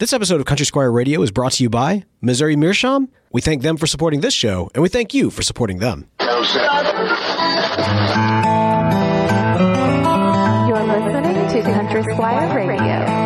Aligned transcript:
This 0.00 0.14
episode 0.14 0.40
of 0.40 0.46
Country 0.46 0.64
Squire 0.64 0.90
Radio 0.90 1.20
is 1.20 1.30
brought 1.30 1.52
to 1.52 1.62
you 1.62 1.68
by 1.68 2.04
Missouri 2.22 2.56
Meerschaum. 2.56 3.10
We 3.32 3.42
thank 3.42 3.60
them 3.60 3.76
for 3.76 3.86
supporting 3.86 4.22
this 4.22 4.32
show, 4.32 4.70
and 4.72 4.82
we 4.82 4.88
thank 4.88 5.12
you 5.12 5.28
for 5.28 5.42
supporting 5.42 5.78
them. 5.78 6.08
You're 6.18 6.30
listening 10.86 11.48
to 11.50 11.62
Country 11.70 12.02
Squire 12.14 12.66
Radio. 12.66 13.19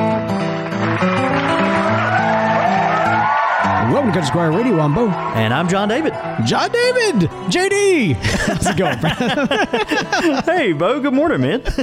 Welcome 4.05 4.21
to 4.21 4.21
Country 4.21 4.33
Squire 4.33 4.53
Radio. 4.53 4.81
I'm 4.81 4.95
Bo. 4.95 5.09
And 5.09 5.55
I'm 5.55 5.67
John 5.67 5.89
David. 5.89 6.13
John 6.45 6.71
David! 6.71 7.31
JD! 7.51 8.13
How's 8.21 8.67
it 8.67 8.77
going? 8.77 10.43
Hey, 10.45 10.75
Bo. 10.75 11.01
Good 11.01 11.15
morning, 11.15 11.41
man. 11.41 11.63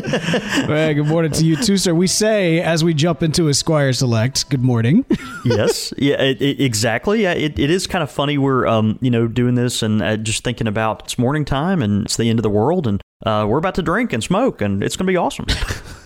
well, 0.68 0.94
good 0.94 1.08
morning 1.08 1.32
to 1.32 1.44
you 1.44 1.56
too, 1.56 1.78
sir. 1.78 1.96
We 1.96 2.06
say 2.06 2.62
as 2.62 2.84
we 2.84 2.94
jump 2.94 3.24
into 3.24 3.48
a 3.48 3.56
Squire 3.56 3.92
Select, 3.92 4.52
good 4.52 4.62
morning. 4.62 5.04
yes. 5.44 5.96
Yeah. 5.98 6.22
It, 6.22 6.40
it, 6.44 6.62
exactly. 6.62 7.24
Yeah. 7.24 7.34
It, 7.34 7.58
it 7.58 7.72
is 7.72 7.88
kind 7.88 8.04
of 8.04 8.12
funny. 8.12 8.38
We're 8.38 8.68
um 8.68 9.00
you 9.02 9.10
know 9.10 9.28
doing 9.28 9.56
this 9.56 9.82
and 9.82 10.04
uh, 10.04 10.18
just 10.18 10.44
thinking 10.44 10.68
about 10.68 11.02
it's 11.06 11.18
morning 11.18 11.44
time 11.44 11.82
and 11.82 12.06
it's 12.06 12.18
the 12.18 12.30
end 12.30 12.38
of 12.38 12.44
the 12.44 12.52
world 12.52 12.86
and 12.86 13.02
uh, 13.26 13.48
we're 13.50 13.58
about 13.58 13.74
to 13.76 13.82
drink 13.82 14.14
and 14.14 14.24
smoke 14.24 14.62
and 14.62 14.84
it's 14.84 14.96
gonna 14.96 15.08
be 15.08 15.18
awesome. 15.18 15.48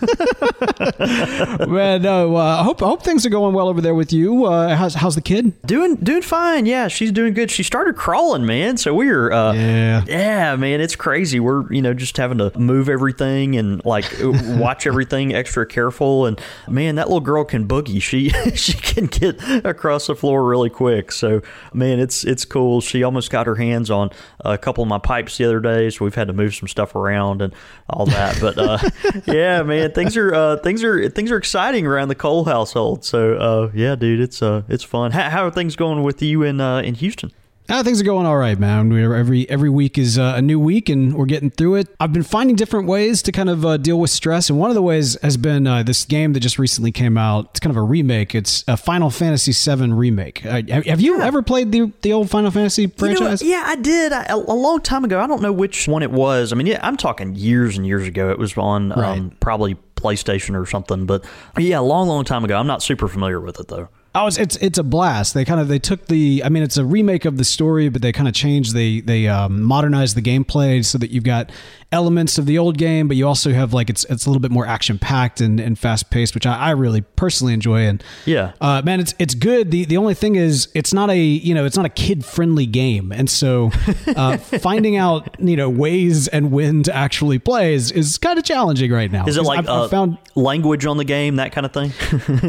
Man, 1.68 2.02
no, 2.02 2.36
uh, 2.36 2.58
I 2.60 2.62
hope 2.62 2.82
I 2.82 2.86
hope 2.86 3.02
things 3.02 3.24
are 3.26 3.30
going 3.30 3.54
well 3.54 3.68
over 3.68 3.80
there 3.80 3.94
with 3.94 4.12
you. 4.12 4.44
Uh, 4.46 4.74
how's 4.76 4.94
how's 4.94 5.14
the 5.14 5.20
kid? 5.20 5.60
doing 5.62 5.96
doing 5.96 6.22
fine. 6.22 6.66
Yeah, 6.66 6.88
she's 6.88 7.12
doing 7.12 7.34
good. 7.34 7.50
She 7.50 7.62
started 7.62 7.96
crawling, 7.96 8.44
man. 8.46 8.76
So 8.76 8.94
we're 8.94 9.32
uh, 9.32 9.52
Yeah. 9.54 10.04
yeah, 10.06 10.56
man. 10.56 10.80
It's 10.80 10.96
crazy. 10.96 11.40
We're 11.40 11.70
you 11.72 11.82
know 11.82 11.94
just 11.94 12.16
having 12.16 12.38
to 12.38 12.56
move 12.58 12.88
everything 12.88 13.56
and 13.56 13.84
like 13.84 14.04
watch 14.22 14.86
everything 14.86 15.34
extra 15.34 15.66
careful. 15.66 16.26
And 16.26 16.40
man, 16.68 16.96
that 16.96 17.06
little 17.08 17.20
girl 17.20 17.44
can 17.44 17.66
boogie. 17.66 18.00
She 18.02 18.28
she 18.54 18.74
can 18.74 19.06
get 19.06 19.64
across 19.64 20.06
the 20.06 20.14
floor 20.16 20.44
really 20.46 20.70
quick. 20.70 21.12
So 21.12 21.42
man, 21.72 22.00
it's 22.00 22.24
it's 22.24 22.44
cool. 22.44 22.80
She 22.80 23.02
almost 23.02 23.30
got 23.30 23.46
her 23.46 23.56
hands 23.56 23.90
on 23.90 24.10
a 24.40 24.58
couple 24.58 24.82
of 24.82 24.88
my 24.88 24.98
pipes 24.98 25.38
the 25.38 25.44
other 25.44 25.60
day, 25.60 25.90
so 25.90 26.04
we've 26.04 26.14
had 26.14 26.26
to 26.28 26.32
move 26.32 26.54
some 26.54 26.68
stuff 26.68 26.94
around 26.94 27.42
and 27.42 27.54
all 27.88 28.06
that. 28.06 28.38
But 28.40 28.58
uh, 28.58 28.78
yeah, 29.26 29.62
man, 29.62 29.85
things 29.88 30.16
are 30.16 30.34
uh, 30.34 30.56
things 30.56 30.82
are 30.84 31.08
things 31.08 31.30
are 31.30 31.36
exciting 31.36 31.86
around 31.86 32.08
the 32.08 32.14
Cole 32.14 32.44
household. 32.44 33.04
So 33.04 33.34
uh, 33.34 33.70
yeah, 33.74 33.94
dude, 33.94 34.20
it's 34.20 34.42
uh, 34.42 34.62
it's 34.68 34.84
fun. 34.84 35.12
How, 35.12 35.30
how 35.30 35.46
are 35.46 35.50
things 35.50 35.76
going 35.76 36.02
with 36.02 36.22
you 36.22 36.42
in 36.42 36.60
uh, 36.60 36.78
in 36.80 36.94
Houston? 36.94 37.32
Uh, 37.68 37.82
things 37.82 38.00
are 38.00 38.04
going 38.04 38.26
all 38.26 38.36
right, 38.36 38.58
man. 38.58 38.88
We're, 38.90 39.14
every 39.14 39.48
every 39.50 39.70
week 39.70 39.98
is 39.98 40.18
uh, 40.18 40.34
a 40.36 40.42
new 40.42 40.60
week, 40.60 40.88
and 40.88 41.14
we're 41.14 41.26
getting 41.26 41.50
through 41.50 41.76
it. 41.76 41.88
I've 41.98 42.12
been 42.12 42.22
finding 42.22 42.54
different 42.54 42.86
ways 42.86 43.22
to 43.22 43.32
kind 43.32 43.50
of 43.50 43.66
uh, 43.66 43.76
deal 43.76 43.98
with 43.98 44.10
stress, 44.10 44.48
and 44.48 44.58
one 44.58 44.70
of 44.70 44.74
the 44.74 44.82
ways 44.82 45.20
has 45.22 45.36
been 45.36 45.66
uh, 45.66 45.82
this 45.82 46.04
game 46.04 46.32
that 46.34 46.40
just 46.40 46.58
recently 46.58 46.92
came 46.92 47.18
out. 47.18 47.46
It's 47.50 47.60
kind 47.60 47.72
of 47.72 47.76
a 47.76 47.82
remake. 47.82 48.34
It's 48.34 48.64
a 48.68 48.76
Final 48.76 49.10
Fantasy 49.10 49.52
VII 49.52 49.92
remake. 49.92 50.46
Uh, 50.46 50.62
have, 50.68 51.00
you 51.00 51.20
ever 51.20 51.42
played 51.42 51.72
the 51.72 51.92
the 52.02 52.12
old 52.12 52.30
Final 52.30 52.50
Fantasy 52.50 52.82
You 52.82 52.88
know, 52.88 52.94
franchise? 52.96 53.42
yeah, 53.42 53.64
I 53.66 53.74
did 53.76 54.12
I, 54.12 54.24
a, 54.24 54.36
a 54.36 54.38
long 54.38 54.80
time 54.80 55.04
ago. 55.04 55.20
I 55.20 55.26
don't 55.26 55.42
know 55.42 55.52
which 55.52 55.88
one 55.88 56.02
it 56.02 56.12
was. 56.12 56.52
I 56.52 56.56
mean, 56.56 56.66
yeah, 56.68 56.78
I'm 56.82 56.96
talking 56.96 57.34
years 57.34 57.76
and 57.76 57.86
years 57.86 58.06
ago. 58.06 58.30
It 58.30 58.38
was 58.38 58.56
on 58.56 58.92
um, 58.92 59.32
probably 59.40 59.76
PlayStation 59.96 60.60
or 60.60 60.66
something. 60.66 61.04
But 61.06 61.24
yeah, 61.58 61.80
a 61.80 61.82
long, 61.82 62.06
long 62.06 62.24
time 62.24 62.44
ago. 62.44 62.56
I'm 62.56 62.66
not 62.66 62.82
super 62.82 63.08
familiar 63.08 63.40
with 63.40 63.58
it 63.58 63.68
though. 63.68 63.88
Oh, 64.18 64.26
it's, 64.26 64.38
it's 64.38 64.56
it's 64.56 64.78
a 64.78 64.82
blast. 64.82 65.34
They 65.34 65.44
kind 65.44 65.60
of 65.60 65.68
they 65.68 65.78
took 65.78 66.06
the. 66.06 66.42
I 66.42 66.48
mean, 66.48 66.62
it's 66.62 66.78
a 66.78 66.86
remake 66.86 67.26
of 67.26 67.36
the 67.36 67.44
story, 67.44 67.90
but 67.90 68.00
they 68.00 68.12
kind 68.12 68.26
of 68.26 68.32
changed. 68.32 68.72
They 68.72 69.00
they 69.00 69.28
um, 69.28 69.62
modernized 69.62 70.16
the 70.16 70.22
gameplay 70.22 70.82
so 70.82 70.96
that 70.96 71.10
you've 71.10 71.22
got 71.22 71.52
elements 71.92 72.36
of 72.38 72.46
the 72.46 72.58
old 72.58 72.76
game, 72.78 73.08
but 73.08 73.16
you 73.16 73.26
also 73.26 73.52
have 73.52 73.72
like 73.72 73.88
it's 73.88 74.04
it's 74.04 74.26
a 74.26 74.28
little 74.28 74.40
bit 74.40 74.50
more 74.50 74.66
action 74.66 74.98
packed 74.98 75.40
and, 75.40 75.60
and 75.60 75.78
fast 75.78 76.10
paced, 76.10 76.34
which 76.34 76.46
I, 76.46 76.56
I 76.56 76.70
really 76.72 77.00
personally 77.00 77.54
enjoy. 77.54 77.86
And 77.86 78.02
Yeah. 78.24 78.52
uh, 78.60 78.82
man, 78.84 79.00
it's 79.00 79.14
it's 79.18 79.34
good. 79.34 79.70
the 79.70 79.84
The 79.84 79.96
only 79.96 80.14
thing 80.14 80.34
is, 80.36 80.68
it's 80.74 80.92
not 80.92 81.10
a 81.10 81.18
you 81.18 81.54
know 81.54 81.64
it's 81.64 81.76
not 81.76 81.86
a 81.86 81.90
kid 81.90 82.24
friendly 82.24 82.66
game, 82.66 83.12
and 83.12 83.30
so 83.30 83.70
uh, 84.16 84.36
finding 84.38 84.96
out 84.96 85.36
you 85.40 85.56
know 85.56 85.70
ways 85.70 86.28
and 86.28 86.50
when 86.50 86.82
to 86.84 86.94
actually 86.94 87.38
play 87.38 87.74
is, 87.74 87.90
is 87.92 88.18
kind 88.18 88.38
of 88.38 88.44
challenging 88.44 88.90
right 88.92 89.10
now. 89.10 89.26
Is 89.26 89.36
it 89.36 89.42
like 89.44 89.60
I've, 89.60 89.68
I've 89.68 89.82
uh, 89.82 89.88
found 89.88 90.18
language 90.34 90.86
on 90.86 90.96
the 90.96 91.04
game, 91.04 91.36
that 91.36 91.52
kind 91.52 91.64
of 91.64 91.72
thing? 91.72 91.92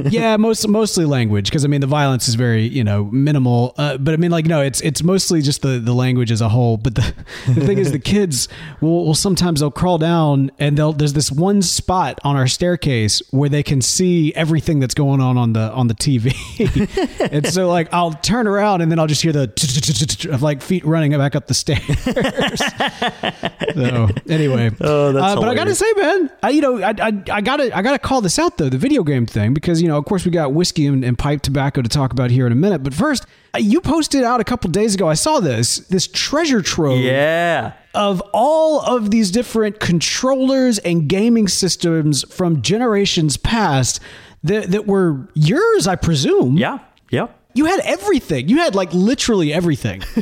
yeah, 0.12 0.35
most 0.38 0.67
mostly 0.67 1.06
language 1.06 1.45
because 1.50 1.63
I 1.63 1.67
mean 1.67 1.81
the 1.81 1.88
violence 1.88 2.28
is 2.28 2.35
very 2.35 2.63
you 2.67 2.83
know 2.83 3.06
minimal. 3.06 3.73
Uh, 3.78 3.97
but 3.97 4.13
I 4.13 4.17
mean 4.17 4.31
like 4.31 4.45
no, 4.45 4.62
it's 4.62 4.81
it's 4.81 5.03
mostly 5.03 5.41
just 5.41 5.62
the 5.62 5.79
the 5.79 5.94
language 5.94 6.31
as 6.31 6.41
a 6.41 6.50
whole. 6.50 6.78
But 6.78 6.95
the, 6.95 7.13
the 7.47 7.66
thing 7.66 7.78
is, 7.78 7.91
the 7.91 8.00
kids 8.00 8.47
will, 8.81 9.06
will 9.06 9.13
sometimes 9.27 9.59
they'll 9.59 9.69
crawl 9.69 9.97
down 9.97 10.49
and 10.57 10.77
they'll 10.77 10.93
there's 10.93 11.11
this 11.11 11.29
one 11.29 11.61
spot 11.61 12.17
on 12.23 12.38
our 12.38 12.47
staircase 12.47 13.21
where 13.31 13.49
they 13.49 13.61
can 13.61 13.81
see 13.81 14.33
everything 14.35 14.79
that's 14.79 14.93
going 14.93 15.19
on 15.19 15.38
on 15.38 15.51
the 15.51 15.69
on 15.73 15.88
the 15.88 15.93
TV. 15.93 16.31
and 17.33 17.45
so 17.45 17.67
like 17.67 17.93
I'll 17.93 18.13
turn 18.13 18.47
around 18.47 18.79
and 18.79 18.89
then 18.89 18.99
I'll 18.99 19.07
just 19.07 19.21
hear 19.21 19.33
the 19.33 19.51
of 20.31 20.41
like 20.41 20.61
feet 20.61 20.85
running 20.85 21.11
back 21.11 21.35
up 21.35 21.47
the 21.47 21.53
stairs. 21.53 21.83
so 23.75 24.07
anyway, 24.29 24.71
Oh, 24.79 25.11
that's 25.11 25.35
uh, 25.35 25.35
but 25.35 25.49
I 25.49 25.55
gotta 25.55 25.75
say, 25.75 25.91
man, 25.97 26.31
I 26.41 26.49
you 26.51 26.61
know 26.61 26.81
I, 26.81 26.94
I 26.97 27.23
I 27.29 27.41
gotta 27.41 27.75
I 27.77 27.81
gotta 27.81 27.99
call 27.99 28.21
this 28.21 28.39
out 28.39 28.57
though 28.57 28.69
the 28.69 28.77
video 28.77 29.03
game 29.03 29.25
thing 29.25 29.53
because 29.53 29.81
you 29.81 29.89
know 29.89 29.97
of 29.97 30.05
course 30.05 30.23
we 30.23 30.31
got 30.31 30.53
whiskey 30.53 30.85
and, 30.85 31.03
and 31.03 31.19
pipe 31.19 31.41
tobacco 31.41 31.81
to 31.81 31.89
talk 31.89 32.13
about 32.13 32.31
here 32.31 32.45
in 32.47 32.53
a 32.53 32.55
minute. 32.55 32.81
But 32.81 32.94
first, 32.94 33.25
you 33.57 33.81
posted 33.81 34.23
out 34.23 34.40
a 34.40 34.44
couple 34.44 34.69
days 34.69 34.95
ago. 34.95 35.07
I 35.07 35.13
saw 35.13 35.40
this 35.40 35.78
this 35.88 36.07
treasure 36.07 36.62
trove 36.62 37.00
yeah. 37.00 37.73
of 37.94 38.22
all 38.34 38.81
of 38.81 39.12
these 39.12 39.31
different 39.31 39.79
controllers 39.79 40.78
and 40.79 41.07
gaming 41.07 41.47
systems 41.47 42.23
from 42.34 42.62
generations 42.62 43.38
past 43.38 44.00
that 44.44 44.72
that 44.72 44.88
were 44.88 45.28
yours, 45.34 45.88
I 45.88 45.95
presume. 45.95 46.57
Yeah. 46.57 46.79
Yeah. 47.09 47.28
You 47.53 47.66
had 47.66 47.79
everything. 47.79 48.50
You 48.50 48.57
had 48.57 48.75
like 48.75 48.94
literally 48.94 49.51
everything. 49.51 50.03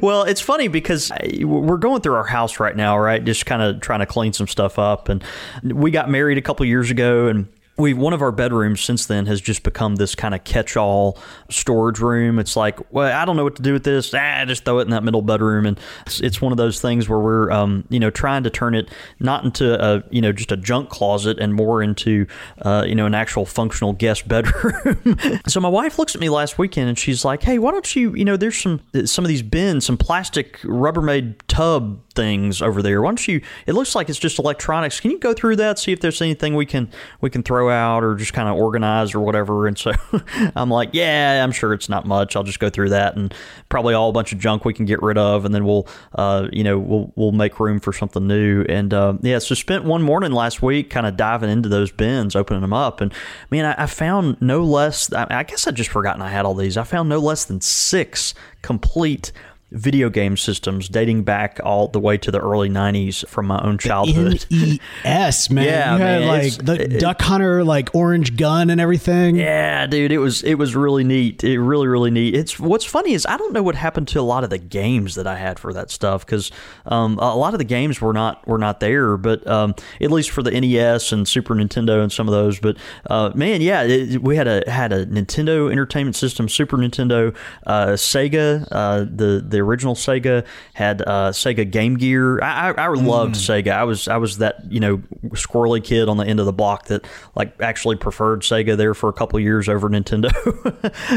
Well, 0.00 0.22
it's 0.24 0.40
funny 0.40 0.68
because 0.68 1.10
uh, 1.10 1.46
we're 1.46 1.76
going 1.76 2.00
through 2.00 2.14
our 2.14 2.24
house 2.24 2.58
right 2.58 2.74
now, 2.74 2.98
right? 2.98 3.22
Just 3.22 3.46
kind 3.46 3.62
of 3.62 3.80
trying 3.80 4.00
to 4.00 4.06
clean 4.06 4.32
some 4.32 4.48
stuff 4.48 4.78
up, 4.78 5.08
and 5.08 5.22
we 5.62 5.90
got 5.90 6.10
married 6.10 6.38
a 6.38 6.42
couple 6.42 6.64
years 6.66 6.90
ago, 6.90 7.28
and 7.28 7.46
we 7.76 7.94
one 7.94 8.12
of 8.12 8.20
our 8.20 8.32
bedrooms 8.32 8.82
since 8.82 9.06
then 9.06 9.26
has 9.26 9.40
just 9.40 9.62
become 9.62 9.96
this 9.96 10.14
kind 10.14 10.34
of 10.34 10.44
catch-all 10.44 11.18
storage 11.48 12.00
room. 12.00 12.38
It's 12.38 12.54
like, 12.54 12.78
well, 12.92 13.10
I 13.10 13.24
don't 13.24 13.36
know 13.36 13.44
what 13.44 13.56
to 13.56 13.62
do 13.62 13.72
with 13.72 13.84
this. 13.84 14.12
Ah, 14.12 14.44
just 14.46 14.64
throw 14.64 14.78
it 14.78 14.82
in 14.82 14.90
that 14.90 15.02
middle 15.02 15.22
bedroom, 15.22 15.64
and 15.64 15.80
it's, 16.06 16.20
it's 16.20 16.40
one 16.40 16.52
of 16.52 16.58
those 16.58 16.80
things 16.80 17.08
where 17.08 17.18
we're, 17.18 17.50
um, 17.50 17.84
you 17.88 17.98
know, 17.98 18.10
trying 18.10 18.42
to 18.42 18.50
turn 18.50 18.74
it 18.74 18.90
not 19.20 19.44
into 19.44 19.82
a, 19.82 20.02
you 20.10 20.20
know, 20.20 20.32
just 20.32 20.52
a 20.52 20.56
junk 20.56 20.90
closet 20.90 21.38
and 21.38 21.54
more 21.54 21.82
into, 21.82 22.26
uh, 22.60 22.84
you 22.86 22.94
know, 22.94 23.06
an 23.06 23.14
actual 23.14 23.46
functional 23.46 23.94
guest 23.94 24.28
bedroom. 24.32 25.18
so 25.46 25.58
my 25.58 25.68
wife 25.68 25.98
looks 25.98 26.14
at 26.14 26.20
me 26.20 26.28
last 26.28 26.58
weekend 26.58 26.88
and 26.88 26.98
she's 26.98 27.24
like, 27.24 27.42
"Hey, 27.42 27.58
why 27.58 27.70
don't 27.70 27.96
you, 27.96 28.14
you 28.14 28.24
know, 28.24 28.36
there's 28.36 28.58
some 28.60 28.80
some 29.06 29.24
of 29.24 29.28
these 29.28 29.42
bins, 29.42 29.86
some 29.86 29.96
plastic 29.96 30.58
Rubbermaid 30.58 31.36
tub 31.48 32.00
things 32.12 32.62
over 32.62 32.82
there. 32.82 33.02
Why 33.02 33.10
don't 33.10 33.28
you? 33.28 33.40
It 33.66 33.74
looks 33.74 33.94
like 33.94 34.08
it's 34.08 34.18
just 34.18 34.38
electronics. 34.38 35.00
Can 35.00 35.10
you 35.10 35.18
go 35.18 35.34
through 35.34 35.56
that, 35.56 35.78
see 35.78 35.92
if 35.92 36.00
there's 36.00 36.20
anything 36.22 36.54
we 36.54 36.66
can 36.66 36.90
we 37.20 37.30
can 37.30 37.42
throw 37.42 37.70
out 37.70 38.04
or 38.04 38.14
just 38.14 38.32
kind 38.32 38.48
of 38.48 38.56
organize 38.56 39.14
or 39.14 39.20
whatever?" 39.20 39.66
And 39.66 39.76
so 39.78 39.92
I'm 40.56 40.70
like, 40.70 40.90
"Yeah, 40.92 41.42
I'm 41.42 41.52
sure 41.52 41.72
it's 41.72 41.88
not 41.88 42.06
much. 42.06 42.36
I'll 42.36 42.42
just 42.42 42.60
go 42.60 42.70
through 42.70 42.90
that 42.90 43.16
and 43.16 43.34
probably 43.68 43.94
all 43.94 44.10
a 44.10 44.12
bunch 44.12 44.32
of 44.32 44.38
junk 44.38 44.64
we 44.64 44.74
can 44.74 44.86
get 44.86 45.02
rid 45.02 45.18
of, 45.18 45.44
and 45.44 45.54
then 45.54 45.64
we'll, 45.64 45.88
uh, 46.14 46.48
you 46.52 46.64
know, 46.64 46.78
we'll 46.78 47.12
we'll 47.16 47.32
make 47.32 47.58
room 47.58 47.80
for 47.80 47.92
something 47.92 48.26
new." 48.26 48.64
And 48.68 48.94
uh, 48.94 49.14
yeah, 49.22 49.38
so 49.38 49.54
spent 49.54 49.84
one 49.84 50.02
morning 50.02 50.32
last 50.32 50.62
week 50.62 50.90
kind 50.90 51.06
of 51.06 51.16
diving 51.16 51.50
into 51.50 51.68
those 51.68 51.90
bins, 51.90 52.36
opening 52.36 52.62
them 52.62 52.72
up, 52.72 53.00
and 53.00 53.12
man, 53.50 53.64
I, 53.64 53.84
I 53.84 53.86
found 53.86 54.40
no 54.40 54.62
less. 54.62 55.12
I, 55.12 55.26
I 55.30 55.42
guess 55.42 55.66
I 55.66 55.70
just 55.70 55.90
forgotten 55.90 56.22
I 56.22 56.28
had 56.28 56.44
all 56.44 56.54
these. 56.54 56.76
I 56.76 56.84
found 56.84 57.08
no 57.08 57.18
less 57.18 57.44
than 57.44 57.60
six 57.60 58.34
complete 58.62 59.32
video 59.72 60.08
game 60.10 60.36
systems 60.36 60.88
dating 60.88 61.24
back 61.24 61.58
all 61.64 61.88
the 61.88 62.00
way 62.00 62.16
to 62.18 62.30
the 62.30 62.40
early 62.40 62.68
90s 62.68 63.26
from 63.28 63.46
my 63.46 63.60
own 63.62 63.78
childhood. 63.78 64.44
NES, 64.50 65.50
man. 65.50 65.64
Yeah, 65.64 65.92
you 65.94 65.98
had 65.98 66.20
man, 66.20 66.28
like 66.28 66.52
the 66.56 66.82
it- 66.94 67.00
Duck 67.00 67.20
Hunter, 67.22 67.64
like 67.64 67.94
orange 67.94 68.36
gun 68.36 68.70
and 68.70 68.80
everything. 68.80 69.36
Yeah, 69.36 69.86
dude, 69.86 70.12
it 70.12 70.18
was 70.18 70.42
it 70.42 70.54
was 70.54 70.74
really 70.74 71.04
neat. 71.04 71.42
It 71.44 71.60
really 71.60 71.86
really 71.86 72.10
neat. 72.10 72.34
It's 72.34 72.58
what's 72.58 72.84
funny 72.84 73.12
is 73.14 73.26
I 73.26 73.36
don't 73.36 73.52
know 73.52 73.62
what 73.62 73.74
happened 73.74 74.08
to 74.08 74.20
a 74.20 74.22
lot 74.22 74.44
of 74.44 74.50
the 74.50 74.58
games 74.58 75.14
that 75.14 75.26
I 75.26 75.36
had 75.36 75.58
for 75.58 75.72
that 75.72 75.90
stuff 75.90 76.24
because 76.24 76.50
um, 76.86 77.18
a 77.18 77.34
lot 77.36 77.54
of 77.54 77.58
the 77.58 77.64
games 77.64 78.00
were 78.00 78.12
not 78.12 78.46
were 78.46 78.58
not 78.58 78.80
there. 78.80 79.16
But 79.16 79.46
um, 79.46 79.74
at 80.00 80.10
least 80.10 80.30
for 80.30 80.42
the 80.42 80.50
NES 80.50 81.12
and 81.12 81.26
Super 81.26 81.54
Nintendo 81.54 82.02
and 82.02 82.12
some 82.12 82.28
of 82.28 82.32
those. 82.32 82.58
But 82.58 82.76
uh, 83.08 83.32
man, 83.34 83.60
yeah, 83.60 83.82
it, 83.82 84.22
we 84.22 84.36
had 84.36 84.46
a 84.48 84.62
had 84.70 84.92
a 84.92 85.06
Nintendo 85.06 85.70
Entertainment 85.70 86.16
System, 86.16 86.48
Super 86.48 86.76
Nintendo, 86.76 87.34
uh, 87.66 87.88
Sega, 87.88 88.66
uh, 88.70 89.00
the 89.00 89.44
the 89.46 89.61
original 89.62 89.94
Sega. 89.94 90.44
Had 90.74 91.02
uh, 91.02 91.30
Sega 91.30 91.70
Game 91.70 91.96
Gear. 91.96 92.42
I, 92.42 92.70
I, 92.70 92.84
I 92.84 92.88
loved 92.88 93.34
Mm. 93.36 93.62
Sega. 93.64 93.72
I 93.72 93.84
was 93.84 94.08
I 94.08 94.16
was 94.18 94.38
that 94.38 94.56
you 94.70 94.80
know 94.80 94.98
squirrely 95.30 95.82
kid 95.82 96.08
on 96.08 96.16
the 96.16 96.24
end 96.26 96.40
of 96.40 96.46
the 96.46 96.52
block 96.52 96.86
that 96.86 97.04
like 97.34 97.54
actually 97.60 97.96
preferred 97.96 98.42
Sega 98.42 98.76
there 98.76 98.94
for 98.94 99.08
a 99.08 99.12
couple 99.12 99.38
years 99.40 99.68
over 99.68 99.88
Nintendo. 99.88 100.30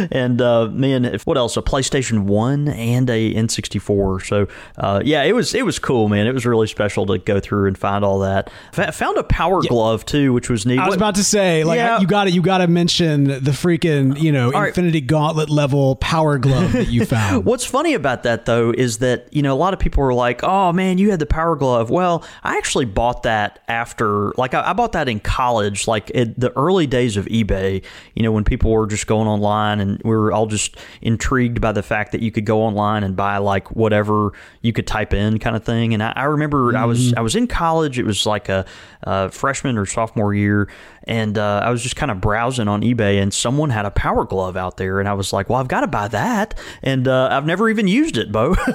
and 0.11 0.41
uh, 0.41 0.67
man, 0.67 1.05
if 1.05 1.25
what 1.25 1.37
else? 1.37 1.57
A 1.57 1.61
PlayStation 1.61 2.21
One 2.23 2.67
and 2.67 3.09
a 3.09 3.33
N64. 3.33 4.25
So 4.25 4.47
uh, 4.77 5.01
yeah, 5.03 5.23
it 5.23 5.33
was 5.33 5.53
it 5.53 5.65
was 5.65 5.79
cool, 5.79 6.09
man. 6.09 6.27
It 6.27 6.33
was 6.33 6.45
really 6.45 6.67
special 6.67 7.05
to 7.07 7.17
go 7.17 7.39
through 7.39 7.67
and 7.67 7.77
find 7.77 8.03
all 8.05 8.19
that. 8.19 8.51
F- 8.77 8.95
found 8.95 9.17
a 9.17 9.23
Power 9.23 9.61
Glove 9.61 10.05
too, 10.05 10.33
which 10.33 10.49
was 10.49 10.65
neat. 10.65 10.79
I 10.79 10.85
was 10.87 10.95
about 10.95 11.15
to 11.15 11.23
say, 11.23 11.63
like, 11.63 11.77
Yeah. 11.77 11.99
you 11.99 12.07
got 12.07 12.25
to 12.25 12.31
you 12.31 12.41
got 12.41 12.59
to 12.59 12.67
mention 12.67 13.23
the 13.25 13.51
freaking, 13.51 14.19
you 14.19 14.31
know, 14.31 14.51
right. 14.51 14.67
Infinity 14.69 15.01
Gauntlet 15.01 15.49
level 15.49 15.95
power 15.95 16.37
glove 16.37 16.73
that 16.73 16.89
you 16.89 17.05
found. 17.05 17.45
What's 17.45 17.65
funny 17.65 17.93
about 17.93 18.23
that 18.23 18.34
though 18.43 18.71
is 18.71 18.97
that 18.97 19.29
you 19.31 19.41
know 19.41 19.53
a 19.53 19.55
lot 19.55 19.73
of 19.73 19.79
people 19.79 20.03
were 20.03 20.13
like, 20.13 20.43
"Oh 20.43 20.73
man, 20.73 20.97
you 20.97 21.11
had 21.11 21.19
the 21.19 21.25
Power 21.25 21.55
Glove." 21.55 21.89
Well, 21.89 22.25
I 22.43 22.57
actually 22.57 22.83
bought 22.83 23.23
that 23.23 23.59
after, 23.69 24.33
like, 24.35 24.53
I, 24.53 24.71
I 24.71 24.73
bought 24.73 24.91
that 24.91 25.07
in 25.07 25.21
college, 25.21 25.87
like 25.87 26.09
in 26.09 26.33
the 26.37 26.51
early 26.57 26.87
days 26.87 27.15
of 27.15 27.25
eBay. 27.27 27.83
You 28.15 28.23
know, 28.23 28.33
when 28.33 28.43
people 28.43 28.71
were 28.71 28.87
just 28.87 29.07
going 29.07 29.29
online 29.29 29.79
and 29.79 30.01
we 30.03 30.11
were 30.11 30.33
all 30.33 30.47
just 30.47 30.75
intrigued 31.01 31.61
by 31.61 31.71
the 31.71 31.83
fact 31.83 32.11
that 32.11 32.21
you 32.21 32.31
could 32.31 32.45
go 32.45 32.61
online 32.63 33.03
and 33.03 33.15
buy 33.15 33.37
like 33.37 33.71
whatever 33.71 34.33
you 34.61 34.73
could 34.73 34.87
type 34.87 35.13
in, 35.13 35.39
kind 35.39 35.55
of 35.55 35.63
thing. 35.63 35.93
And 35.93 36.03
I, 36.03 36.11
I 36.15 36.23
remember 36.23 36.75
I 36.75 36.83
was 36.83 37.07
mm-hmm. 37.07 37.19
I 37.19 37.21
was 37.21 37.35
in 37.35 37.47
college. 37.47 37.97
It 37.97 38.05
was 38.05 38.25
like 38.25 38.49
a, 38.49 38.65
a 39.03 39.29
freshman 39.29 39.77
or 39.77 39.85
sophomore 39.85 40.33
year, 40.33 40.67
and 41.07 41.37
uh, 41.37 41.61
I 41.63 41.69
was 41.71 41.81
just 41.83 41.95
kind 41.95 42.11
of 42.11 42.19
browsing 42.21 42.67
on 42.67 42.81
eBay, 42.81 43.21
and 43.21 43.33
someone 43.33 43.69
had 43.69 43.85
a 43.85 43.91
Power 43.91 44.25
Glove 44.25 44.57
out 44.57 44.77
there, 44.77 44.99
and 44.99 45.07
I 45.09 45.13
was 45.13 45.31
like, 45.33 45.49
"Well, 45.49 45.59
I've 45.59 45.67
got 45.67 45.81
to 45.81 45.87
buy 45.87 46.07
that." 46.09 46.57
And 46.83 47.07
uh, 47.07 47.29
I've 47.31 47.45
never 47.45 47.69
even 47.69 47.87
used 47.87 48.17
it, 48.17 48.31
Bo. 48.31 48.55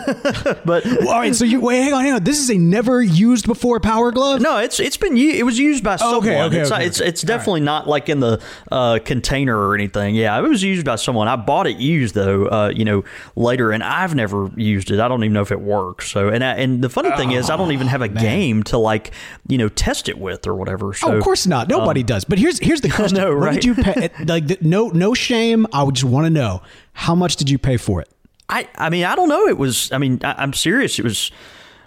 but 0.64 0.84
Well, 0.84 1.08
all 1.08 1.18
right, 1.20 1.34
so 1.34 1.44
you 1.44 1.60
wait, 1.60 1.82
hang 1.82 1.92
on, 1.92 2.02
hang 2.04 2.12
on. 2.14 2.24
This 2.24 2.38
is 2.38 2.50
a 2.50 2.56
never 2.58 3.02
used 3.02 3.46
before 3.46 3.80
power 3.80 4.10
glove. 4.12 4.40
no, 4.40 4.58
it's 4.58 4.80
it's 4.80 4.96
been 4.96 5.16
u- 5.16 5.32
it 5.32 5.44
was 5.44 5.58
used 5.58 5.82
by 5.84 5.96
someone. 5.96 6.18
okay, 6.18 6.42
okay, 6.42 6.58
it's 6.60 6.70
okay, 6.70 6.86
it's, 6.86 7.00
it's 7.00 7.22
definitely 7.22 7.60
not 7.60 7.88
like 7.88 8.08
in 8.08 8.20
the 8.20 8.40
uh, 8.70 8.98
container 9.04 9.56
or 9.56 9.74
anything. 9.74 10.14
Yeah, 10.14 10.38
it 10.38 10.42
was 10.48 10.62
used 10.62 10.84
by 10.86 10.96
someone. 10.96 11.28
I 11.28 11.36
bought 11.36 11.66
it 11.66 11.78
used 11.78 12.14
though, 12.14 12.46
uh, 12.46 12.72
you 12.74 12.84
know, 12.84 13.04
later, 13.36 13.72
and 13.72 13.82
I've 13.82 14.14
never 14.14 14.50
used 14.56 14.90
it. 14.90 15.00
I 15.00 15.08
don't 15.08 15.22
even 15.24 15.32
know 15.32 15.42
if 15.42 15.52
it 15.52 15.60
works. 15.60 16.10
So, 16.10 16.28
and 16.28 16.42
I, 16.44 16.54
and 16.54 16.82
the 16.82 16.88
funny 16.88 17.10
thing 17.16 17.32
is, 17.32 17.50
I 17.50 17.56
don't 17.56 17.72
even 17.72 17.86
have 17.86 18.02
a 18.02 18.08
game 18.08 18.62
to 18.64 18.78
like 18.78 19.10
you 19.48 19.58
know 19.58 19.68
test 19.68 20.08
it 20.08 20.18
with 20.18 20.46
or 20.46 20.54
whatever. 20.54 20.92
So 20.94 21.08
Oh, 21.12 21.16
of 21.16 21.22
course 21.24 21.46
not. 21.46 21.68
Nobody 21.68 22.02
does. 22.02 22.19
But 22.24 22.38
here's 22.38 22.58
here's 22.58 22.80
the 22.80 22.88
question. 22.98 23.18
What 23.18 23.30
right? 23.30 23.54
did 23.54 23.64
you 23.64 23.74
pay? 23.74 24.10
Like, 24.24 24.46
the, 24.46 24.58
no 24.60 24.88
no 24.88 25.14
shame. 25.14 25.66
I 25.72 25.82
would 25.82 25.94
just 25.94 26.04
want 26.04 26.26
to 26.26 26.30
know 26.30 26.62
how 26.92 27.14
much 27.14 27.36
did 27.36 27.50
you 27.50 27.58
pay 27.58 27.76
for 27.76 28.00
it? 28.00 28.08
I 28.48 28.68
I 28.76 28.90
mean 28.90 29.04
I 29.04 29.14
don't 29.14 29.28
know. 29.28 29.46
It 29.46 29.58
was 29.58 29.90
I 29.92 29.98
mean 29.98 30.20
I, 30.24 30.34
I'm 30.38 30.52
serious. 30.52 30.98
It 30.98 31.04
was 31.04 31.30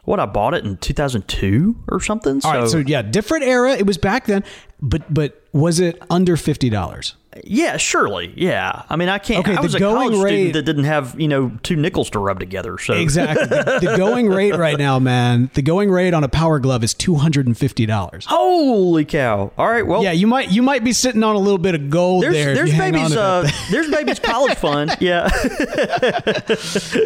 what 0.06 0.20
I 0.20 0.26
bought 0.26 0.54
it 0.54 0.66
in 0.66 0.78
2002 0.78 1.76
or 1.88 2.00
something. 2.02 2.42
All 2.44 2.54
right, 2.54 2.70
so 2.70 2.80
yeah, 2.80 3.02
different 3.02 3.46
era. 3.46 3.74
It 3.74 3.86
was 3.86 3.98
back 3.98 4.26
then, 4.26 4.44
but 4.82 5.14
but 5.14 5.42
was 5.54 5.80
it 5.80 6.02
under 6.10 6.36
fifty 6.38 6.70
dollars? 6.70 7.16
Yeah, 7.44 7.78
surely. 7.78 8.34
Yeah. 8.36 8.84
I 8.90 8.96
mean, 8.96 9.10
I 9.10 9.18
can't. 9.18 9.40
Okay, 9.40 9.54
I 9.54 9.56
the 9.58 9.62
was 9.64 9.76
a 9.76 9.80
college 9.80 10.18
rate- 10.22 10.30
student 10.32 10.54
that 10.54 10.64
didn't 10.64 10.84
have 10.86 11.20
you 11.20 11.28
know 11.28 11.52
two 11.64 11.76
nickels 11.76 12.10
to 12.12 12.20
rub 12.20 12.40
together. 12.40 12.78
So 12.78 12.94
Exactly. 12.94 13.46
the, 13.48 13.80
the 13.82 13.98
going 13.98 14.28
rate 14.30 14.56
right 14.56 14.78
now, 14.78 15.00
man. 15.00 15.50
The 15.54 15.62
going 15.62 15.90
rate 15.92 16.14
on 16.14 16.24
a 16.24 16.30
power 16.30 16.60
glove 16.60 16.84
is 16.84 16.94
two 16.94 17.16
hundred 17.16 17.48
and 17.48 17.58
fifty 17.58 17.86
dollars. 17.86 18.26
Holy 18.28 19.06
cow! 19.06 19.52
All 19.58 19.68
right. 19.70 19.86
Well, 19.86 20.04
Yeah, 20.04 20.12
you 20.12 20.28
might 20.28 20.52
you 20.52 20.62
might 20.62 20.84
be 20.84 20.94
sitting 20.94 21.24
on 21.24 21.36
a 21.36 21.40
little 21.40 21.58
bit 21.58 21.76
of 21.76 21.90
gold 21.90 22.24
there's 22.24 22.34
there. 22.34 22.56
there's 22.56 22.70
you 22.70 22.76
hang 22.76 22.94
on 22.96 23.02
baby's 23.02 23.10
to 23.12 23.16
that 23.16 23.46
uh 23.46 23.50
there's 23.72 23.90
baby's 23.92 24.20
college 24.20 24.56
fund. 24.58 24.96
Yeah, 25.00 25.28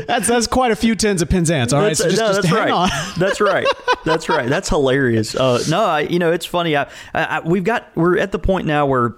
That's 0.07 0.27
that's 0.27 0.47
quite 0.47 0.71
a 0.71 0.75
few 0.75 0.95
tens 0.95 1.21
of 1.21 1.29
Penzance. 1.29 1.73
All 1.73 1.79
right, 1.81 1.87
that's, 1.89 1.99
so 1.99 2.09
just, 2.09 2.19
no, 2.21 2.27
just 2.27 2.41
that's 2.43 2.47
hang 2.53 2.69
right. 2.69 2.71
on. 2.71 2.89
that's 3.17 3.41
right. 3.41 3.67
That's 4.05 4.29
right. 4.29 4.47
That's 4.49 4.69
hilarious. 4.69 5.35
Uh, 5.35 5.63
no, 5.69 5.83
I, 5.85 6.01
you 6.01 6.19
know 6.19 6.31
it's 6.31 6.45
funny. 6.45 6.75
I, 6.75 6.83
I, 7.13 7.23
I 7.23 7.39
we've 7.41 7.63
got 7.63 7.89
we're 7.95 8.17
at 8.17 8.31
the 8.31 8.39
point 8.39 8.67
now 8.67 8.85
where. 8.85 9.15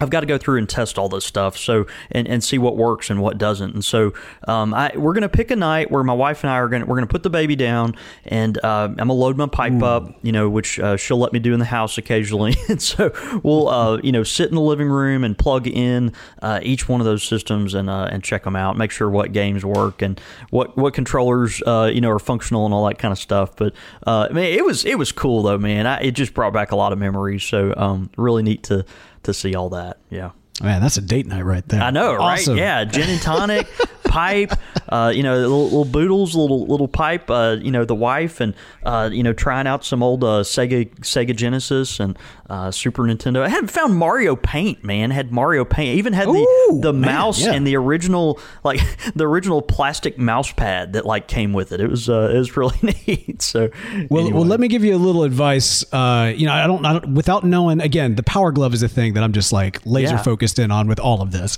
I've 0.00 0.10
got 0.10 0.20
to 0.20 0.26
go 0.26 0.38
through 0.38 0.58
and 0.58 0.68
test 0.68 0.98
all 0.98 1.08
this 1.08 1.24
stuff, 1.24 1.56
so 1.56 1.86
and, 2.10 2.26
and 2.26 2.42
see 2.42 2.58
what 2.58 2.76
works 2.76 3.10
and 3.10 3.20
what 3.20 3.38
doesn't. 3.38 3.74
And 3.74 3.84
so, 3.84 4.14
um, 4.48 4.72
I 4.72 4.92
we're 4.96 5.12
gonna 5.12 5.28
pick 5.28 5.50
a 5.50 5.56
night 5.56 5.90
where 5.90 6.02
my 6.02 6.14
wife 6.14 6.42
and 6.42 6.50
I 6.50 6.56
are 6.56 6.68
gonna 6.68 6.86
we're 6.86 6.96
gonna 6.96 7.06
put 7.06 7.22
the 7.22 7.30
baby 7.30 7.56
down, 7.56 7.94
and 8.24 8.58
uh, 8.64 8.88
I'm 8.88 8.94
gonna 8.94 9.12
load 9.12 9.36
my 9.36 9.46
pipe 9.46 9.82
up, 9.82 10.14
you 10.22 10.32
know, 10.32 10.48
which 10.48 10.78
uh, 10.80 10.96
she'll 10.96 11.18
let 11.18 11.32
me 11.32 11.38
do 11.38 11.52
in 11.52 11.58
the 11.58 11.66
house 11.66 11.98
occasionally. 11.98 12.56
and 12.68 12.80
so 12.80 13.12
we'll 13.42 13.68
uh, 13.68 13.98
you 14.02 14.12
know 14.12 14.22
sit 14.22 14.48
in 14.48 14.54
the 14.54 14.60
living 14.60 14.88
room 14.88 15.24
and 15.24 15.36
plug 15.36 15.66
in 15.66 16.12
uh, 16.42 16.60
each 16.62 16.88
one 16.88 17.00
of 17.00 17.04
those 17.04 17.22
systems 17.22 17.74
and 17.74 17.90
uh, 17.90 18.08
and 18.10 18.24
check 18.24 18.44
them 18.44 18.56
out, 18.56 18.76
make 18.76 18.90
sure 18.90 19.10
what 19.10 19.32
games 19.32 19.64
work 19.64 20.02
and 20.02 20.20
what 20.50 20.76
what 20.76 20.94
controllers 20.94 21.62
uh, 21.66 21.90
you 21.92 22.00
know 22.00 22.10
are 22.10 22.18
functional 22.18 22.64
and 22.64 22.74
all 22.74 22.86
that 22.86 22.98
kind 22.98 23.12
of 23.12 23.18
stuff. 23.18 23.54
But 23.56 23.74
uh, 24.06 24.28
mean, 24.32 24.44
it 24.44 24.64
was 24.64 24.84
it 24.84 24.98
was 24.98 25.12
cool 25.12 25.42
though, 25.42 25.58
man. 25.58 25.86
I, 25.86 26.00
it 26.00 26.12
just 26.12 26.34
brought 26.34 26.52
back 26.52 26.72
a 26.72 26.76
lot 26.76 26.92
of 26.92 26.98
memories. 26.98 27.42
So 27.42 27.74
um, 27.76 28.10
really 28.16 28.42
neat 28.42 28.62
to 28.64 28.84
to 29.22 29.34
see 29.34 29.54
all 29.54 29.70
that. 29.70 29.98
Yeah. 30.10 30.30
Man, 30.60 30.80
that's 30.82 30.96
a 30.96 31.00
date 31.02 31.26
night 31.26 31.44
right 31.44 31.66
there. 31.68 31.80
I 31.82 31.90
know, 31.90 32.14
right? 32.14 32.38
Awesome. 32.38 32.56
Yeah, 32.58 32.84
gin 32.84 33.08
and 33.08 33.20
tonic, 33.22 33.66
pipe, 34.04 34.52
uh, 34.88 35.12
you 35.14 35.22
know, 35.22 35.36
little, 35.38 35.64
little 35.64 35.84
boodles, 35.84 36.34
little 36.34 36.66
little 36.66 36.88
pipe. 36.88 37.30
Uh, 37.30 37.56
you 37.60 37.70
know, 37.70 37.84
the 37.84 37.94
wife, 37.94 38.40
and 38.40 38.54
uh, 38.84 39.08
you 39.12 39.22
know, 39.22 39.32
trying 39.32 39.66
out 39.66 39.84
some 39.84 40.02
old 40.02 40.22
uh, 40.24 40.42
Sega 40.42 40.88
Sega 41.00 41.34
Genesis 41.34 41.98
and 42.00 42.18
uh, 42.50 42.70
Super 42.70 43.04
Nintendo. 43.04 43.42
I 43.42 43.48
hadn't 43.48 43.70
found 43.70 43.94
Mario 43.96 44.36
Paint, 44.36 44.82
man. 44.84 45.10
Had 45.12 45.32
Mario 45.32 45.64
Paint. 45.64 45.94
I 45.94 45.98
even 45.98 46.12
had 46.12 46.26
the 46.28 46.32
Ooh, 46.72 46.80
the 46.82 46.92
man, 46.92 47.14
mouse 47.14 47.40
yeah. 47.44 47.52
and 47.52 47.66
the 47.66 47.76
original 47.76 48.38
like 48.64 48.80
the 49.14 49.26
original 49.26 49.62
plastic 49.62 50.18
mouse 50.18 50.52
pad 50.52 50.92
that 50.94 51.06
like 51.06 51.26
came 51.28 51.52
with 51.52 51.72
it. 51.72 51.80
It 51.80 51.88
was 51.88 52.08
uh, 52.08 52.30
it 52.34 52.36
was 52.38 52.56
really 52.56 52.76
neat. 53.06 53.40
So 53.40 53.70
Well, 54.10 54.24
anyway. 54.24 54.32
well, 54.38 54.44
let 54.46 54.60
me 54.60 54.68
give 54.68 54.84
you 54.84 54.94
a 54.94 54.98
little 54.98 55.22
advice. 55.22 55.84
Uh, 55.92 56.32
you 56.36 56.46
know, 56.46 56.52
I 56.52 56.66
don't, 56.66 56.84
I 56.84 56.92
don't, 56.94 57.14
without 57.14 57.44
knowing. 57.44 57.80
Again, 57.80 58.16
the 58.16 58.22
Power 58.24 58.50
Glove 58.52 58.74
is 58.74 58.82
a 58.82 58.88
thing 58.88 59.14
that 59.14 59.22
I'm 59.22 59.32
just 59.32 59.52
like 59.52 59.80
laser 59.86 60.16
Yeah. 60.16 60.22
focused 60.22 60.49
in 60.58 60.70
on 60.70 60.88
with 60.88 60.98
all 60.98 61.22
of 61.22 61.30
this. 61.32 61.56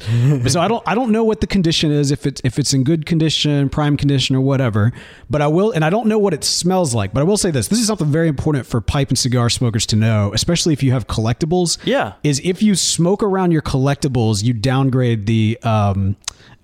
so 0.53 0.61
I 0.61 0.69
don't, 0.69 0.83
I 0.87 0.95
don't 0.95 1.11
know 1.11 1.25
what 1.25 1.41
the 1.41 1.47
condition 1.47 1.91
is. 1.91 2.11
If 2.11 2.27
it's 2.27 2.41
if 2.45 2.59
it's 2.59 2.75
in 2.75 2.85
good 2.85 3.07
condition, 3.07 3.69
prime 3.69 3.97
condition, 3.97 4.37
or 4.37 4.41
whatever. 4.41 4.93
But 5.31 5.43
I 5.43 5.47
will, 5.47 5.73
and 5.73 5.85
I 5.85 5.91
don't 5.91 6.07
know 6.07 6.19
what 6.19 6.35
it 6.35 6.45
smells 6.45 6.95
like. 6.95 7.13
But 7.13 7.21
I 7.21 7.25
will 7.25 7.37
say 7.37 7.51
this: 7.51 7.69
this 7.69 7.79
is 7.79 7.87
something 7.87 8.11
very 8.11 8.29
important 8.29 8.67
for 8.67 8.81
pipe 8.81 9.09
and 9.09 9.19
cigar 9.19 9.51
smokers 9.51 9.87
to 9.87 9.97
know, 9.97 10.33
especially 10.35 10.73
if 10.73 10.83
you 10.83 10.93
have 10.93 11.07
collectibles. 11.07 11.79
Yeah. 11.85 12.15
is 12.23 12.41
if 12.45 12.63
you 12.63 12.75
smoke 12.75 13.23
around 13.23 13.53
your 13.53 13.63
collectibles, 13.63 14.43
you 14.43 14.53
downgrade 14.53 15.27
the. 15.27 15.59
Um, 15.63 16.17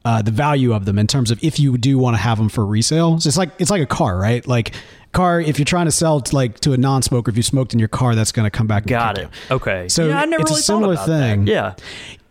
uh, 0.08 0.22
the 0.22 0.30
value 0.30 0.72
of 0.72 0.86
them 0.86 0.98
in 0.98 1.06
terms 1.06 1.30
of 1.30 1.38
if 1.44 1.60
you 1.60 1.76
do 1.76 1.98
want 1.98 2.16
to 2.16 2.18
have 2.18 2.38
them 2.38 2.48
for 2.48 2.64
resale. 2.64 3.20
So 3.20 3.28
it's 3.28 3.36
like 3.36 3.50
it's 3.58 3.70
like 3.70 3.82
a 3.82 3.86
car, 3.86 4.16
right? 4.16 4.46
Like 4.46 4.72
car, 5.12 5.38
if 5.38 5.58
you're 5.58 5.66
trying 5.66 5.84
to 5.84 5.92
sell 5.92 6.22
to 6.22 6.34
like 6.34 6.60
to 6.60 6.72
a 6.72 6.78
non-smoker, 6.78 7.30
if 7.30 7.36
you 7.36 7.42
smoked 7.42 7.74
in 7.74 7.78
your 7.78 7.88
car, 7.88 8.14
that's 8.14 8.32
going 8.32 8.46
to 8.46 8.50
come 8.50 8.66
back. 8.66 8.84
and 8.84 8.88
got 8.88 9.18
it. 9.18 9.28
you. 9.50 9.56
Okay. 9.56 9.86
So 9.90 10.08
yeah, 10.08 10.22
I 10.22 10.24
never 10.24 10.40
it's 10.40 10.50
a 10.50 10.62
similar 10.62 10.96
thing. 10.96 11.44
That. 11.44 11.50
Yeah. 11.50 11.74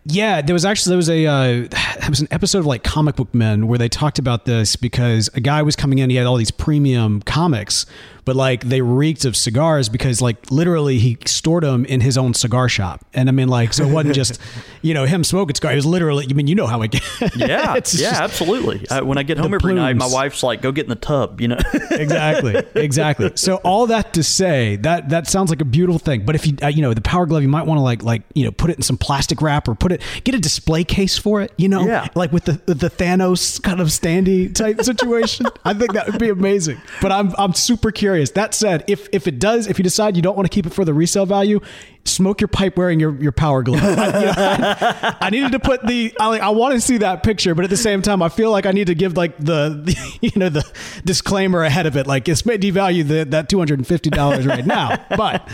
Yeah, 0.10 0.42
there 0.42 0.54
was 0.54 0.66
actually 0.66 0.92
there 0.92 0.98
was 0.98 1.10
a 1.10 1.26
uh, 1.28 1.68
it 2.02 2.10
was 2.10 2.22
an 2.22 2.30
episode 2.32 2.60
of 2.60 2.66
like 2.66 2.84
Comic 2.84 3.16
Book 3.16 3.32
Men 3.36 3.68
where 3.68 3.78
they 3.78 3.90
talked 3.90 4.18
about 4.18 4.46
this 4.46 4.76
because 4.76 5.30
a 5.36 5.42
guy 5.42 5.62
was 5.62 5.76
coming 5.76 6.00
in, 6.00 6.10
he 6.10 6.16
had 6.16 6.26
all 6.26 6.38
these 6.38 6.50
premium 6.50 7.22
comics, 7.22 7.86
but 8.28 8.36
like 8.36 8.66
they 8.66 8.82
reeked 8.82 9.24
of 9.24 9.38
cigars 9.38 9.88
because 9.88 10.22
like 10.22 10.52
literally 10.52 11.00
he 11.00 11.18
stored 11.26 11.64
them 11.64 11.86
in 11.86 12.02
his 12.02 12.18
own 12.18 12.34
cigar 12.34 12.68
shop, 12.68 13.06
and 13.14 13.30
I 13.30 13.32
mean 13.32 13.48
like 13.48 13.72
so 13.72 13.86
it 13.86 13.92
wasn't 13.94 14.16
just 14.16 14.42
you 14.82 14.94
know 14.94 15.06
him 15.06 15.24
smoking 15.24 15.56
cigar, 15.56 15.72
it 15.72 15.76
was 15.76 15.86
literally 15.86 16.28
I 16.30 16.34
mean 16.34 16.46
you 16.46 16.54
know 16.54 16.68
how 16.68 16.82
it 16.82 16.92
gets. 16.92 17.38
Yeah, 17.38 17.80
yeah, 17.94 18.22
absolutely. 18.22 18.86
Uh, 18.90 19.06
when 19.06 19.18
I 19.18 19.24
get 19.24 19.38
home 19.38 19.54
every 19.54 19.74
night, 19.74 19.96
my 19.96 20.10
wife's 20.10 20.44
like, 20.44 20.62
"Go 20.62 20.74
get 20.74 20.84
in 20.84 20.90
the 20.90 20.96
tub," 20.96 21.40
you 21.40 21.48
know. 21.48 21.58
exactly. 21.92 22.62
Exactly. 22.76 23.32
So 23.36 23.56
all 23.64 23.88
that 23.88 24.14
to 24.16 24.24
say 24.24 24.76
that 24.78 25.08
that 25.08 25.28
sounds 25.28 25.50
like 25.50 25.62
a 25.62 25.66
beautiful 25.66 26.00
thing. 26.00 26.26
But 26.26 26.36
if 26.36 26.46
you 26.46 26.58
uh, 26.62 26.68
you 26.68 26.82
know 26.82 26.94
the 26.94 27.00
power 27.00 27.26
glove 27.26 27.44
you 27.44 27.48
might 27.48 27.66
want 27.66 27.78
to 27.78 27.82
like 27.82 28.04
like 28.04 28.24
you 28.36 28.44
know 28.44 28.52
put 28.52 28.70
it 28.70 28.76
in 28.76 28.82
some 28.82 28.98
plastic 28.98 29.42
wrap 29.42 29.70
or 29.70 29.76
put 29.76 29.94
it 29.94 30.02
get 30.26 30.36
a 30.36 30.40
display 30.40 30.84
case 30.84 31.18
for 31.18 31.42
it 31.42 31.54
you 31.56 31.70
know? 31.70 31.86
Yeah. 31.86 32.08
like 32.14 32.34
with 32.34 32.44
the 32.44 32.62
with 32.68 32.82
the 32.82 32.90
thanos 32.90 33.64
kind 33.64 33.80
of 33.80 33.88
standy 33.88 34.54
type 34.54 34.82
situation. 34.82 35.46
I 35.64 35.74
think 35.74 35.94
that 35.94 36.08
would 36.08 36.20
be 36.20 36.28
amazing. 36.28 36.82
But 37.02 37.14
i'm 37.14 37.34
i'm 37.38 37.54
super 37.54 37.90
curious 37.92 38.17
that 38.32 38.54
said 38.54 38.84
if 38.88 39.08
if 39.12 39.28
it 39.28 39.40
does 39.40 39.68
if 39.68 39.78
you 39.78 39.84
decide 39.84 40.16
you 40.16 40.22
don't 40.22 40.36
want 40.36 40.46
to 40.46 40.54
keep 40.54 40.66
it 40.66 40.74
for 40.74 40.86
the 40.86 40.94
resale 40.94 41.26
value 41.26 41.60
smoke 42.08 42.42
your 42.42 42.48
pipe 42.48 42.78
wearing 42.78 43.00
your, 43.00 43.16
your 43.22 43.32
power 43.32 43.64
glove 43.64 43.82
I, 43.84 44.06
you 44.20 44.26
know, 44.26 44.34
I, 44.38 45.18
I 45.22 45.30
needed 45.30 45.52
to 45.54 45.60
put 45.60 45.86
the 45.86 46.14
I, 46.20 46.28
like, 46.28 46.42
I 46.42 46.50
want 46.50 46.76
to 46.76 46.82
see 46.82 46.98
that 46.98 47.24
picture 47.24 47.54
but 47.56 47.64
at 47.64 47.70
the 47.70 47.78
same 47.78 48.02
time 48.02 48.22
i 48.22 48.30
feel 48.30 48.52
like 48.52 48.66
i 48.66 48.72
need 48.72 48.88
to 48.88 48.96
give 48.96 49.16
like 49.18 49.38
the, 49.38 49.82
the 49.84 50.18
you 50.22 50.32
know 50.36 50.50
the 50.50 50.66
disclaimer 51.06 51.64
ahead 51.64 51.86
of 51.86 51.96
it 51.98 52.08
like 52.08 52.28
it's 52.28 52.46
may 52.46 52.58
devalue 52.58 53.08
the, 53.08 53.26
that 53.26 53.50
$250 53.50 54.48
right 54.48 54.66
now 54.66 54.98
but 55.16 55.48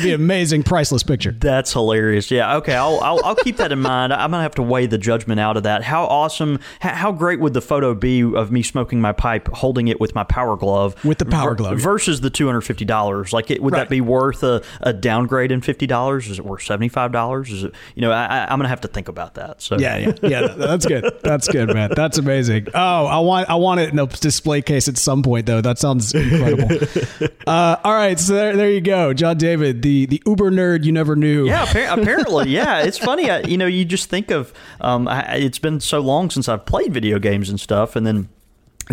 the 0.00 0.12
amazing 0.12 0.62
priceless 0.62 1.02
picture 1.02 1.32
That's 1.32 1.72
hilarious. 1.72 2.30
Yeah. 2.30 2.56
Okay. 2.56 2.74
I'll, 2.74 3.00
I'll 3.00 3.24
I'll 3.24 3.34
keep 3.34 3.56
that 3.58 3.72
in 3.72 3.80
mind. 3.80 4.12
I'm 4.12 4.30
gonna 4.30 4.42
have 4.42 4.54
to 4.56 4.62
weigh 4.62 4.86
the 4.86 4.98
judgment 4.98 5.40
out 5.40 5.56
of 5.56 5.62
that. 5.64 5.82
How 5.82 6.04
awesome! 6.04 6.58
How, 6.80 6.94
how 6.94 7.12
great 7.12 7.40
would 7.40 7.52
the 7.54 7.60
photo 7.60 7.94
be 7.94 8.22
of 8.22 8.50
me 8.52 8.62
smoking 8.62 9.00
my 9.00 9.12
pipe, 9.12 9.48
holding 9.48 9.88
it 9.88 10.00
with 10.00 10.14
my 10.14 10.24
power 10.24 10.56
glove, 10.56 11.02
With 11.04 11.18
the 11.18 11.24
power 11.26 11.54
glove, 11.54 11.78
versus 11.78 12.20
the 12.20 12.30
two 12.30 12.46
hundred 12.46 12.62
fifty 12.62 12.84
dollars? 12.84 13.32
Like, 13.32 13.50
it, 13.50 13.62
would 13.62 13.72
Right. 13.72 13.80
that 13.80 13.88
be 13.88 14.00
worth 14.00 14.42
a, 14.42 14.62
a 14.80 14.92
downgrade 14.92 15.50
in 15.52 15.60
fifty 15.60 15.86
dollars? 15.86 15.93
Dollars? 15.94 16.28
Is 16.28 16.38
it 16.38 16.44
worth 16.44 16.62
seventy 16.62 16.88
five 16.88 17.12
dollars? 17.12 17.50
Is 17.50 17.64
it 17.64 17.74
you 17.94 18.02
know 18.02 18.10
I, 18.10 18.24
I, 18.24 18.38
I'm 18.50 18.58
gonna 18.58 18.68
have 18.68 18.80
to 18.80 18.88
think 18.88 19.08
about 19.08 19.34
that. 19.34 19.62
So 19.62 19.78
Yeah, 19.78 19.96
yeah, 19.96 20.12
yeah. 20.22 20.46
That's 20.48 20.86
good. 20.86 21.04
That's 21.22 21.46
good, 21.48 21.72
man. 21.72 21.90
That's 21.94 22.18
amazing. 22.18 22.68
Oh, 22.74 23.06
I 23.06 23.18
want, 23.20 23.48
I 23.48 23.54
want 23.54 23.80
it 23.80 23.90
in 23.90 23.98
a 23.98 24.06
display 24.06 24.62
case 24.62 24.88
at 24.88 24.98
some 24.98 25.22
point, 25.22 25.46
though. 25.46 25.60
That 25.60 25.78
sounds 25.78 26.12
incredible. 26.14 26.68
uh, 27.46 27.76
all 27.84 27.92
right, 27.94 28.18
so 28.18 28.34
there, 28.34 28.56
there 28.56 28.70
you 28.70 28.80
go, 28.80 29.12
John 29.14 29.38
David, 29.38 29.82
the 29.82 30.06
the 30.06 30.20
Uber 30.26 30.50
nerd 30.50 30.84
you 30.84 30.92
never 30.92 31.14
knew. 31.16 31.46
Yeah, 31.46 31.66
appar- 31.66 32.00
apparently, 32.00 32.50
yeah. 32.50 32.82
It's 32.82 32.98
funny, 32.98 33.30
I, 33.30 33.40
you 33.40 33.56
know. 33.56 33.66
You 33.66 33.84
just 33.84 34.10
think 34.10 34.30
of 34.30 34.52
um, 34.80 35.06
I, 35.08 35.36
it's 35.36 35.58
been 35.58 35.80
so 35.80 36.00
long 36.00 36.30
since 36.30 36.48
I've 36.48 36.66
played 36.66 36.92
video 36.92 37.18
games 37.18 37.48
and 37.48 37.60
stuff, 37.60 37.96
and 37.96 38.06
then 38.06 38.28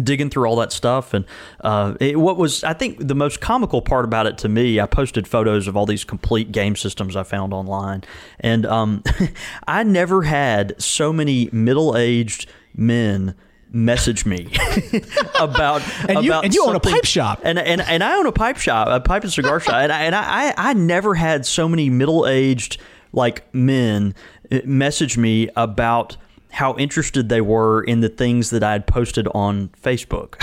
digging 0.04 0.30
through 0.30 0.46
all 0.46 0.56
that 0.58 0.72
stuff. 0.72 1.14
And 1.14 1.26
uh, 1.62 1.96
it, 2.00 2.20
what 2.20 2.38
was 2.38 2.64
i 2.64 2.74
think 2.74 3.06
the 3.08 3.16
most 3.16 3.42
comical 3.42 3.82
part 3.82 4.06
about 4.06 4.26
it 4.26 4.38
to 4.40 4.50
me 4.50 4.80
i 4.80 4.86
posted 4.86 5.28
photos 5.28 5.68
of 5.68 5.76
all 5.76 5.86
these 5.86 6.04
complete 6.04 6.52
game 6.52 6.76
systems 6.76 7.16
i 7.16 7.24
found 7.24 7.54
online. 7.54 8.04
And 8.40 8.66
um, 8.66 9.04
i 9.68 9.84
never 9.84 10.24
had 10.24 10.82
so 10.82 11.12
many 11.12 11.50
middle-aged 11.52 12.48
men 12.76 13.36
message 13.74 14.26
me 14.26 14.48
about 15.40 15.82
And 16.10 16.24
you- 16.24 16.32
about 16.32 16.46
and 16.46 16.54
you 16.54 16.66
own 16.66 16.76
a 16.76 16.80
pipe 16.80 17.06
shop. 17.06 17.40
and 17.44 17.58
and 17.58 17.82
and 17.82 18.04
I 18.04 18.16
own 18.18 18.26
a 18.26 18.32
pipe 18.32 18.58
shop, 18.58 18.88
a 18.90 19.00
pipe 19.00 19.24
and 19.24 19.32
cigar 19.32 19.60
shop, 19.60 19.76
and 19.76 19.92
I, 19.92 20.04
and 20.04 20.16
I 20.16 20.54
I 20.58 20.74
never 20.74 21.16
had 21.16 21.46
so 21.46 21.68
many 21.70 21.90
middle 21.90 22.28
aged 22.28 22.78
like 23.14 23.44
men 23.54 24.14
uh, 24.52 24.60
message 24.66 25.18
me 25.18 25.50
about 25.56 26.18
how 26.52 26.76
interested 26.78 27.30
they 27.30 27.42
were 27.42 27.82
in 27.82 28.02
the 28.02 28.10
things 28.10 28.50
that 28.50 28.62
I 28.62 28.74
had 28.74 28.86
posted 28.86 29.28
on 29.34 29.70
Facebook. 29.82 30.36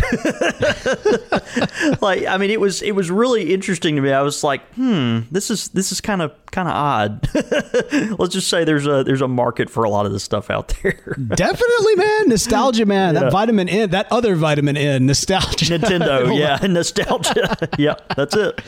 like 2.03 2.27
I 2.27 2.39
mean 2.39 2.51
it 2.51 2.61
was 2.61 2.83
it 2.83 2.93
was 2.93 3.11
really 3.11 3.53
interesting 3.53 3.97
to 3.97 4.03
me. 4.03 4.11
I 4.11 4.23
was 4.23 4.43
like, 4.43 4.63
"Hmm, 4.75 5.21
this 5.31 5.51
is 5.51 5.69
this 5.69 5.93
is 5.93 6.01
kind 6.01 6.23
of 6.23 6.33
kind 6.51 6.67
of 6.67 6.75
odd." 6.75 7.29
Let's 8.19 8.33
just 8.33 8.49
say 8.49 8.65
there's 8.65 8.87
a 8.87 9.05
there's 9.05 9.21
a 9.21 9.29
market 9.29 9.69
for 9.69 9.85
a 9.85 9.91
lot 9.91 10.07
of 10.07 10.13
this 10.13 10.25
stuff 10.25 10.51
out 10.51 10.75
there. 10.83 10.93
Definitely, 11.35 11.97
man. 11.97 12.29
Nostalgia, 12.31 12.87
man. 12.87 13.15
That 13.15 13.31
vitamin 13.31 13.69
N, 13.69 13.91
that 13.91 14.11
other 14.11 14.35
vitamin 14.35 14.77
N, 14.77 15.07
nostalgia. 15.07 15.79
Nintendo, 15.79 16.37
yeah, 16.37 16.67
nostalgia. 16.67 17.69
yeah, 17.79 17.97
that's 18.17 18.35
it. 18.35 18.61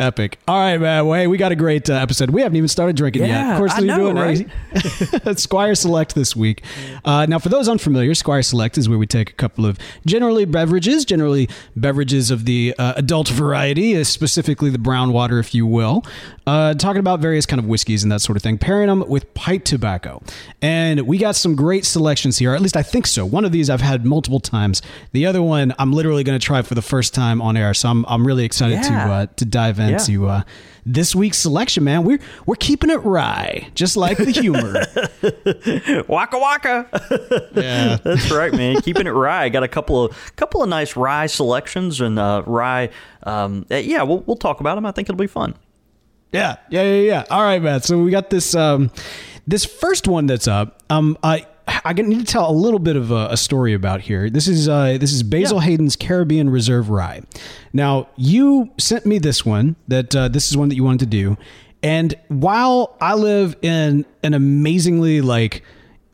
Epic. 0.00 0.38
All 0.48 0.56
right, 0.58 0.78
man. 0.78 1.06
Well, 1.06 1.20
hey, 1.20 1.26
we 1.26 1.36
got 1.36 1.52
a 1.52 1.56
great 1.56 1.90
uh, 1.90 1.94
episode. 1.94 2.30
We 2.30 2.40
haven't 2.40 2.56
even 2.56 2.68
started 2.68 2.96
drinking 2.96 3.26
yet. 3.26 3.52
Of 3.52 3.58
course, 3.58 3.72
I 3.74 3.80
know, 3.80 3.96
doing 3.98 4.16
right? 4.16 5.38
Squire 5.38 5.74
Select 5.74 6.14
this 6.14 6.34
week. 6.34 6.64
Uh, 7.04 7.26
now, 7.26 7.38
for 7.38 7.50
those 7.50 7.68
unfamiliar, 7.68 8.14
Squire 8.14 8.42
Select 8.42 8.78
is 8.78 8.88
where 8.88 8.98
we 8.98 9.06
take 9.06 9.30
a 9.30 9.34
couple 9.34 9.66
of 9.66 9.78
generally 10.06 10.44
beverages, 10.46 11.04
generally 11.04 11.48
beverages 11.76 12.30
of 12.30 12.46
the 12.46 12.74
uh, 12.78 12.94
adult 12.96 13.28
variety, 13.28 13.96
uh, 13.96 14.04
specifically 14.04 14.70
the 14.70 14.78
brown 14.78 15.12
water, 15.12 15.38
if 15.38 15.54
you 15.54 15.66
will, 15.66 16.04
uh, 16.46 16.72
talking 16.74 17.00
about 17.00 17.20
various 17.20 17.44
kind 17.44 17.60
of 17.60 17.66
whiskeys 17.66 18.02
and 18.02 18.10
that 18.10 18.20
sort 18.20 18.36
of 18.36 18.42
thing, 18.42 18.56
pairing 18.56 18.88
them 18.88 19.04
with 19.06 19.32
pipe 19.34 19.64
tobacco. 19.64 20.22
And 20.62 21.02
we 21.02 21.18
got 21.18 21.36
some 21.36 21.54
great 21.54 21.84
selections 21.84 22.38
here. 22.38 22.54
At 22.54 22.62
least 22.62 22.76
I 22.76 22.82
think 22.82 23.06
so. 23.06 23.26
One 23.26 23.44
of 23.44 23.52
these 23.52 23.68
I've 23.68 23.80
had 23.82 24.06
multiple 24.06 24.40
times. 24.40 24.80
The 25.12 25.26
other 25.26 25.42
one 25.42 25.74
I'm 25.78 25.92
literally 25.92 26.24
going 26.24 26.38
to 26.38 26.44
try 26.44 26.62
for 26.62 26.74
the 26.74 26.82
first 26.82 27.12
time 27.14 27.42
on 27.42 27.56
air. 27.56 27.74
So 27.74 27.88
I'm, 27.90 28.06
I'm 28.06 28.26
really 28.26 28.44
excited 28.44 28.82
to 28.84 28.90
Yeah. 28.90 29.12
uh, 29.12 29.26
to 29.36 29.44
dive 29.44 29.78
into 29.92 30.28
uh, 30.28 30.42
this 30.86 31.14
week's 31.14 31.38
selection, 31.38 31.84
man. 31.84 32.04
We're 32.04 32.18
we're 32.46 32.56
keeping 32.56 32.90
it 32.90 33.02
rye, 33.04 33.68
just 33.74 33.96
like 33.96 34.18
the 34.18 34.30
humor. 34.30 34.84
Waka 36.08 36.38
waka. 36.38 37.50
yeah. 37.54 37.98
That's 38.02 38.30
right, 38.30 38.52
man. 38.52 38.80
Keeping 38.80 39.06
it 39.06 39.10
rye. 39.10 39.48
Got 39.48 39.62
a 39.62 39.68
couple 39.68 40.04
of 40.04 40.36
couple 40.36 40.62
of 40.62 40.68
nice 40.68 40.96
rye 40.96 41.26
selections 41.26 42.00
and 42.00 42.18
uh, 42.18 42.42
rye. 42.46 42.90
Um, 43.24 43.66
uh, 43.70 43.76
yeah, 43.76 44.02
we'll 44.02 44.20
we'll 44.20 44.36
talk 44.36 44.60
about 44.60 44.76
them. 44.76 44.86
I 44.86 44.92
think 44.92 45.08
it'll 45.08 45.18
be 45.18 45.26
fun. 45.26 45.54
Yeah, 46.32 46.56
yeah, 46.70 46.82
yeah, 46.82 47.00
yeah. 47.00 47.24
All 47.30 47.42
right, 47.42 47.60
man. 47.60 47.82
So 47.82 47.98
we 48.02 48.10
got 48.10 48.30
this 48.30 48.54
um, 48.54 48.90
this 49.46 49.64
first 49.64 50.06
one 50.06 50.26
that's 50.26 50.48
up. 50.48 50.82
Um, 50.90 51.18
I 51.22 51.46
I 51.84 51.92
need 51.92 52.18
to 52.20 52.24
tell 52.24 52.50
a 52.50 52.52
little 52.52 52.78
bit 52.78 52.96
of 52.96 53.10
a, 53.10 53.28
a 53.30 53.36
story 53.36 53.72
about 53.74 54.00
here. 54.02 54.28
This 54.30 54.48
is 54.48 54.68
uh, 54.68 54.96
this 54.98 55.12
is 55.12 55.22
Basil 55.22 55.58
Yeah. 55.58 55.64
Hayden's 55.64 55.96
Caribbean 55.96 56.50
Reserve 56.50 56.90
Rye. 56.90 57.22
Now 57.72 58.08
you 58.16 58.70
sent 58.78 59.06
me 59.06 59.18
this 59.18 59.44
one. 59.44 59.76
That 59.88 60.14
uh, 60.14 60.28
this 60.28 60.50
is 60.50 60.56
one 60.56 60.68
that 60.68 60.74
you 60.76 60.84
wanted 60.84 61.00
to 61.00 61.06
do. 61.06 61.36
And 61.82 62.14
while 62.28 62.96
I 63.00 63.14
live 63.14 63.56
in 63.62 64.04
an 64.22 64.34
amazingly 64.34 65.20
like 65.22 65.62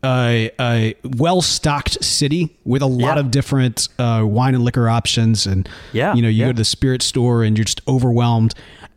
uh, 0.03 0.49
a 0.61 0.95
well 1.17 1.43
stocked 1.43 2.05
city 2.05 2.57
with 2.65 2.83
a 2.83 2.87
lot 2.87 3.15
Yeah. 3.17 3.21
of 3.21 3.31
different 3.31 3.89
uh, 3.99 4.23
wine 4.25 4.55
and 4.55 4.63
liquor 4.65 4.89
options, 4.89 5.47
and 5.47 5.69
Yeah, 5.93 6.15
you 6.15 6.23
know 6.23 6.29
you 6.29 6.41
yeah. 6.41 6.47
go 6.47 6.53
to 6.53 6.57
the 6.59 6.65
spirit 6.65 7.03
store 7.03 7.43
and 7.43 7.57
you're 7.59 7.65
just 7.65 7.81
overwhelmed. 7.89 8.55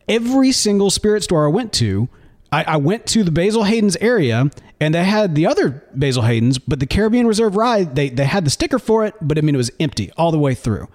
Every 0.08 0.52
single 0.52 0.90
spirit 0.90 1.22
store 1.24 1.46
I 1.46 1.50
went 1.50 1.72
to, 1.74 2.08
I, 2.52 2.64
I 2.64 2.76
went 2.76 3.06
to 3.06 3.22
the 3.24 3.30
Basil 3.30 3.64
Hayden's 3.64 3.96
area 3.96 4.50
and 4.80 4.94
they 4.94 5.04
had 5.04 5.34
the 5.34 5.46
other 5.46 5.84
Basil 5.94 6.22
Hayden's, 6.22 6.58
but 6.58 6.80
the 6.80 6.86
Caribbean 6.86 7.26
Reserve 7.26 7.54
Rye, 7.56 7.84
they, 7.84 8.08
they 8.08 8.24
had 8.24 8.44
the 8.44 8.50
sticker 8.50 8.78
for 8.78 9.04
it, 9.04 9.14
but 9.20 9.36
I 9.38 9.42
mean, 9.42 9.54
it 9.54 9.58
was 9.58 9.70
empty 9.78 10.10
all 10.16 10.30
the 10.32 10.38
way 10.38 10.54
through. 10.54 10.88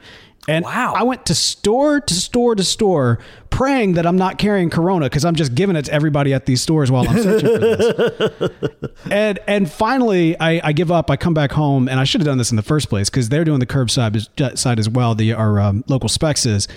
And 0.47 0.63
Wow. 0.63 0.93
I 0.95 1.03
went 1.03 1.25
to 1.27 1.35
store 1.35 1.99
to 1.99 2.13
store 2.13 2.53
to 2.55 2.63
store 2.63 3.17
praying 3.49 3.93
that 3.93 4.05
I'm 4.05 4.15
not 4.17 4.37
carrying 4.37 4.69
Corona 4.69 5.07
because 5.07 5.25
I'm 5.25 5.33
just 5.33 5.55
giving 5.55 5.75
it 5.75 5.85
to 5.85 5.93
everybody 5.93 6.33
at 6.33 6.45
these 6.45 6.61
stores 6.61 6.91
while 6.91 7.07
I'm 7.09 7.17
searching 7.17 7.49
for 7.49 7.57
this. 7.59 8.51
and 9.11 9.39
and 9.47 9.71
finally, 9.71 10.39
I, 10.39 10.61
I 10.63 10.73
give 10.73 10.91
up. 10.91 11.09
I 11.09 11.17
come 11.17 11.33
back 11.33 11.51
home, 11.51 11.87
and 11.89 11.99
I 11.99 12.03
should 12.03 12.21
have 12.21 12.27
done 12.27 12.37
this 12.37 12.51
in 12.51 12.57
the 12.57 12.63
first 12.63 12.89
place 12.89 13.09
because 13.09 13.29
they're 13.29 13.43
doing 13.43 13.59
the 13.59 13.65
curbside 13.65 14.57
side 14.57 14.77
as 14.77 14.87
well. 14.87 15.15
The 15.15 15.33
our 15.33 15.59
um, 15.59 15.83
local 15.87 16.09
Spec's 16.09 16.45
is. 16.45 16.67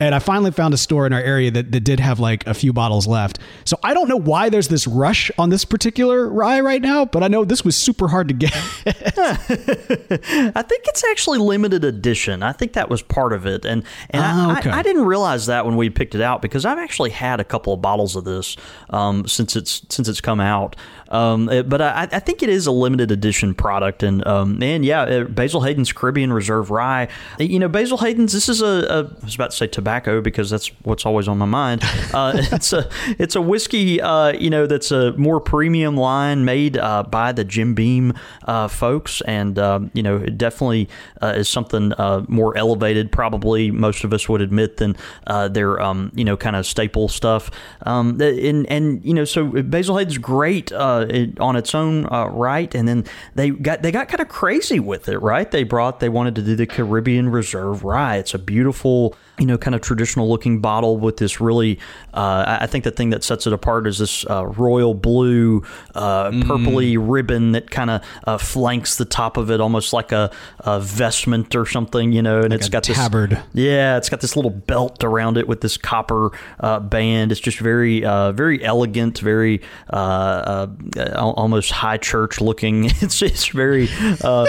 And 0.00 0.14
I 0.14 0.20
finally 0.20 0.52
found 0.52 0.74
a 0.74 0.76
store 0.76 1.06
in 1.06 1.12
our 1.12 1.20
area 1.20 1.50
that, 1.50 1.72
that 1.72 1.80
did 1.80 1.98
have 1.98 2.20
like 2.20 2.46
a 2.46 2.54
few 2.54 2.72
bottles 2.72 3.06
left. 3.06 3.38
So 3.64 3.78
I 3.82 3.94
don't 3.94 4.08
know 4.08 4.16
why 4.16 4.48
there's 4.48 4.68
this 4.68 4.86
rush 4.86 5.30
on 5.38 5.50
this 5.50 5.64
particular 5.64 6.28
rye 6.28 6.60
right 6.60 6.80
now, 6.80 7.04
but 7.04 7.22
I 7.24 7.28
know 7.28 7.44
this 7.44 7.64
was 7.64 7.74
super 7.76 8.06
hard 8.08 8.28
to 8.28 8.34
get. 8.34 8.54
I 8.86 10.62
think 10.62 10.84
it's 10.86 11.04
actually 11.10 11.38
limited 11.38 11.84
edition. 11.84 12.42
I 12.42 12.52
think 12.52 12.74
that 12.74 12.88
was 12.88 13.02
part 13.02 13.32
of 13.32 13.46
it, 13.46 13.64
and 13.64 13.82
and 14.10 14.22
Ah, 14.24 14.54
I, 14.54 14.58
okay. 14.58 14.70
I, 14.70 14.78
I 14.78 14.82
didn't 14.82 15.04
realize 15.04 15.46
that 15.46 15.66
when 15.66 15.76
we 15.76 15.90
picked 15.90 16.14
it 16.14 16.20
out 16.20 16.42
because 16.42 16.64
I've 16.64 16.78
actually 16.78 17.10
had 17.10 17.40
a 17.40 17.44
couple 17.44 17.72
of 17.72 17.82
bottles 17.82 18.16
of 18.16 18.24
this 18.24 18.56
um, 18.90 19.26
since 19.26 19.56
it's 19.56 19.82
since 19.88 20.08
it's 20.08 20.20
come 20.20 20.40
out. 20.40 20.76
Um, 21.10 21.48
it- 21.48 21.68
but 21.68 21.80
I, 21.80 22.08
I 22.12 22.18
think 22.18 22.42
it 22.42 22.48
is 22.48 22.66
a 22.66 22.72
limited 22.72 23.10
edition 23.10 23.54
product, 23.54 24.02
and 24.02 24.26
um, 24.26 24.62
and 24.62 24.84
yeah, 24.84 25.02
uh, 25.02 25.24
Basil 25.24 25.62
Hayden's 25.62 25.92
Caribbean 25.92 26.32
Reserve 26.32 26.70
Rye. 26.70 27.08
You 27.38 27.58
know, 27.58 27.68
Basil 27.68 27.98
Hayden's. 27.98 28.32
This 28.32 28.48
is 28.48 28.60
a, 28.62 28.66
a 28.66 28.98
I 29.20 29.24
was 29.24 29.34
about 29.34 29.50
to 29.52 29.56
say 29.56 29.66
tobacco 29.66 30.20
because 30.20 30.50
that's 30.50 30.68
what's 30.82 31.04
always 31.06 31.28
on 31.28 31.38
my 31.38 31.46
mind. 31.46 31.82
Uh, 32.14 32.32
it's 32.52 32.72
a 32.72 32.88
it's 33.18 33.36
a 33.36 33.40
whiskey. 33.40 34.00
Uh, 34.00 34.32
you 34.32 34.48
know, 34.50 34.66
that's 34.66 34.90
a 34.90 35.12
more 35.18 35.40
premium 35.40 35.94
line 35.96 36.44
made 36.44 36.76
uh, 36.78 37.02
by 37.02 37.32
the 37.32 37.44
Jim 37.44 37.74
Beam 37.74 38.14
uh, 38.46 38.66
folks, 38.66 39.20
and 39.22 39.58
um, 39.58 39.90
you 39.94 40.02
know, 40.02 40.16
it 40.16 40.38
definitely 40.38 40.88
uh, 41.20 41.34
is 41.36 41.48
something 41.48 41.92
uh, 41.94 42.24
more 42.26 42.56
elevated. 42.56 43.12
Probably 43.12 43.70
most 43.70 44.04
of 44.04 44.12
us 44.14 44.26
would 44.28 44.40
admit 44.40 44.78
than 44.78 44.96
uh, 45.26 45.48
their 45.48 45.80
um, 45.82 46.10
you 46.14 46.24
know 46.24 46.36
kind 46.36 46.56
of 46.56 46.66
staple 46.66 47.08
stuff. 47.08 47.50
Um, 47.82 48.20
and 48.22 48.66
and 48.66 49.04
you 49.04 49.12
know, 49.14 49.24
so 49.26 49.46
Basil 49.62 49.98
Hayden's 49.98 50.18
great 50.18 50.72
uh, 50.72 50.97
it, 51.08 51.38
on 51.40 51.56
its 51.56 51.74
own 51.74 52.06
uh, 52.12 52.26
right, 52.26 52.74
and 52.74 52.88
then 52.88 53.04
they 53.34 53.50
got 53.50 53.82
they 53.82 53.90
got 53.90 54.08
kind 54.08 54.20
of 54.20 54.28
crazy 54.28 54.80
with 54.80 55.08
it, 55.08 55.18
right? 55.18 55.50
They 55.50 55.64
brought 55.64 56.00
they 56.00 56.08
wanted 56.08 56.34
to 56.36 56.42
do 56.42 56.56
the 56.56 56.66
Caribbean 56.66 57.28
Reserve 57.28 57.84
Rye. 57.84 58.16
It's 58.16 58.34
a 58.34 58.38
beautiful 58.38 59.14
you 59.38 59.46
know, 59.46 59.56
kind 59.56 59.74
of 59.74 59.80
traditional 59.80 60.28
looking 60.28 60.60
bottle 60.60 60.96
with 60.96 61.16
this 61.18 61.40
really, 61.40 61.78
uh, 62.12 62.58
I 62.60 62.66
think 62.66 62.84
the 62.84 62.90
thing 62.90 63.10
that 63.10 63.22
sets 63.22 63.46
it 63.46 63.52
apart 63.52 63.86
is 63.86 63.98
this 63.98 64.28
uh, 64.28 64.46
royal 64.46 64.94
blue, 64.94 65.62
uh, 65.94 66.30
purpley 66.30 66.96
ribbon 67.00 67.52
that 67.52 67.70
kind 67.70 67.90
of 67.90 68.02
uh, 68.24 68.38
flanks 68.38 68.96
the 68.96 69.04
top 69.04 69.36
of 69.36 69.50
it, 69.50 69.60
almost 69.60 69.92
like 69.92 70.12
a, 70.12 70.30
a 70.60 70.80
vestment 70.80 71.54
or 71.54 71.66
something, 71.66 72.12
you 72.12 72.22
know, 72.22 72.40
and 72.40 72.52
it's 72.52 72.66
a 72.66 72.70
got 72.70 72.84
this 72.84 72.96
tabard. 72.96 73.40
yeah, 73.52 73.96
it's 73.96 74.08
got 74.08 74.20
this 74.20 74.34
little 74.34 74.50
belt 74.50 75.04
around 75.04 75.38
it 75.38 75.46
with 75.46 75.60
this 75.60 75.76
copper 75.76 76.30
uh, 76.60 76.80
band. 76.80 77.30
It's 77.30 77.40
just 77.40 77.58
very, 77.58 78.04
uh, 78.04 78.32
very 78.32 78.62
elegant, 78.64 79.18
very 79.18 79.62
uh, 79.92 79.96
uh, 79.96 80.66
Uh, 80.96 81.32
almost 81.36 81.70
high 81.70 81.98
church 81.98 82.40
looking. 82.40 82.84
It's 83.00 83.22
it's 83.22 83.48
very. 83.48 83.88
Uh, 84.22 84.46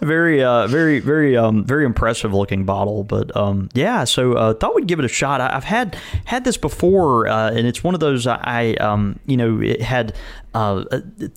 Very, 0.00 0.42
uh, 0.42 0.66
very, 0.66 0.98
very, 0.98 1.36
um, 1.36 1.64
very 1.64 1.84
impressive 1.84 2.32
looking 2.32 2.64
bottle. 2.64 3.04
But 3.04 3.36
um, 3.36 3.68
yeah, 3.74 4.04
so 4.04 4.32
uh, 4.32 4.54
thought 4.54 4.74
we'd 4.74 4.86
give 4.86 4.98
it 4.98 5.04
a 5.04 5.08
shot. 5.08 5.40
I, 5.40 5.54
I've 5.54 5.64
had 5.64 5.96
had 6.24 6.44
this 6.44 6.56
before, 6.56 7.28
uh, 7.28 7.50
and 7.50 7.66
it's 7.66 7.84
one 7.84 7.94
of 7.94 8.00
those 8.00 8.26
I, 8.26 8.74
um, 8.80 9.18
you 9.26 9.36
know, 9.36 9.60
it 9.60 9.82
had 9.82 10.14
uh, 10.54 10.84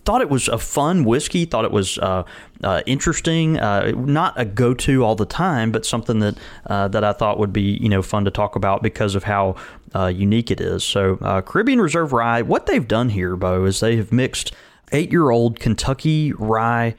thought 0.04 0.22
it 0.22 0.30
was 0.30 0.48
a 0.48 0.58
fun 0.58 1.04
whiskey. 1.04 1.44
Thought 1.44 1.64
it 1.64 1.70
was 1.70 1.98
uh, 1.98 2.24
uh, 2.62 2.82
interesting. 2.86 3.58
Uh, 3.58 3.92
not 3.94 4.34
a 4.36 4.44
go 4.44 4.74
to 4.74 5.04
all 5.04 5.14
the 5.14 5.26
time, 5.26 5.70
but 5.70 5.86
something 5.86 6.18
that 6.20 6.36
uh, 6.66 6.88
that 6.88 7.04
I 7.04 7.12
thought 7.12 7.38
would 7.38 7.52
be 7.52 7.78
you 7.80 7.88
know 7.88 8.02
fun 8.02 8.24
to 8.24 8.30
talk 8.30 8.56
about 8.56 8.82
because 8.82 9.14
of 9.14 9.24
how 9.24 9.56
uh, 9.94 10.06
unique 10.06 10.50
it 10.50 10.60
is. 10.60 10.82
So 10.82 11.16
Caribbean 11.46 11.80
Reserve 11.80 12.12
Rye. 12.12 12.42
What 12.42 12.66
they've 12.66 12.86
done 12.86 13.10
here, 13.10 13.36
Bo, 13.36 13.66
is 13.66 13.80
they 13.80 13.96
have 13.96 14.10
mixed 14.10 14.52
eight 14.92 15.10
year 15.10 15.30
old 15.30 15.60
Kentucky 15.60 16.32
rye. 16.32 16.94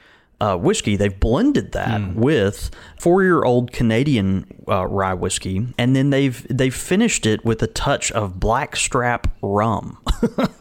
Uh, 0.45 0.55
whiskey. 0.55 0.95
They've 0.95 1.19
blended 1.19 1.71
that 1.71 2.13
with 2.15 2.69
four-year-old 2.99 3.71
Canadian 3.71 4.45
uh, 4.67 4.85
rye 4.85 5.15
whiskey, 5.15 5.65
and 5.79 5.95
then 5.95 6.11
they've 6.11 6.45
they've 6.49 6.75
finished 6.75 7.25
it 7.25 7.43
with 7.43 7.63
a 7.63 7.67
touch 7.67 8.11
of 8.11 8.39
blackstrap 8.39 9.27
rum. 9.41 9.97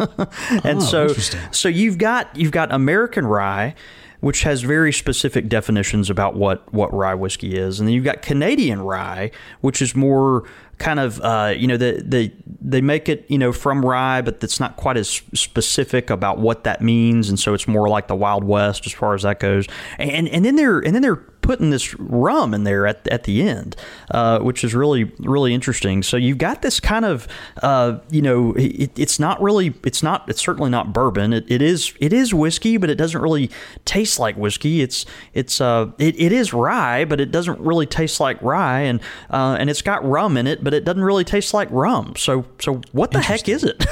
and 0.64 0.82
so 0.82 1.08
so 1.08 1.68
you've 1.68 1.98
got 1.98 2.34
you've 2.34 2.52
got 2.52 2.72
American 2.72 3.26
rye, 3.26 3.74
which 4.20 4.44
has 4.44 4.62
very 4.62 4.92
specific 4.92 5.50
definitions 5.50 6.08
about 6.08 6.34
what 6.34 6.72
what 6.72 6.90
rye 6.94 7.14
whiskey 7.14 7.54
is, 7.58 7.78
and 7.78 7.86
then 7.86 7.94
you've 7.94 8.04
got 8.04 8.22
Canadian 8.22 8.80
rye, 8.80 9.30
which 9.60 9.82
is 9.82 9.94
more 9.94 10.44
kind 10.78 11.00
of 11.00 11.20
uh, 11.20 11.54
you 11.56 11.66
know 11.66 11.76
they, 11.76 12.00
they 12.00 12.32
they 12.60 12.80
make 12.80 13.08
it 13.08 13.24
you 13.28 13.38
know 13.38 13.52
from 13.52 13.84
rye, 13.84 14.22
but 14.22 14.42
it's 14.42 14.60
not 14.60 14.76
quite 14.76 14.96
as 14.96 15.22
specific 15.34 16.10
about 16.10 16.38
what 16.38 16.64
that 16.64 16.80
means, 16.82 17.28
and 17.28 17.38
so 17.38 17.54
it's 17.54 17.68
more 17.68 17.88
like 17.88 18.08
the 18.08 18.16
Wild 18.16 18.44
West 18.44 18.86
as 18.86 18.92
far 18.92 19.14
as 19.14 19.22
that 19.22 19.40
goes. 19.40 19.66
And 19.98 20.28
and 20.28 20.44
then 20.44 20.56
they're 20.56 20.78
and 20.80 20.94
then 20.94 21.02
they're 21.02 21.22
putting 21.44 21.68
this 21.68 21.94
rum 21.98 22.54
in 22.54 22.64
there 22.64 22.86
at, 22.86 23.06
at 23.08 23.24
the 23.24 23.46
end, 23.46 23.76
uh, 24.10 24.38
which 24.38 24.64
is 24.64 24.74
really 24.74 25.04
really 25.18 25.52
interesting. 25.52 26.02
So 26.02 26.16
you've 26.16 26.38
got 26.38 26.62
this 26.62 26.80
kind 26.80 27.04
of 27.04 27.28
uh, 27.62 27.98
you 28.10 28.22
know 28.22 28.54
it, 28.54 28.98
it's 28.98 29.20
not 29.20 29.40
really 29.42 29.74
it's 29.84 30.02
not 30.02 30.28
it's 30.28 30.40
certainly 30.40 30.70
not 30.70 30.92
bourbon. 30.92 31.34
It, 31.34 31.44
it 31.48 31.60
is 31.60 31.92
it 32.00 32.14
is 32.14 32.32
whiskey, 32.32 32.78
but 32.78 32.88
it 32.88 32.94
doesn't 32.94 33.20
really 33.20 33.50
taste 33.84 34.18
like 34.18 34.36
whiskey. 34.36 34.80
It's 34.80 35.04
it's 35.34 35.60
uh 35.60 35.92
it, 35.98 36.18
it 36.18 36.32
is 36.32 36.54
rye, 36.54 37.04
but 37.04 37.20
it 37.20 37.30
doesn't 37.30 37.60
really 37.60 37.86
taste 37.86 38.20
like 38.20 38.40
rye, 38.40 38.80
and 38.80 39.00
uh, 39.30 39.56
and 39.60 39.68
it's 39.68 39.82
got 39.82 40.02
rum 40.02 40.38
in 40.38 40.46
it, 40.46 40.64
but 40.64 40.72
it 40.72 40.84
doesn't 40.84 41.04
really 41.04 41.24
taste 41.24 41.52
like 41.52 41.68
rum. 41.70 42.14
So 42.16 42.46
so 42.58 42.80
what 42.92 43.10
the 43.10 43.20
heck 43.20 43.50
is 43.50 43.64
it? 43.64 43.84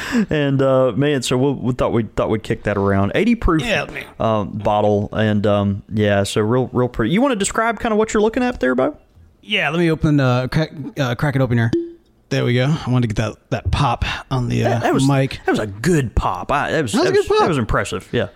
and 0.30 0.62
uh, 0.62 0.92
man, 0.92 1.20
so 1.20 1.36
we, 1.36 1.52
we 1.52 1.72
thought 1.74 1.92
we 1.92 2.04
thought 2.04 2.30
we'd 2.30 2.42
kick 2.42 2.62
that 2.62 2.78
around. 2.78 3.12
Eighty 3.14 3.34
proof 3.34 3.62
Yeah, 3.62 3.86
um, 4.18 4.56
bottle, 4.56 5.10
and 5.12 5.46
um, 5.46 5.82
yeah, 5.98 6.22
so 6.22 6.40
real 6.40 6.68
real 6.72 6.88
pretty. 6.88 7.12
You 7.12 7.20
want 7.20 7.32
to 7.32 7.36
describe 7.36 7.80
kind 7.80 7.92
of 7.92 7.98
what 7.98 8.14
you're 8.14 8.22
looking 8.22 8.42
at 8.44 8.60
there, 8.60 8.74
Bo? 8.76 8.96
Yeah, 9.42 9.68
let 9.70 9.78
me 9.80 9.90
open 9.90 10.20
uh, 10.20 10.46
crack, 10.46 10.70
uh, 10.96 11.14
crack 11.16 11.34
it 11.34 11.42
open 11.42 11.58
here. 11.58 11.72
There 12.28 12.44
we 12.44 12.54
go. 12.54 12.66
I 12.66 12.90
wanted 12.90 13.08
to 13.08 13.14
get 13.14 13.16
that 13.16 13.50
that 13.50 13.70
pop 13.72 14.04
on 14.30 14.48
the 14.48 14.64
uh, 14.64 14.78
that 14.78 14.94
was 14.94 15.08
mic. 15.08 15.40
That 15.44 15.50
was 15.50 15.58
a 15.58 15.66
good 15.66 16.14
pop. 16.14 16.52
I, 16.52 16.70
that 16.70 16.82
was 16.82 16.92
That 16.92 17.00
was 17.00 17.10
a 17.10 17.12
good 17.12 17.26
pop. 17.26 17.38
That 17.40 17.48
was 17.48 17.58
impressive. 17.58 18.08
Yeah. 18.12 18.28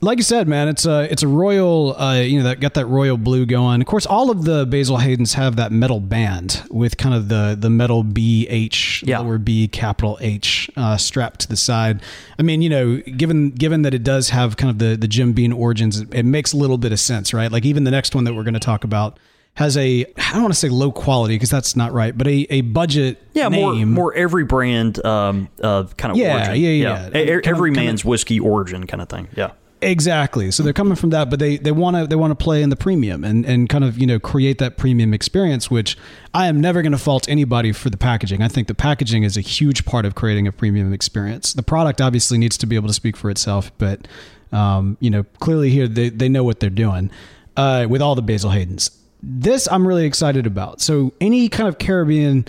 Like 0.00 0.18
you 0.18 0.22
said, 0.22 0.46
man, 0.46 0.68
it's 0.68 0.86
a 0.86 1.10
it's 1.10 1.22
a 1.22 1.28
royal. 1.28 1.96
Uh, 2.00 2.20
you 2.20 2.38
know 2.38 2.44
that 2.44 2.60
got 2.60 2.74
that 2.74 2.86
royal 2.86 3.16
blue 3.16 3.44
going. 3.46 3.80
Of 3.80 3.86
course, 3.86 4.06
all 4.06 4.30
of 4.30 4.44
the 4.44 4.64
Basil 4.66 4.98
Haydens 4.98 5.34
have 5.34 5.56
that 5.56 5.72
metal 5.72 5.98
band 6.00 6.62
with 6.70 6.96
kind 6.96 7.14
of 7.14 7.28
the 7.28 7.56
the 7.58 7.68
metal 7.70 8.02
B 8.04 8.46
H 8.48 9.02
Yeah. 9.06 9.18
lower 9.18 9.38
B 9.38 9.66
capital 9.68 10.16
H 10.20 10.70
uh, 10.76 10.96
strapped 10.96 11.40
to 11.40 11.48
the 11.48 11.56
side. 11.56 12.00
I 12.38 12.42
mean, 12.42 12.62
you 12.62 12.68
know, 12.70 12.98
given 12.98 13.50
given 13.50 13.82
that 13.82 13.94
it 13.94 14.04
does 14.04 14.28
have 14.30 14.56
kind 14.56 14.70
of 14.70 14.78
the 14.78 14.96
the 14.96 15.08
Jim 15.08 15.32
Beam 15.32 15.52
origins, 15.52 15.98
it, 16.00 16.14
it 16.14 16.24
makes 16.24 16.52
a 16.52 16.56
little 16.56 16.78
bit 16.78 16.92
of 16.92 17.00
sense, 17.00 17.34
right? 17.34 17.50
Like 17.50 17.64
even 17.64 17.84
the 17.84 17.90
next 17.90 18.14
one 18.14 18.24
that 18.24 18.34
we're 18.34 18.44
going 18.44 18.54
to 18.54 18.60
talk 18.60 18.84
about 18.84 19.18
has 19.54 19.76
a 19.76 20.06
I 20.16 20.32
don't 20.34 20.42
want 20.42 20.54
to 20.54 20.60
say 20.60 20.68
low 20.68 20.92
quality 20.92 21.34
because 21.34 21.50
that's 21.50 21.74
not 21.74 21.92
right, 21.92 22.16
but 22.16 22.28
a 22.28 22.46
a 22.50 22.60
budget 22.60 23.20
Yeah, 23.32 23.48
name. 23.48 23.90
more 23.94 24.14
every 24.14 24.44
brand 24.44 25.04
um, 25.04 25.48
uh, 25.60 25.84
kind 25.96 26.12
of 26.12 26.18
Yeah, 26.18 26.34
origin. 26.36 26.62
yeah, 26.62 26.68
yeah. 26.70 27.08
E- 27.08 27.10
Kind 27.10 27.30
of- 27.30 27.46
every 27.46 27.70
of- 27.70 27.76
man's 27.76 28.04
whiskey 28.04 28.38
origin 28.38 28.86
kind 28.86 29.02
of 29.02 29.08
thing. 29.08 29.26
Yeah. 29.36 29.50
Exactly. 29.80 30.50
So 30.50 30.62
they're 30.62 30.72
coming 30.72 30.96
from 30.96 31.10
that, 31.10 31.30
but 31.30 31.38
they 31.38 31.56
they 31.56 31.70
want 31.70 31.96
to 31.96 32.06
they 32.06 32.16
want 32.16 32.32
to 32.32 32.42
play 32.42 32.62
in 32.62 32.70
the 32.70 32.76
premium 32.76 33.22
and 33.22 33.46
and 33.46 33.68
kind 33.68 33.84
of 33.84 33.96
you 33.96 34.06
know 34.06 34.18
create 34.18 34.58
that 34.58 34.76
premium 34.76 35.14
experience. 35.14 35.70
Which 35.70 35.96
I 36.34 36.48
am 36.48 36.60
never 36.60 36.82
going 36.82 36.92
to 36.92 36.98
fault 36.98 37.28
anybody 37.28 37.70
for 37.72 37.88
the 37.88 37.96
packaging. 37.96 38.42
I 38.42 38.48
think 38.48 38.66
the 38.66 38.74
packaging 38.74 39.22
is 39.22 39.36
a 39.36 39.40
huge 39.40 39.84
part 39.84 40.04
of 40.04 40.16
creating 40.16 40.48
a 40.48 40.52
premium 40.52 40.92
experience. 40.92 41.52
The 41.52 41.62
product 41.62 42.00
obviously 42.00 42.38
needs 42.38 42.58
to 42.58 42.66
be 42.66 42.74
able 42.74 42.88
to 42.88 42.94
speak 42.94 43.16
for 43.16 43.30
itself, 43.30 43.70
but 43.78 44.08
um, 44.50 44.96
you 45.00 45.10
know 45.10 45.24
clearly 45.38 45.70
here 45.70 45.86
they 45.86 46.08
they 46.08 46.28
know 46.28 46.42
what 46.42 46.58
they're 46.58 46.70
doing 46.70 47.10
uh, 47.56 47.86
with 47.88 48.02
all 48.02 48.16
the 48.16 48.22
Basil 48.22 48.50
Haydens. 48.50 48.90
This 49.22 49.68
I'm 49.70 49.86
really 49.86 50.06
excited 50.06 50.46
about. 50.46 50.80
So 50.80 51.12
any 51.20 51.48
kind 51.48 51.68
of 51.68 51.78
Caribbean 51.78 52.46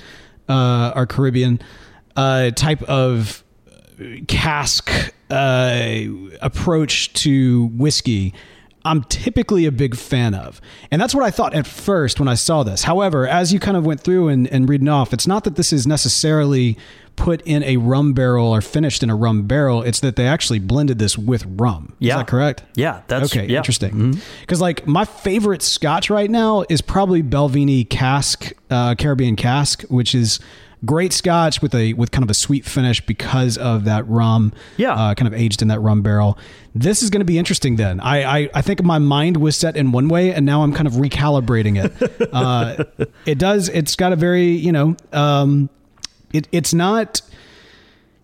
uh, 0.48 0.93
or 0.95 1.05
Caribbean 1.05 1.62
uh, 2.15 2.51
type 2.51 2.81
of 2.83 3.43
cask 4.27 5.13
uh, 5.29 6.03
approach 6.41 7.13
to 7.13 7.67
whiskey 7.74 8.33
I'm 8.86 9.03
typically 9.03 9.65
a 9.65 9.71
big 9.71 9.95
fan 9.95 10.33
of. 10.33 10.62
And 10.89 11.01
that's 11.01 11.13
what 11.13 11.24
I 11.24 11.31
thought 11.31 11.53
at 11.53 11.67
first 11.67 12.19
when 12.19 12.27
I 12.27 12.36
saw 12.36 12.63
this. 12.63 12.83
However, 12.83 13.27
as 13.27 13.51
you 13.51 13.59
kind 13.59 13.75
of 13.75 13.86
went 13.86 14.01
through 14.01 14.29
and, 14.29 14.48
and 14.48 14.69
reading 14.69 14.88
off, 14.88 15.13
it's 15.13 15.27
not 15.27 15.43
that 15.43 15.55
this 15.55 15.74
is 15.74 15.86
necessarily 15.86 16.77
put 17.15 17.41
in 17.41 17.62
a 17.63 17.75
rum 17.75 18.13
barrel 18.13 18.48
or 18.48 18.62
finished 18.62 19.03
in 19.03 19.09
a 19.09 19.15
rum 19.15 19.43
barrel. 19.45 19.83
It's 19.83 20.00
that 20.00 20.15
they 20.15 20.25
actually 20.25 20.59
blended 20.59 21.00
this 21.00 21.17
with 21.17 21.45
rum. 21.45 21.93
Yeah. 22.00 22.13
Is 22.13 22.19
that 22.21 22.27
correct? 22.27 22.63
Yeah, 22.75 23.01
that's 23.07 23.31
okay. 23.36 23.45
yeah. 23.48 23.57
Interesting. 23.57 24.21
Because 24.41 24.62
like 24.62 24.88
my 24.88 25.03
favorite 25.03 25.62
Scotch 25.62 26.09
right 26.09 26.29
now 26.29 26.63
is 26.69 26.81
probably 26.81 27.21
Balvenie 27.21 27.89
Cask, 27.89 28.53
uh, 28.69 28.95
Caribbean 28.95 29.36
Cask, 29.36 29.83
which 29.83 30.15
is 30.15 30.39
great 30.86 31.13
Scotch 31.13 31.62
with 31.62 31.75
a 31.75 31.93
with 31.93 32.12
kind 32.12 32.24
of 32.24 32.29
a 32.29 32.33
sweet 32.33 32.65
finish 32.65 33.05
because 33.05 33.57
of 33.57 33.86
that 33.86 34.07
rum. 34.07 34.53
Yeah. 34.77 34.93
uh, 34.93 35.13
kind 35.13 35.27
of 35.27 35.33
aged 35.33 35.62
in 35.62 35.67
that 35.69 35.79
rum 35.79 36.01
barrel. 36.01 36.38
This 36.75 37.03
is 37.03 37.09
going 37.09 37.21
to 37.21 37.25
be 37.25 37.38
interesting. 37.38 37.75
Then 37.75 38.00
I, 38.00 38.41
I 38.41 38.50
I 38.55 38.62
think 38.62 38.83
my 38.83 39.00
mind 39.00 39.38
was 39.38 39.55
set 39.55 39.75
in 39.75 39.91
one 39.91 40.07
way, 40.07 40.33
and 40.33 40.45
now 40.45 40.63
I'm 40.63 40.74
kind 40.74 40.87
of 40.87 40.94
recalibrating 40.94 41.83
it. 41.83 42.29
uh, 42.33 42.83
it 43.25 43.37
does. 43.37 43.70
It's 43.70 43.96
got 43.96 44.13
a 44.13 44.15
very 44.15 44.48
you 44.48 44.72
know. 44.72 44.96
Um, 45.11 45.70
it, 46.31 46.48
it's 46.51 46.75
not 46.75 47.22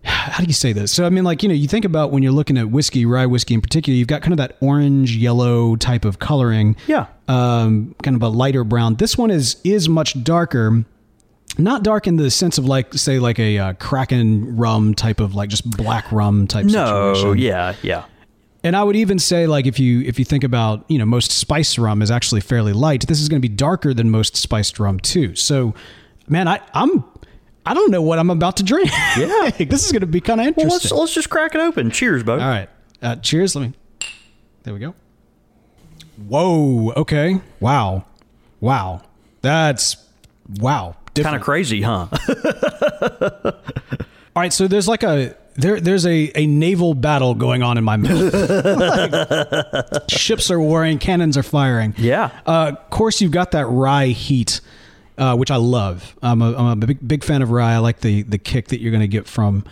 how 0.06 0.38
do 0.40 0.46
you 0.46 0.52
say 0.52 0.72
this? 0.72 0.92
So 0.92 1.04
I 1.04 1.10
mean, 1.10 1.24
like 1.24 1.42
you 1.42 1.48
know, 1.48 1.54
you 1.54 1.66
think 1.66 1.84
about 1.84 2.12
when 2.12 2.22
you're 2.22 2.32
looking 2.32 2.56
at 2.56 2.70
whiskey, 2.70 3.04
rye 3.04 3.26
whiskey 3.26 3.54
in 3.54 3.60
particular, 3.60 3.96
you've 3.96 4.08
got 4.08 4.22
kind 4.22 4.32
of 4.32 4.38
that 4.38 4.56
orange 4.60 5.16
yellow 5.16 5.76
type 5.76 6.04
of 6.04 6.18
coloring. 6.18 6.76
Yeah. 6.86 7.06
Um, 7.26 7.94
kind 8.02 8.14
of 8.14 8.22
a 8.22 8.28
lighter 8.28 8.62
brown. 8.62 8.94
This 8.96 9.18
one 9.18 9.30
is 9.30 9.56
is 9.64 9.88
much 9.88 10.22
darker. 10.22 10.84
Not 11.58 11.82
dark 11.82 12.06
in 12.06 12.16
the 12.16 12.30
sense 12.30 12.58
of 12.58 12.66
like 12.66 12.92
say 12.94 13.18
like 13.18 13.38
a 13.38 13.58
uh, 13.58 13.72
Kraken 13.74 14.56
rum 14.56 14.94
type 14.94 15.20
of 15.20 15.34
like 15.34 15.48
just 15.48 15.68
black 15.76 16.10
rum 16.12 16.46
type 16.46 16.66
No, 16.66 17.14
situation. 17.14 17.38
yeah, 17.42 17.74
yeah. 17.82 18.04
And 18.62 18.74
I 18.76 18.82
would 18.84 18.96
even 18.96 19.18
say 19.18 19.46
like 19.46 19.66
if 19.66 19.78
you 19.78 20.00
if 20.02 20.18
you 20.18 20.24
think 20.24 20.44
about 20.44 20.84
you 20.88 20.98
know 20.98 21.06
most 21.06 21.30
spice 21.32 21.78
rum 21.78 22.02
is 22.02 22.10
actually 22.10 22.40
fairly 22.40 22.72
light. 22.72 23.06
This 23.06 23.20
is 23.20 23.28
going 23.28 23.40
to 23.40 23.48
be 23.48 23.54
darker 23.54 23.94
than 23.94 24.10
most 24.10 24.36
spiced 24.36 24.78
rum 24.78 24.98
too. 25.00 25.34
So, 25.36 25.74
man, 26.28 26.46
I 26.48 26.60
I'm 26.74 27.04
I 27.64 27.74
don't 27.74 27.90
know 27.90 28.02
what 28.02 28.18
I'm 28.18 28.30
about 28.30 28.56
to 28.58 28.62
drink. 28.62 28.90
Yeah. 29.16 29.50
this 29.58 29.84
is 29.86 29.92
going 29.92 30.00
to 30.00 30.06
be 30.06 30.20
kind 30.20 30.40
of 30.40 30.56
Well, 30.56 30.66
interesting. 30.66 30.90
let's 30.90 30.92
let's 31.00 31.14
just 31.14 31.30
crack 31.30 31.54
it 31.54 31.60
open. 31.60 31.90
Cheers, 31.90 32.22
Bo. 32.22 32.32
All 32.32 32.38
right. 32.38 32.68
Uh, 33.00 33.16
cheers. 33.16 33.54
Let 33.56 33.62
me. 33.68 33.72
There 34.64 34.74
we 34.74 34.80
go. 34.80 34.94
Whoa. 36.28 36.92
Okay. 36.96 37.40
Wow. 37.60 38.04
Wow. 38.60 39.02
That's 39.42 39.96
wow. 40.58 40.96
Kind 41.24 41.36
of 41.36 41.42
crazy, 41.42 41.82
huh? 41.82 42.06
All 44.36 44.42
right. 44.42 44.52
So 44.52 44.68
there's 44.68 44.88
like 44.88 45.02
a 45.02 45.34
there 45.54 45.80
there's 45.80 46.04
a, 46.06 46.30
a 46.34 46.46
naval 46.46 46.94
battle 46.94 47.34
going 47.34 47.62
on 47.62 47.78
in 47.78 47.84
my 47.84 47.96
mouth. 47.96 48.34
Like, 48.76 50.10
ships 50.10 50.50
are 50.50 50.60
warring, 50.60 50.98
cannons 50.98 51.36
are 51.36 51.42
firing. 51.42 51.94
Yeah. 51.96 52.30
Uh, 52.46 52.72
of 52.78 52.90
course, 52.90 53.20
you've 53.20 53.32
got 53.32 53.52
that 53.52 53.66
rye 53.66 54.06
heat, 54.08 54.60
uh, 55.18 55.36
which 55.36 55.50
I 55.50 55.56
love. 55.56 56.14
I'm 56.22 56.42
a, 56.42 56.54
I'm 56.54 56.82
a 56.82 56.86
big 56.86 57.06
big 57.06 57.24
fan 57.24 57.42
of 57.42 57.50
rye. 57.50 57.74
I 57.74 57.78
like 57.78 58.00
the 58.00 58.22
the 58.22 58.38
kick 58.38 58.68
that 58.68 58.80
you're 58.80 58.90
going 58.92 59.00
to 59.00 59.08
get 59.08 59.26
from, 59.26 59.64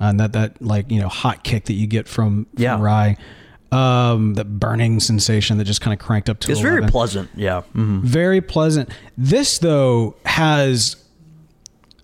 uh, 0.00 0.04
and 0.04 0.20
that 0.20 0.32
that 0.34 0.62
like 0.62 0.90
you 0.90 1.00
know 1.00 1.08
hot 1.08 1.42
kick 1.44 1.64
that 1.66 1.74
you 1.74 1.86
get 1.86 2.06
from, 2.08 2.44
from 2.54 2.62
Yeah. 2.62 2.80
rye. 2.80 3.16
Um, 3.72 4.34
the 4.34 4.44
burning 4.44 5.00
sensation 5.00 5.56
that 5.58 5.64
just 5.64 5.80
kind 5.80 5.92
of 5.98 6.04
cranked 6.04 6.28
up 6.28 6.38
to 6.40 6.52
it's 6.52 6.60
very 6.60 6.82
pleasant. 6.86 7.30
Yeah. 7.34 7.62
Mhm. 7.74 8.02
very 8.02 8.40
pleasant. 8.42 8.90
This 9.16 9.58
though 9.58 10.14
has 10.26 10.96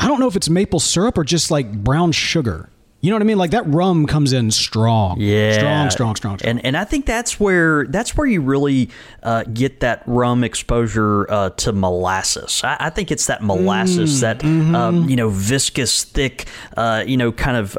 I 0.00 0.06
don't 0.08 0.20
know 0.20 0.28
if 0.28 0.36
it's 0.36 0.48
maple 0.48 0.80
syrup 0.80 1.18
or 1.18 1.24
just 1.24 1.50
like 1.50 1.72
brown 1.84 2.12
sugar. 2.12 2.70
You 3.00 3.10
know 3.10 3.16
what 3.16 3.22
I 3.22 3.26
mean? 3.26 3.38
Like 3.38 3.52
that 3.52 3.64
rum 3.68 4.06
comes 4.06 4.32
in 4.32 4.50
strong. 4.50 5.20
Yeah, 5.20 5.52
Strong, 5.52 5.90
strong, 5.90 6.16
strong, 6.16 6.38
strong. 6.38 6.50
And 6.50 6.64
and 6.66 6.76
I 6.76 6.84
think 6.84 7.06
that's 7.06 7.38
where 7.38 7.86
that's 7.86 8.16
where 8.16 8.26
you 8.26 8.40
really 8.40 8.90
uh, 9.22 9.44
get 9.44 9.80
that 9.80 10.02
rum 10.06 10.42
exposure 10.42 11.30
uh, 11.30 11.50
to 11.50 11.72
molasses. 11.72 12.60
I, 12.64 12.76
I 12.80 12.90
think 12.90 13.12
it's 13.12 13.26
that 13.26 13.40
molasses, 13.42 14.18
Mm, 14.18 14.20
that 14.22 14.38
mm-hmm. 14.40 14.74
um, 14.74 15.08
you 15.08 15.14
know 15.16 15.28
viscous, 15.28 16.02
thick, 16.04 16.46
uh, 16.76 17.04
you 17.06 17.16
know, 17.16 17.30
kind 17.30 17.56
of. 17.56 17.76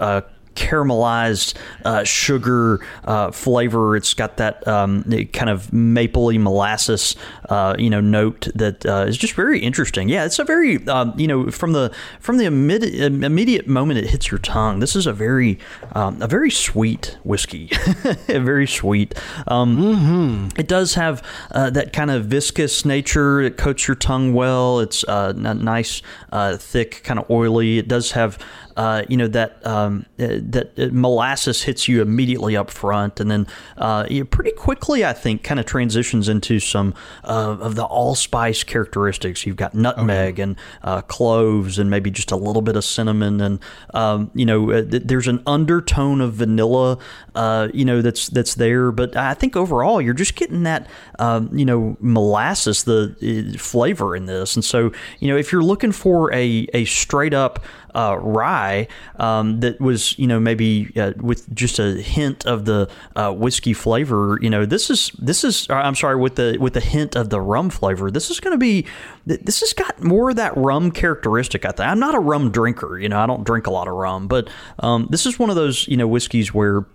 Caramelized 0.59 1.55
uh, 1.85 2.03
sugar 2.03 2.85
uh, 3.05 3.31
flavor. 3.31 3.95
It's 3.95 4.13
got 4.13 4.37
that 4.37 4.67
um, 4.67 5.03
kind 5.31 5.49
of 5.49 5.67
mapley 5.71 6.37
molasses 6.37 7.15
uh, 7.47 7.75
you 7.79 7.89
know 7.89 8.01
note 8.01 8.49
that 8.53 8.85
uh, 8.85 9.05
is 9.07 9.17
just 9.17 9.33
very 9.33 9.59
interesting. 9.59 10.09
Yeah 10.09 10.25
it's 10.25 10.37
a 10.37 10.43
very 10.43 10.85
um, 10.87 11.13
you 11.17 11.27
know 11.27 11.49
from 11.49 11.71
the 11.71 11.93
from 12.19 12.37
the 12.37 12.45
immediate, 12.45 13.23
immediate 13.23 13.67
moment 13.67 13.99
it 13.99 14.07
hits 14.09 14.29
your 14.29 14.39
tongue 14.39 14.79
this 14.79 14.95
is 14.95 15.07
a 15.07 15.13
very 15.13 15.57
um, 15.93 16.21
a 16.21 16.27
very 16.27 16.51
sweet 16.51 17.17
whiskey. 17.23 17.71
Very 18.27 18.67
sweet 18.67 19.15
um, 19.47 20.49
it 20.57 20.67
does 20.67 20.95
have 20.95 21.23
uh, 21.51 21.69
that 21.69 21.93
kind 21.93 22.11
of 22.11 22.25
viscous 22.25 22.85
nature. 22.85 23.41
It 23.41 23.57
coats 23.57 23.87
your 23.87 23.95
tongue 23.95 24.33
well. 24.33 24.79
It's 24.79 25.03
uh, 25.05 25.33
nice 25.33 26.01
uh, 26.31 26.57
thick 26.57 27.01
kind 27.03 27.19
of 27.19 27.29
oily. 27.29 27.77
It 27.77 27.87
does 27.87 28.11
have 28.11 28.37
uh, 28.79 29.03
you 29.09 29.17
know 29.17 29.27
that 29.27 29.65
um, 29.67 30.05
uh, 30.19 30.39
that 30.39 30.71
uh, 30.79 30.87
molasses 30.93 31.63
hits 31.63 31.89
you 31.89 32.01
immediately 32.01 32.55
up 32.55 32.71
front, 32.71 33.19
and 33.19 33.29
then 33.29 33.45
uh, 33.77 34.05
you 34.09 34.23
pretty 34.23 34.53
quickly, 34.53 35.03
I 35.03 35.11
think, 35.11 35.43
kind 35.43 35.59
of 35.59 35.65
transitions 35.65 36.29
into 36.29 36.61
some 36.61 36.93
uh, 37.25 37.57
of 37.59 37.75
the 37.75 37.83
allspice 37.83 38.63
characteristics. 38.63 39.45
You've 39.45 39.57
got 39.57 39.73
nutmeg 39.73 40.39
and 40.39 40.55
uh, 40.81 41.01
cloves, 41.01 41.77
and 41.77 41.89
maybe 41.89 42.09
just 42.09 42.31
a 42.31 42.37
little 42.37 42.61
bit 42.61 42.77
of 42.77 42.85
cinnamon, 42.85 43.41
and 43.41 43.59
um, 43.93 44.31
you 44.33 44.45
know, 44.45 44.81
th- 44.81 45.03
there's 45.03 45.27
an 45.27 45.43
undertone 45.45 46.21
of 46.21 46.35
vanilla, 46.35 46.99
uh, 47.35 47.67
you 47.73 47.83
know, 47.83 48.01
that's 48.01 48.29
that's 48.29 48.55
there. 48.55 48.93
But 48.93 49.13
I 49.17 49.33
think 49.33 49.57
overall, 49.57 50.01
you're 50.01 50.13
just 50.13 50.35
getting 50.35 50.63
that, 50.63 50.87
um, 51.19 51.49
you 51.51 51.65
know, 51.65 51.97
molasses, 51.99 52.85
the 52.85 53.57
flavor 53.59 54.15
in 54.15 54.25
this, 54.25 54.55
and 54.55 54.63
so 54.63 54.93
you 55.19 55.27
know, 55.27 55.35
if 55.35 55.51
you're 55.51 55.63
looking 55.63 55.91
for 55.91 56.31
a 56.31 56.65
a 56.73 56.85
straight 56.85 57.33
up 57.33 57.59
uh, 57.99 58.15
rye 58.15 58.87
um, 59.17 59.59
that 59.59 59.79
was, 59.81 60.17
you 60.17 60.25
know, 60.25 60.39
maybe 60.39 60.91
uh, 60.95 61.11
with 61.17 61.53
just 61.53 61.79
a 61.79 61.93
hint 62.01 62.45
of 62.45 62.65
the 62.65 62.89
uh, 63.15 63.31
whiskey 63.33 63.73
flavor. 63.73 64.39
You 64.41 64.49
know, 64.49 64.65
this 64.65 64.89
is 64.89 65.11
this 65.19 65.43
is. 65.43 65.69
uh, 65.69 65.73
I'm 65.73 65.95
sorry, 65.95 66.15
with 66.15 66.35
the 66.35 66.57
with 66.59 66.73
the 66.73 66.79
hint 66.79 67.15
of 67.15 67.29
the 67.29 67.41
rum 67.41 67.69
flavor. 67.69 68.09
This 68.09 68.29
is 68.29 68.39
going 68.39 68.53
to 68.53 68.57
be. 68.57 68.85
This 69.25 69.59
has 69.59 69.73
got 69.73 70.01
more 70.01 70.29
of 70.29 70.37
that 70.37 70.55
rum 70.55 70.91
characteristic. 70.91 71.65
I 71.65 71.69
think 71.69 71.89
I'm 71.89 71.99
not 71.99 72.15
a 72.15 72.19
rum 72.19 72.51
drinker. 72.51 72.97
You 72.97 73.09
know, 73.09 73.19
I 73.19 73.25
don't 73.25 73.43
drink 73.43 73.67
a 73.67 73.71
lot 73.71 73.87
of 73.87 73.95
rum, 73.95 74.27
but 74.27 74.49
um, 74.79 75.07
this 75.09 75.25
is 75.25 75.37
one 75.37 75.49
of 75.49 75.55
those 75.55 75.87
you 75.87 75.97
know 75.97 76.07
whiskeys 76.07 76.53
where 76.53 76.85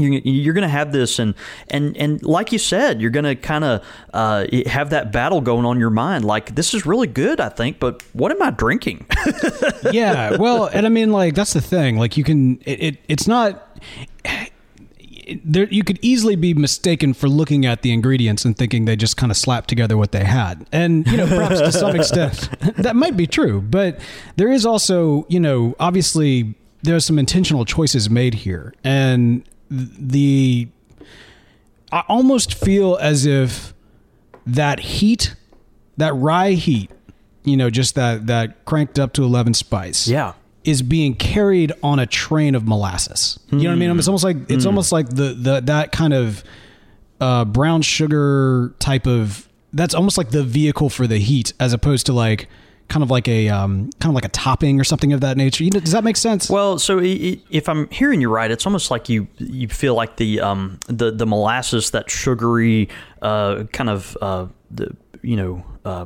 you're, 0.00 0.54
going 0.54 0.62
to 0.62 0.68
have 0.68 0.92
this 0.92 1.18
and 1.18 1.34
and 1.68 1.96
and 1.96 2.22
like 2.22 2.52
you 2.52 2.58
said 2.58 3.00
you're 3.00 3.10
going 3.10 3.24
to 3.24 3.34
kind 3.34 3.64
of 3.64 3.84
uh, 4.12 4.46
have 4.66 4.90
that 4.90 5.12
battle 5.12 5.40
going 5.40 5.64
on 5.64 5.78
your 5.78 5.90
mind 5.90 6.24
like 6.24 6.54
this 6.54 6.74
is 6.74 6.86
really 6.86 7.06
good 7.06 7.40
i 7.40 7.48
think 7.48 7.78
but 7.78 8.02
what 8.12 8.32
am 8.32 8.42
i 8.42 8.50
drinking? 8.50 9.06
Yeah 9.92 10.36
well 10.36 10.66
and 10.66 10.86
i 10.86 10.88
mean 10.88 11.10
like 11.10 11.34
that's 11.34 11.52
the 11.52 11.60
thing 11.60 11.96
like 11.96 12.16
you 12.16 12.24
can 12.24 12.60
it, 12.64 12.82
it 12.82 12.98
it's 13.08 13.26
not 13.26 13.66
there 15.44 15.66
you 15.68 15.84
could 15.84 15.98
easily 16.02 16.36
be 16.36 16.54
mistaken 16.54 17.14
for 17.14 17.28
looking 17.28 17.66
at 17.66 17.82
the 17.82 17.92
ingredients 17.92 18.44
and 18.44 18.56
thinking 18.56 18.84
they 18.84 18.96
just 18.96 19.16
kind 19.16 19.30
of 19.30 19.36
slapped 19.36 19.68
together 19.68 19.96
what 19.96 20.12
they 20.12 20.24
had 20.24 20.66
and 20.72 21.06
you 21.06 21.16
know 21.16 21.26
perhaps 21.26 21.60
to 21.60 21.72
some 21.72 21.94
extent 21.94 22.50
that 22.76 22.96
might 22.96 23.16
be 23.16 23.26
true 23.26 23.60
but 23.60 24.00
there 24.36 24.50
is 24.50 24.66
also 24.66 25.26
you 25.28 25.40
know 25.40 25.74
obviously 25.78 26.54
there's 26.82 27.04
some 27.04 27.18
intentional 27.18 27.64
choices 27.64 28.08
made 28.08 28.34
here 28.34 28.74
and 28.82 29.44
the 29.70 30.68
i 31.92 32.02
almost 32.08 32.54
feel 32.54 32.96
as 33.00 33.24
if 33.26 33.72
that 34.46 34.80
heat 34.80 35.34
that 35.96 36.14
rye 36.14 36.52
heat 36.52 36.90
you 37.44 37.56
know 37.56 37.70
just 37.70 37.94
that 37.94 38.26
that 38.26 38.64
cranked 38.64 38.98
up 38.98 39.12
to 39.12 39.22
11 39.22 39.54
spice 39.54 40.08
Yeah. 40.08 40.32
is 40.64 40.82
being 40.82 41.14
carried 41.14 41.72
on 41.82 41.98
a 41.98 42.06
train 42.06 42.54
of 42.54 42.66
molasses. 42.66 43.38
You 43.50 43.58
know 43.58 43.64
what 43.70 43.72
i 43.72 43.74
mean? 43.76 43.98
It's 43.98 44.08
almost 44.08 44.24
like 44.24 44.36
it's 44.50 44.66
almost 44.66 44.92
like 44.92 45.08
the 45.08 45.34
the 45.34 45.60
that 45.62 45.92
kind 45.92 46.12
of 46.12 46.42
uh 47.20 47.44
brown 47.44 47.82
sugar 47.82 48.74
type 48.78 49.06
of 49.06 49.48
that's 49.72 49.94
almost 49.94 50.18
like 50.18 50.30
the 50.30 50.42
vehicle 50.42 50.90
for 50.90 51.06
the 51.06 51.18
heat 51.18 51.52
as 51.60 51.72
opposed 51.72 52.06
to 52.06 52.12
like 52.12 52.48
kind 52.90 53.02
of 53.02 53.10
like 53.10 53.26
a 53.28 53.48
um 53.48 53.88
kind 54.00 54.10
of 54.10 54.14
like 54.14 54.26
a 54.26 54.28
topping 54.28 54.78
or 54.78 54.84
something 54.84 55.12
of 55.14 55.20
that 55.22 55.36
nature 55.38 55.64
you 55.64 55.70
know, 55.70 55.80
does 55.80 55.92
that 55.92 56.04
make 56.04 56.16
sense 56.18 56.50
Well, 56.50 56.78
so 56.78 56.98
if 57.02 57.66
I'm 57.68 57.88
hearing 57.88 58.20
you 58.20 58.28
right, 58.28 58.50
it's 58.50 58.66
almost 58.66 58.90
like 58.90 59.08
you 59.08 59.26
you 59.38 59.68
feel 59.68 59.94
like 59.94 60.16
the 60.16 60.40
um 60.40 60.78
the 60.88 61.10
the 61.10 61.24
molasses, 61.26 61.90
that 61.92 62.10
sugary 62.10 62.88
uh 63.22 63.64
kind 63.72 63.88
of 63.88 64.18
uh 64.20 64.46
the 64.70 64.94
you 65.22 65.36
know 65.36 65.64
uh. 65.86 66.04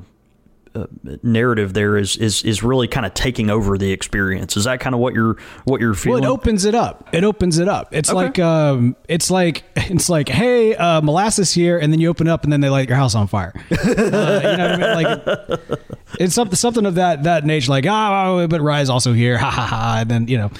Uh, 0.76 0.86
narrative 1.22 1.72
there 1.72 1.96
is 1.96 2.16
is 2.16 2.42
is 2.42 2.64
really 2.64 2.88
kind 2.88 3.06
of 3.06 3.14
taking 3.14 3.48
over 3.48 3.78
the 3.78 3.92
experience. 3.92 4.56
Is 4.56 4.64
that 4.64 4.80
kind 4.80 4.92
of 4.92 4.98
what 5.00 5.14
you're 5.14 5.36
what 5.66 5.80
you're 5.80 5.94
feeling? 5.94 6.22
Well, 6.22 6.32
it 6.32 6.34
opens 6.34 6.64
it 6.64 6.74
up. 6.74 7.08
It 7.12 7.22
opens 7.22 7.58
it 7.58 7.68
up. 7.68 7.94
It's 7.94 8.10
Okay. 8.10 8.16
like 8.16 8.38
um, 8.40 8.96
it's 9.08 9.30
like 9.30 9.62
it's 9.76 10.08
like, 10.08 10.28
hey, 10.28 10.74
uh, 10.74 11.00
molasses 11.00 11.52
here, 11.52 11.78
and 11.78 11.92
then 11.92 12.00
you 12.00 12.08
open 12.08 12.26
it 12.26 12.30
up, 12.32 12.42
and 12.42 12.52
then 12.52 12.60
they 12.60 12.70
light 12.70 12.88
your 12.88 12.96
house 12.98 13.14
on 13.14 13.28
fire. 13.28 13.52
Uh, 13.70 13.86
you 13.86 13.94
know 13.94 14.70
what 14.70 14.72
I 14.72 14.76
mean? 14.76 15.04
Like 15.04 15.80
it's 16.20 16.34
something 16.34 16.56
something 16.56 16.86
of 16.86 16.96
that 16.96 17.24
that 17.24 17.44
nature. 17.44 17.70
Like 17.70 17.86
ah, 17.86 18.46
but 18.46 18.60
rye 18.60 18.80
is 18.80 18.90
also 18.90 19.12
here. 19.12 19.38
Ha 19.44 19.50
ha 19.50 19.66
ha. 19.66 19.96
And 20.00 20.10
then 20.10 20.28
you 20.28 20.38
know, 20.38 20.50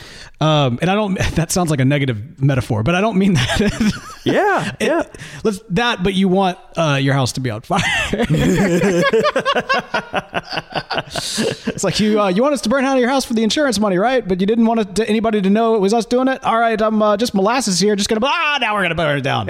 um, 0.41 0.79
and 0.83 0.91
I 0.91 0.95
don't. 0.95 1.19
That 1.35 1.51
sounds 1.51 1.71
like 1.71 1.81
a 1.81 1.85
negative 1.85 2.41
metaphor, 2.41 2.83
but 2.83 2.95
I 2.95 3.01
don't 3.01 3.19
mean 3.19 3.35
that. 3.35 3.93
yeah, 4.25 4.73
yeah. 4.81 5.03
Let's 5.43 5.61
that, 5.71 6.03
but 6.05 6.15
you 6.15 6.29
want 6.29 6.59
uh, 6.77 6.99
your 7.01 7.15
house 7.15 7.33
to 7.33 7.41
be 7.41 7.51
on 7.51 7.63
fire. 7.63 7.81
it's 11.67 11.83
like 11.83 11.99
you 11.99 12.21
uh, 12.21 12.29
you 12.29 12.43
want 12.43 12.55
us 12.55 12.61
to 12.63 12.69
burn 12.69 12.85
out 12.85 12.97
of 12.97 13.01
your 13.01 13.09
house 13.09 13.25
for 13.25 13.35
the 13.35 13.43
insurance 13.43 13.81
money, 13.81 13.99
right? 13.99 14.27
But 14.27 14.41
you 14.41 14.47
didn't 14.47 14.67
want 14.67 14.97
to, 14.97 15.09
anybody 15.09 15.43
to 15.43 15.51
know 15.51 15.75
it 15.75 15.81
was 15.81 15.93
us 15.93 16.07
doing 16.07 16.29
it. 16.29 16.45
All 16.45 16.59
right, 16.59 16.81
I'm 16.81 17.03
uh, 17.03 17.17
just 17.17 17.35
molasses 17.35 17.81
here. 17.81 17.97
Just 17.97 18.09
gonna 18.09 18.21
ah, 18.25 18.59
now 18.61 18.75
we're 18.75 18.83
gonna 18.83 18.95
burn 18.95 19.19
it 19.19 19.23
down. 19.23 19.49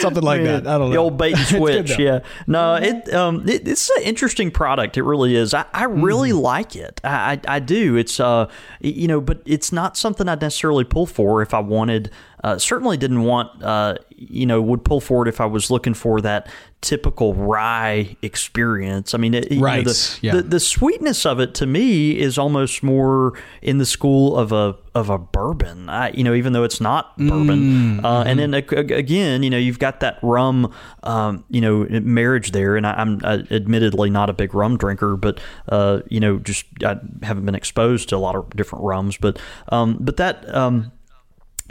Something 0.00 0.22
like 0.22 0.42
that. 0.42 0.66
I 0.66 0.78
don't 0.78 0.88
know. 0.88 0.90
The 0.90 0.96
old 0.96 1.18
bait 1.18 1.36
and 1.36 1.46
switch. 1.46 1.98
yeah. 1.98 2.20
No, 2.46 2.74
it 2.76 3.12
um 3.14 3.48
it, 3.48 3.68
it's 3.68 3.87
an 3.96 4.02
interesting 4.02 4.50
product. 4.50 4.96
It 4.96 5.02
really 5.02 5.34
is. 5.36 5.54
I, 5.54 5.64
I 5.72 5.84
really 5.84 6.30
Mm-hmm. 6.30 6.38
like 6.40 6.76
it. 6.76 7.00
I, 7.04 7.40
I 7.48 7.56
I 7.56 7.58
do. 7.60 7.96
It's 7.96 8.20
uh 8.20 8.48
you 8.80 9.08
know, 9.08 9.20
but 9.20 9.40
it's 9.44 9.72
not 9.72 9.96
something 9.96 10.28
I'd 10.28 10.40
necessarily 10.40 10.84
pull 10.84 11.06
for 11.06 11.42
if 11.42 11.54
I 11.54 11.60
wanted. 11.60 12.10
Uh, 12.42 12.58
certainly 12.58 12.96
didn't 12.96 13.24
want. 13.24 13.62
Uh, 13.62 13.96
you 14.18 14.46
know, 14.46 14.60
would 14.60 14.84
pull 14.84 15.00
forward 15.00 15.28
if 15.28 15.40
I 15.40 15.46
was 15.46 15.70
looking 15.70 15.94
for 15.94 16.20
that 16.22 16.48
typical 16.80 17.34
rye 17.34 18.16
experience. 18.22 19.14
I 19.14 19.18
mean, 19.18 19.34
it, 19.34 19.50
you 19.50 19.60
know, 19.60 19.82
the, 19.82 20.18
yeah. 20.22 20.34
the 20.36 20.42
the 20.42 20.60
sweetness 20.60 21.24
of 21.24 21.40
it 21.40 21.54
to 21.54 21.66
me 21.66 22.18
is 22.18 22.36
almost 22.36 22.82
more 22.82 23.38
in 23.62 23.78
the 23.78 23.86
school 23.86 24.36
of 24.36 24.50
a 24.50 24.76
of 24.94 25.08
a 25.08 25.18
bourbon. 25.18 25.88
I, 25.88 26.10
you 26.10 26.24
know, 26.24 26.34
even 26.34 26.52
though 26.52 26.64
it's 26.64 26.80
not 26.80 27.16
bourbon. 27.16 28.04
Uh, 28.04 28.24
and 28.26 28.38
then 28.38 28.54
ag- 28.54 28.72
ag- 28.72 28.90
again, 28.90 29.42
you 29.42 29.50
know, 29.50 29.58
you've 29.58 29.78
got 29.78 30.00
that 30.00 30.18
rum, 30.22 30.72
um, 31.04 31.44
you 31.48 31.60
know, 31.60 31.86
marriage 31.88 32.50
there. 32.50 32.76
And 32.76 32.86
I, 32.86 32.94
I'm 32.94 33.20
uh, 33.22 33.42
admittedly 33.50 34.10
not 34.10 34.30
a 34.30 34.32
big 34.32 34.54
rum 34.54 34.76
drinker, 34.76 35.16
but 35.16 35.40
uh, 35.68 36.00
you 36.08 36.20
know, 36.20 36.38
just 36.38 36.66
I 36.84 36.96
haven't 37.22 37.44
been 37.44 37.54
exposed 37.54 38.08
to 38.10 38.16
a 38.16 38.18
lot 38.18 38.34
of 38.34 38.50
different 38.50 38.84
rums. 38.84 39.16
But 39.16 39.38
um, 39.68 39.96
but 40.00 40.16
that. 40.16 40.52
Um, 40.54 40.92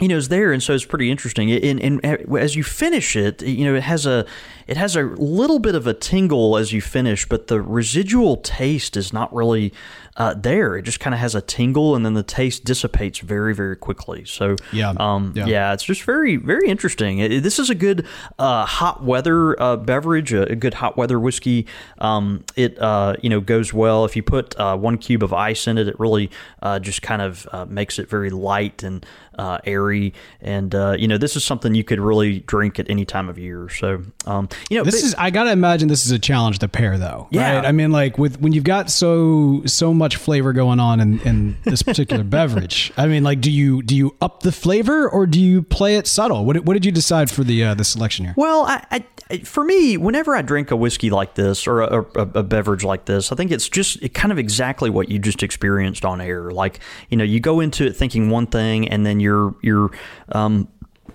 you 0.00 0.08
know, 0.08 0.16
is 0.16 0.28
there, 0.28 0.52
and 0.52 0.62
so 0.62 0.74
it's 0.74 0.84
pretty 0.84 1.10
interesting. 1.10 1.50
And, 1.50 1.80
and 1.80 2.04
as 2.36 2.54
you 2.54 2.62
finish 2.62 3.16
it, 3.16 3.42
you 3.42 3.64
know, 3.64 3.74
it 3.74 3.82
has 3.82 4.06
a 4.06 4.24
it 4.68 4.76
has 4.76 4.94
a 4.96 5.02
little 5.02 5.58
bit 5.58 5.74
of 5.74 5.86
a 5.86 5.94
tingle 5.94 6.56
as 6.56 6.72
you 6.72 6.80
finish, 6.82 7.26
but 7.28 7.46
the 7.46 7.60
residual 7.60 8.36
taste 8.36 8.96
is 8.98 9.12
not 9.14 9.32
really 9.34 9.72
uh, 10.18 10.34
there. 10.34 10.76
It 10.76 10.82
just 10.82 11.00
kind 11.00 11.14
of 11.14 11.20
has 11.20 11.34
a 11.34 11.40
tingle, 11.40 11.96
and 11.96 12.04
then 12.04 12.12
the 12.14 12.22
taste 12.22 12.64
dissipates 12.64 13.20
very, 13.20 13.54
very 13.54 13.76
quickly. 13.76 14.24
So, 14.26 14.56
Yeah. 14.72 14.92
um, 14.98 15.32
Yeah. 15.34 15.46
yeah. 15.46 15.72
it's 15.72 15.84
just 15.84 16.02
very, 16.02 16.36
very 16.36 16.68
interesting. 16.68 17.18
It- 17.18 17.42
this 17.42 17.58
is 17.58 17.70
a 17.70 17.74
good 17.74 18.04
uh, 18.38 18.66
hot 18.66 19.02
weather 19.04 19.60
uh, 19.60 19.76
beverage, 19.76 20.32
a, 20.34 20.42
a 20.52 20.54
good 20.56 20.74
hot 20.74 20.96
weather 20.98 21.18
whiskey. 21.18 21.66
Um, 21.98 22.44
it 22.56 22.78
uh, 22.80 23.14
you 23.22 23.30
know 23.30 23.40
goes 23.40 23.72
well 23.72 24.04
if 24.04 24.16
you 24.16 24.22
put 24.22 24.54
uh, 24.60 24.76
one 24.76 24.98
cube 24.98 25.22
of 25.22 25.32
ice 25.32 25.66
in 25.66 25.78
it. 25.78 25.88
It 25.88 25.98
really 25.98 26.30
uh, 26.62 26.78
just 26.78 27.00
kind 27.00 27.22
of 27.22 27.48
uh, 27.52 27.64
makes 27.64 27.98
it 27.98 28.08
very 28.10 28.28
light 28.30 28.82
and 28.82 29.04
uh, 29.38 29.58
airy. 29.64 30.12
And 30.40 30.74
uh, 30.74 30.96
you 30.98 31.08
know 31.08 31.16
this 31.18 31.36
is 31.36 31.44
something 31.44 31.74
you 31.74 31.84
could 31.84 32.00
really 32.00 32.40
drink 32.40 32.78
at 32.78 32.90
any 32.90 33.04
time 33.04 33.28
of 33.28 33.38
year. 33.38 33.68
So 33.68 34.02
um, 34.26 34.48
you 34.68 34.76
know 34.78 34.84
This 34.84 35.00
but- 35.00 35.06
is 35.06 35.14
I 35.16 35.30
gotta 35.30 35.52
imagine 35.52 35.88
this 35.88 36.04
is 36.04 36.10
a 36.10 36.18
challenge 36.18 36.58
to 36.60 36.68
pair 36.68 36.98
though. 36.98 37.28
Yeah. 37.30 37.56
Right? 37.56 37.64
I 37.66 37.72
mean 37.72 37.92
like 37.92 38.18
with 38.18 38.40
when 38.40 38.52
you've 38.52 38.64
got 38.64 38.90
so 38.90 39.62
so 39.66 39.94
much 39.94 40.16
flavor 40.16 40.52
going 40.52 40.80
on 40.80 41.00
in, 41.00 41.20
in 41.20 41.56
this 41.64 41.82
particular 41.82 42.24
beverage. 42.38 42.92
I 42.96 43.06
mean 43.06 43.24
like 43.24 43.40
do 43.40 43.50
you 43.50 43.82
do 43.82 43.96
you 43.96 44.16
up 44.20 44.42
the 44.42 44.52
flavor 44.52 45.08
or 45.08 45.26
do 45.26 45.40
you 45.40 45.62
play 45.62 45.96
it 45.96 46.06
subtle? 46.06 46.44
What, 46.44 46.54
did- 46.54 46.66
what 46.66 46.74
did 46.74 46.84
you 46.84 46.92
decide 46.92 47.30
for 47.30 47.44
the 47.44 47.64
uh, 47.64 47.74
the 47.74 47.84
selection 47.84 48.24
here? 48.26 48.34
Well, 48.36 48.64
I, 48.66 49.04
I, 49.30 49.38
for 49.44 49.62
me, 49.64 49.96
whenever 49.96 50.34
I 50.34 50.42
drink 50.42 50.70
a 50.70 50.76
whiskey 50.76 51.10
like 51.10 51.34
this 51.34 51.66
or 51.66 51.82
a, 51.82 52.02
a, 52.14 52.20
a 52.22 52.42
beverage 52.42 52.82
like 52.82 53.04
this, 53.04 53.30
I 53.30 53.36
think 53.36 53.50
it's 53.50 53.68
just 53.68 54.02
it 54.02 54.14
kind 54.14 54.32
of 54.32 54.38
exactly 54.38 54.88
what 54.90 55.08
you 55.10 55.18
just 55.18 55.42
experienced 55.42 56.04
on 56.04 56.20
air. 56.20 56.50
Like 56.50 56.80
you 57.10 57.16
know, 57.16 57.24
you 57.24 57.38
go 57.40 57.60
into 57.60 57.84
it 57.86 57.94
thinking 57.94 58.30
one 58.30 58.46
thing, 58.46 58.88
and 58.88 59.04
then 59.04 59.20
you're 59.28 59.54
you're. 59.62 59.90
Um, 60.32 60.68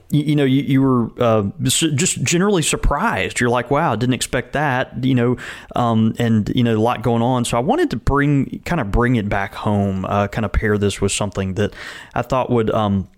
you, 0.10 0.23
you 0.23 0.36
know, 0.36 0.43
you, 0.43 0.62
you 0.62 0.82
were 0.82 1.10
uh, 1.21 1.49
just 1.63 2.23
generally 2.23 2.62
surprised. 2.62 3.39
You're 3.39 3.49
like, 3.49 3.71
"Wow, 3.71 3.95
didn't 3.95 4.13
expect 4.13 4.54
that." 4.54 5.04
You 5.04 5.15
know, 5.15 5.38
um, 5.76 6.13
and 6.19 6.49
you 6.56 6.63
know, 6.63 6.78
a 6.78 6.80
lot 6.80 7.02
going 7.02 7.23
on. 7.23 7.45
So 7.45 7.58
I 7.58 7.62
wanted 7.62 7.89
to 7.91 7.97
bring, 7.97 8.62
kind 8.65 8.80
of 8.80 8.91
bring 8.91 9.15
it 9.15 9.28
back 9.28 9.56
home. 9.56 10.06
Uh, 10.06 10.28
kind 10.28 10.45
of 10.45 10.54
pair 10.54 10.78
this 10.78 11.02
with 11.02 11.12
something 11.12 11.56
that 11.56 11.73
I 12.13 12.21
thought 12.21 12.49
would. 12.52 12.69
Um, 12.69 13.10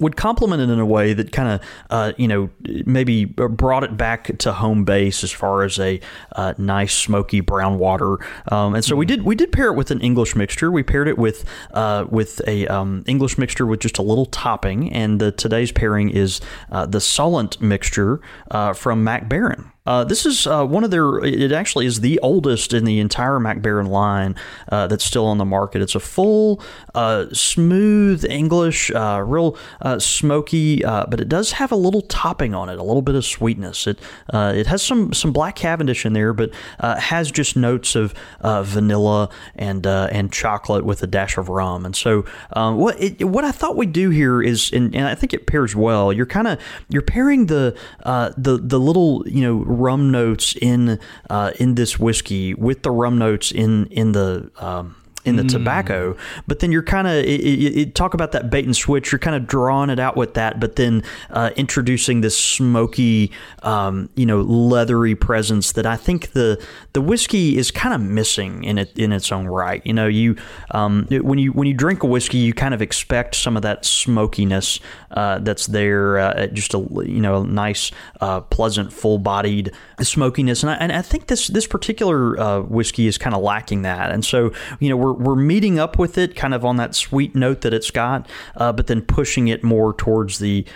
would 0.00 0.16
complement 0.16 0.62
it 0.62 0.70
in 0.70 0.78
a 0.78 0.86
way 0.86 1.12
that 1.12 1.32
kind 1.32 1.48
of, 1.48 1.60
uh, 1.90 2.12
you 2.16 2.28
know, 2.28 2.50
maybe 2.84 3.24
brought 3.24 3.84
it 3.84 3.96
back 3.96 4.36
to 4.38 4.52
home 4.52 4.84
base 4.84 5.24
as 5.24 5.32
far 5.32 5.62
as 5.62 5.78
a 5.78 6.00
uh, 6.32 6.54
nice 6.58 6.94
smoky 6.94 7.40
brown 7.40 7.78
water. 7.78 8.18
Um, 8.50 8.74
and 8.74 8.84
so 8.84 8.96
we 8.96 9.06
did 9.06 9.22
we 9.22 9.34
did 9.34 9.52
pair 9.52 9.68
it 9.68 9.74
with 9.74 9.90
an 9.90 10.00
English 10.00 10.36
mixture. 10.36 10.70
We 10.70 10.82
paired 10.82 11.08
it 11.08 11.18
with 11.18 11.44
uh, 11.72 12.06
with 12.10 12.40
a 12.46 12.66
um, 12.68 13.04
English 13.06 13.38
mixture 13.38 13.66
with 13.66 13.80
just 13.80 13.98
a 13.98 14.02
little 14.02 14.26
topping. 14.26 14.92
And 14.92 15.20
the, 15.20 15.32
today's 15.32 15.72
pairing 15.72 16.10
is 16.10 16.40
uh, 16.70 16.86
the 16.86 17.00
Solent 17.00 17.60
mixture 17.60 18.20
uh, 18.50 18.72
from 18.72 19.04
Mac 19.04 19.28
Baren. 19.28 19.72
Uh, 19.86 20.04
this 20.04 20.26
is 20.26 20.46
uh, 20.46 20.64
one 20.64 20.84
of 20.84 20.90
their. 20.90 21.24
It 21.24 21.52
actually 21.52 21.86
is 21.86 22.00
the 22.00 22.18
oldest 22.20 22.72
in 22.72 22.84
the 22.84 22.98
entire 22.98 23.38
Mac 23.38 23.58
Baren 23.58 23.88
line 23.88 24.34
uh, 24.70 24.86
that's 24.86 25.04
still 25.04 25.26
on 25.26 25.38
the 25.38 25.44
market. 25.44 25.80
It's 25.82 25.94
a 25.94 26.00
full, 26.00 26.60
uh, 26.94 27.26
smooth 27.32 28.24
English, 28.24 28.90
uh, 28.90 29.22
real 29.24 29.56
smoky, 29.98 30.82
but 30.82 31.20
it 31.20 31.28
does 31.28 31.52
have 31.52 31.70
a 31.70 31.76
little 31.76 32.02
topping 32.02 32.54
on 32.54 32.68
it, 32.68 32.78
a 32.78 32.82
little 32.82 33.02
bit 33.02 33.14
of 33.14 33.24
sweetness. 33.24 33.86
It 33.86 33.98
it 34.32 34.66
has 34.66 34.82
some 34.82 35.12
some 35.12 35.32
black 35.32 35.56
Cavendish 35.56 36.04
in 36.04 36.12
there, 36.12 36.32
but 36.32 36.50
has 36.80 37.30
just 37.30 37.56
notes 37.56 37.94
of 37.94 38.14
vanilla 38.42 39.28
and 39.54 39.86
and 39.86 40.32
chocolate 40.32 40.84
with 40.84 41.02
a 41.02 41.06
dash 41.06 41.38
of 41.38 41.48
rum. 41.48 41.86
And 41.86 41.94
so 41.94 42.24
um, 42.54 42.76
what 42.76 43.00
it, 43.00 43.24
what 43.24 43.44
I 43.44 43.52
thought 43.52 43.76
we'd 43.76 43.92
do 43.92 44.10
here 44.10 44.42
is, 44.42 44.72
and, 44.72 44.94
and 44.94 45.06
I 45.06 45.14
think 45.14 45.32
it 45.32 45.46
pairs 45.46 45.76
well. 45.76 46.12
You're 46.12 46.26
kind 46.26 46.48
of 46.48 46.58
you're 46.88 47.02
pairing 47.02 47.46
the 47.46 47.76
the 48.04 48.58
the 48.62 48.80
little 48.80 49.22
you 49.28 49.42
know 49.42 49.75
rum 49.76 50.10
notes 50.10 50.54
in 50.60 50.98
uh, 51.30 51.52
in 51.60 51.74
this 51.74 51.98
whiskey 51.98 52.54
with 52.54 52.82
the 52.82 52.90
rum 52.90 53.18
notes 53.18 53.50
in 53.52 53.86
in 53.86 54.12
the 54.12 54.50
um, 54.58 54.96
in 55.26 55.36
the 55.36 55.42
mm. 55.42 55.48
tobacco. 55.48 56.16
But 56.46 56.60
then 56.60 56.72
you're 56.72 56.82
kind 56.82 57.08
of 57.08 57.94
talk 57.94 58.14
about 58.14 58.32
that 58.32 58.48
bait 58.48 58.64
and 58.64 58.74
switch. 58.74 59.12
You're 59.12 59.18
kind 59.18 59.36
of 59.36 59.46
drawing 59.46 59.90
it 59.90 59.98
out 59.98 60.16
with 60.16 60.34
that, 60.34 60.60
but 60.60 60.76
then 60.76 61.02
uh, 61.30 61.50
introducing 61.56 62.20
this 62.20 62.38
smoky, 62.38 63.32
um, 63.62 64.08
you 64.14 64.24
know, 64.24 64.40
leathery 64.40 65.16
presence 65.16 65.72
that 65.72 65.84
I 65.84 65.96
think 65.96 66.32
the 66.32 66.64
the 66.92 67.02
whiskey 67.02 67.58
is 67.58 67.70
kind 67.70 67.92
of 67.92 68.00
missing 68.00 68.64
in 68.64 68.78
it 68.78 68.96
in 68.96 69.12
its 69.12 69.32
own 69.32 69.46
right. 69.46 69.82
You 69.84 69.92
know, 69.92 70.06
you 70.06 70.36
um, 70.70 71.06
when 71.10 71.38
you 71.38 71.52
when 71.52 71.66
you 71.66 71.74
drink 71.74 72.02
a 72.04 72.06
whiskey, 72.06 72.38
you 72.38 72.54
kind 72.54 72.72
of 72.72 72.80
expect 72.80 73.34
some 73.34 73.56
of 73.56 73.62
that 73.64 73.84
smokiness 73.84 74.78
uh, 75.16 75.38
that's 75.38 75.66
there. 75.66 76.18
Uh, 76.18 76.46
just 76.48 76.74
a 76.74 76.78
you 76.78 77.20
know 77.20 77.42
nice, 77.42 77.90
uh, 78.20 78.42
pleasant, 78.42 78.92
full 78.92 79.18
bodied 79.18 79.72
smokiness, 80.02 80.62
and 80.62 80.70
I, 80.70 80.74
and 80.74 80.92
I 80.92 81.00
think 81.00 81.26
this 81.26 81.48
this 81.48 81.66
particular 81.66 82.38
uh, 82.38 82.60
whiskey 82.60 83.06
is 83.06 83.16
kind 83.16 83.34
of 83.34 83.42
lacking 83.42 83.82
that. 83.82 84.12
And 84.12 84.24
so 84.24 84.52
you 84.78 84.90
know 84.90 84.96
we're 84.96 85.14
we're 85.14 85.36
meeting 85.36 85.78
up 85.78 85.98
with 85.98 86.18
it 86.18 86.36
kind 86.36 86.52
of 86.52 86.64
on 86.66 86.76
that 86.76 86.94
sweet 86.94 87.34
note 87.34 87.62
that 87.62 87.72
it's 87.72 87.90
got, 87.90 88.28
uh, 88.56 88.72
but 88.72 88.88
then 88.88 89.00
pushing 89.00 89.48
it 89.48 89.64
more 89.64 89.94
towards 89.94 90.38
the 90.38 90.66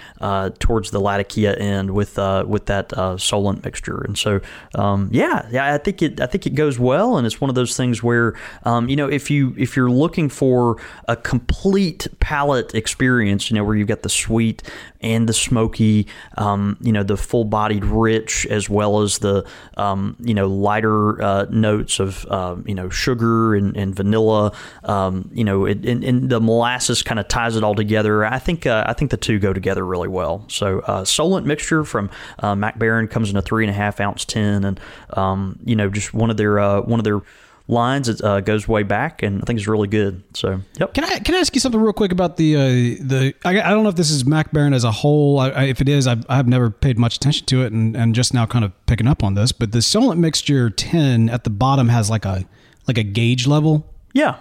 towards 0.58 0.90
the 0.90 1.00
Latakia 1.00 1.54
end 1.56 1.90
with 1.90 2.16
with 2.46 2.66
that 2.66 2.92
Solent 3.20 3.62
mixture. 3.62 4.00
And 4.00 4.16
so, 4.16 4.40
um, 4.74 5.10
yeah, 5.12 5.46
yeah, 5.50 5.74
I 5.74 5.78
think 5.78 6.00
it 6.00 6.18
I 6.18 6.26
think 6.26 6.46
it 6.46 6.54
goes 6.54 6.78
well, 6.78 7.18
and 7.18 7.26
it's 7.26 7.42
one 7.42 7.50
of 7.50 7.54
those 7.56 7.76
things 7.76 8.02
where 8.02 8.34
um, 8.64 8.88
you 8.88 8.96
know 8.96 9.08
if 9.08 9.30
you 9.30 9.54
if 9.58 9.76
you're 9.76 9.90
looking 9.90 10.30
for 10.30 10.78
a 11.08 11.16
complete 11.16 12.08
palate 12.20 12.74
experience, 12.74 13.50
you 13.50 13.54
know 13.54 13.64
where 13.64 13.76
you've 13.76 13.88
got 13.88 14.00
the 14.00 14.08
sweet 14.30 14.62
and 15.00 15.28
the 15.28 15.32
smoky, 15.32 16.06
um, 16.38 16.76
you 16.80 16.92
know, 16.92 17.02
the 17.02 17.16
full 17.16 17.44
bodied 17.44 17.84
rich, 17.84 18.46
as 18.46 18.70
well 18.70 19.00
as 19.00 19.18
the, 19.18 19.44
um, 19.76 20.14
you 20.20 20.34
know, 20.34 20.46
lighter 20.46 21.20
uh, 21.20 21.46
notes 21.50 21.98
of, 21.98 22.24
uh, 22.26 22.54
you 22.64 22.74
know, 22.74 22.88
sugar 22.90 23.56
and, 23.56 23.76
and 23.76 23.94
vanilla. 23.94 24.52
Um, 24.84 25.28
you 25.34 25.42
know, 25.42 25.64
it, 25.64 25.84
and, 25.84 26.04
and, 26.04 26.30
the 26.30 26.40
molasses 26.40 27.02
kind 27.02 27.18
of 27.18 27.26
ties 27.26 27.56
it 27.56 27.64
all 27.64 27.74
together. 27.74 28.24
I 28.24 28.38
think 28.38 28.66
uh, 28.66 28.84
I 28.86 28.92
think 28.92 29.10
the 29.10 29.16
two 29.16 29.40
go 29.40 29.52
together 29.52 29.84
really 29.84 30.08
well. 30.08 30.44
So, 30.48 30.80
uh, 30.80 31.04
Solent 31.04 31.46
mixture 31.46 31.82
from 31.82 32.08
uh, 32.38 32.54
Mac 32.54 32.78
comes 32.78 33.30
in 33.30 33.36
a 33.36 33.42
three 33.42 33.64
and 33.64 33.70
a 33.70 33.74
half 33.74 34.00
ounce 34.00 34.24
tin, 34.24 34.64
and 34.64 34.78
um, 35.14 35.58
you 35.64 35.74
know, 35.74 35.88
just 35.88 36.14
one 36.14 36.30
of 36.30 36.36
their 36.36 36.60
uh, 36.60 36.82
one 36.82 37.00
of 37.00 37.04
their 37.04 37.22
lines. 37.70 38.08
It 38.08 38.22
uh, 38.22 38.40
goes 38.40 38.68
way 38.68 38.82
back, 38.82 39.22
and 39.22 39.40
I 39.40 39.44
think 39.44 39.58
it's 39.58 39.68
really 39.68 39.88
good. 39.88 40.22
So, 40.34 40.60
yep. 40.78 40.92
Can 40.94 41.04
I 41.04 41.18
can 41.20 41.34
I 41.34 41.38
ask 41.38 41.54
you 41.54 41.60
something 41.60 41.80
real 41.80 41.92
quick 41.92 42.12
about 42.12 42.36
the 42.36 42.56
uh, 42.56 42.60
the? 42.60 43.34
I, 43.44 43.60
I, 43.60 43.70
don't 43.70 43.82
know 43.82 43.88
if 43.88 43.96
this 43.96 44.10
is 44.10 44.26
Mac 44.26 44.52
Baren 44.52 44.74
as 44.74 44.84
a 44.84 44.90
whole. 44.90 45.38
I, 45.38 45.50
I, 45.50 45.62
if 45.64 45.80
it 45.80 45.88
is, 45.88 46.06
I've, 46.06 46.24
I've 46.28 46.48
never 46.48 46.70
paid 46.70 46.98
much 46.98 47.16
attention 47.16 47.46
to 47.46 47.62
it, 47.62 47.72
and, 47.72 47.96
and 47.96 48.14
just 48.14 48.34
now 48.34 48.46
kind 48.46 48.64
of 48.64 48.72
picking 48.86 49.06
up 49.06 49.22
on 49.22 49.34
this. 49.34 49.52
But 49.52 49.72
the 49.72 49.82
Solent 49.82 50.20
Mixture 50.20 50.70
ten 50.70 51.28
at 51.30 51.44
the 51.44 51.50
bottom 51.50 51.88
has 51.88 52.10
like 52.10 52.24
a 52.24 52.44
like 52.86 52.98
a 52.98 53.04
gauge 53.04 53.46
level. 53.46 53.86
Yeah. 54.12 54.36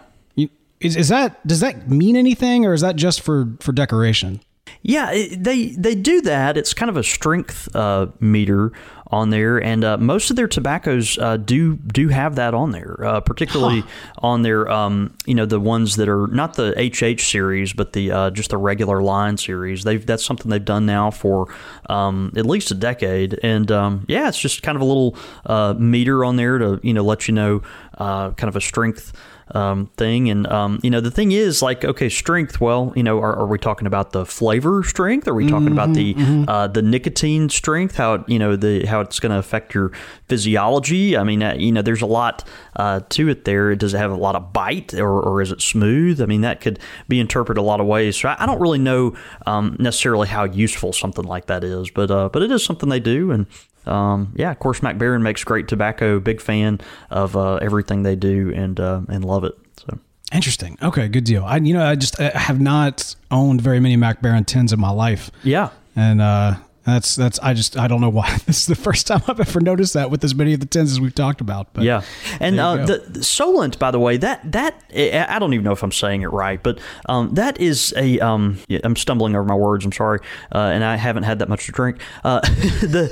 is 0.80 0.96
is 0.96 1.10
that 1.10 1.46
does 1.48 1.60
that 1.60 1.89
mean 1.89 2.15
anything, 2.15 2.65
or 2.65 2.74
is 2.74 2.82
that 2.82 2.96
just 2.96 3.22
for 3.22 3.54
for 3.60 3.72
decoration? 3.72 4.42
Yeah, 4.82 5.12
they 5.12 5.70
they 5.70 5.96
do 5.96 6.22
that. 6.22 6.58
It's 6.58 6.74
kind 6.74 6.89
of 6.89 6.98
a 6.98 7.04
strength 7.04 7.74
uh, 7.76 8.08
meter 8.20 8.72
on 9.12 9.32
there, 9.32 9.58
and 9.58 9.84
uh, 9.84 9.98
most 9.98 10.30
of 10.30 10.36
their 10.36 10.48
tobaccos 10.48 11.17
uh, 11.17 11.38
do 11.38 11.76
do 11.78 12.10
have 12.10 12.36
that 12.36 12.54
on 12.54 12.72
there, 12.72 13.04
uh, 13.04 13.19
particularly 13.22 13.82
huh. 13.82 13.88
on 14.19 14.41
their 14.43 14.69
um, 14.69 15.13
you 15.26 15.34
know 15.34 15.45
the 15.45 15.60
ones 15.60 15.95
that 15.95 16.08
are 16.08 16.28
not 16.28 16.54
the 16.54 16.74
HH 16.78 17.22
series, 17.22 17.74
but 17.74 17.93
the 17.93 18.12
uh, 18.12 18.30
just 18.30 18.52
the 18.52 18.58
regular 18.58 19.02
line 19.02 19.38
series. 19.38 19.84
They've 19.84 20.06
that's 20.06 20.24
something 20.24 20.50
they've 20.50 20.63
done 20.63 20.86
now 20.86 21.10
for 21.10 21.48
um, 21.88 22.32
at 22.36 22.45
least 22.45 22.69
a 22.69 22.76
decade, 22.76 23.39
and 23.41 23.72
um, 23.72 24.06
yeah, 24.08 24.28
it's 24.28 24.39
just 24.39 24.62
kind 24.62 24.76
of 24.76 24.82
a 24.82 24.86
little 24.86 25.15
uh, 25.45 25.74
meter 25.78 26.24
on 26.24 26.36
there 26.36 26.60
to 26.60 26.80
you 26.84 26.93
know 26.93 27.04
let 27.04 27.28
you 27.28 27.34
know 27.34 27.62
kind 27.98 28.43
of 28.43 28.56
a 28.56 28.62
strength 28.62 29.12
um, 29.51 29.88
thing. 29.97 30.29
And 30.29 30.47
um, 30.47 30.79
you 30.83 30.89
know, 30.89 31.01
the 31.01 31.12
thing 31.12 31.31
is, 31.31 31.62
like, 31.62 31.83
okay, 31.83 32.09
strength. 32.09 32.62
Well, 32.62 32.93
you 32.95 33.03
know, 33.03 33.19
are, 33.19 33.35
are 33.35 33.47
we 33.47 33.57
talking 33.57 33.88
about 33.88 34.12
the 34.12 34.25
flavor 34.25 34.83
strength? 34.83 35.27
Are 35.27 35.33
we 35.33 35.47
talking 35.47 35.67
mm-hmm, 35.67 35.73
about 35.73 35.93
the 35.93 36.13
mm-hmm. 36.13 36.49
uh, 36.49 36.67
the 36.67 36.81
nicotine 36.81 37.49
strength? 37.49 37.95
How 37.95 38.15
it, 38.15 38.21
you 38.27 38.39
know 38.39 38.55
the 38.55 38.85
how 38.85 39.01
it's 39.01 39.19
going 39.19 39.31
to 39.31 39.38
affect 39.38 39.73
your 39.73 39.91
physiology? 40.27 41.17
I 41.17 41.23
mean, 41.23 41.41
uh, 41.41 41.53
you 41.53 41.71
know, 41.71 41.81
there's 41.81 42.01
a 42.01 42.07
lot 42.07 42.47
uh, 42.75 43.01
to 43.09 43.29
it 43.29 43.45
there. 43.45 43.75
Does 43.75 43.93
it 43.93 43.97
have 43.97 44.12
a 44.12 44.15
lot 44.15 44.35
of 44.35 44.53
bite, 44.53 44.93
or, 44.93 45.21
or 45.21 45.41
is 45.41 45.51
it 45.51 45.62
smooth? 45.62 46.21
I 46.21 46.25
mean, 46.25 46.41
that 46.41 46.62
could 46.62 46.79
be 47.07 47.19
interpreted 47.19 47.59
a 47.59 47.63
lot 47.63 47.79
of 47.79 47.88
ways. 47.88 48.17
So 48.17 48.29
I, 48.29 48.43
I 48.43 48.45
don't 48.45 48.59
really 48.59 48.79
know 48.79 49.15
um, 49.45 49.75
necessarily 49.79 50.27
how 50.27 50.43
useful 50.43 50.93
something 50.93 51.25
like 51.25 51.47
that 51.47 51.63
is, 51.63 51.89
but 51.89 52.12
uh, 52.12 52.29
but 52.29 52.41
it 52.41 52.51
is 52.51 52.63
something 52.63 52.89
they 52.89 52.99
do, 52.99 53.31
and 53.31 53.47
um, 53.89 54.34
yeah, 54.36 54.52
of 54.52 54.60
course, 54.60 54.82
Mac 54.82 54.97
Baren 54.97 55.21
makes 55.21 55.43
great 55.43 55.67
tobacco. 55.67 56.19
Big 56.19 56.41
fan 56.41 56.80
of 57.10 57.36
uh, 57.36 57.56
everything 57.56 58.04
they 58.04 58.15
do, 58.15 58.54
and 58.54 58.80
uh, 58.80 59.02
and 59.10 59.25
love 59.25 59.43
it. 59.43 59.58
So 59.78 59.99
interesting. 60.32 60.78
Okay, 60.82 61.08
good 61.08 61.23
deal. 61.23 61.43
I 61.43 61.58
you 61.58 61.73
know 61.73 61.86
I 61.86 61.95
just 61.95 62.19
I 62.19 62.30
have 62.30 62.60
not 62.60 63.15
owned 63.32 63.62
very 63.62 63.80
many 63.80 63.95
Mac 63.95 64.21
Baren 64.21 64.45
tins 64.45 64.71
in 64.71 64.80
my 64.80 64.91
life. 64.91 65.32
Yeah, 65.43 65.69
and 65.95 66.21
uh, 66.21 66.56
that's 66.86 67.15
that's 67.15 67.39
I 67.39 67.54
just 67.54 67.78
I 67.78 67.88
don't 67.88 68.02
know 68.02 68.10
why 68.10 68.38
this 68.45 68.60
is 68.60 68.65
the 68.65 68.75
first 68.75 69.08
time 69.08 69.21
I've 69.28 69.39
ever 69.39 69.60
noticed 69.60 69.93
that 69.93 70.10
with 70.10 70.23
as 70.23 70.34
many 70.36 70.54
of 70.54 70.60
the 70.60 70.65
tins 70.65 70.91
as 70.91 70.99
we've 70.99 71.15
talked 71.15 71.41
about. 71.41 71.73
But 71.73 71.84
yeah, 71.84 72.02
and 72.39 72.60
uh, 72.60 72.86
the, 72.86 72.97
the, 73.08 73.23
Solent, 73.23 73.80
by 73.80 73.91
the 73.91 73.99
way, 73.99 74.17
that 74.17 74.52
that 74.52 74.82
I 74.93 75.39
don't 75.39 75.54
even 75.54 75.63
know 75.63 75.71
if 75.71 75.84
I'm 75.84 75.91
saying 75.91 76.21
it 76.21 76.32
right, 76.32 76.62
but 76.62 76.80
um, 77.08 77.34
that 77.36 77.60
is 77.60 77.93
a 77.97 78.19
um, 78.19 78.60
I'm 78.84 78.95
stumbling 78.95 79.36
over 79.36 79.45
my 79.45 79.56
words. 79.56 79.86
I'm 79.86 79.91
sorry, 79.91 80.19
uh, 80.54 80.58
and 80.58 80.84
I 80.84 80.95
haven't 80.95 81.23
had 81.23 81.39
that 81.39 81.49
much 81.49 81.65
to 81.65 81.71
drink. 81.71 82.02
Uh, 82.23 82.39
the 82.82 83.10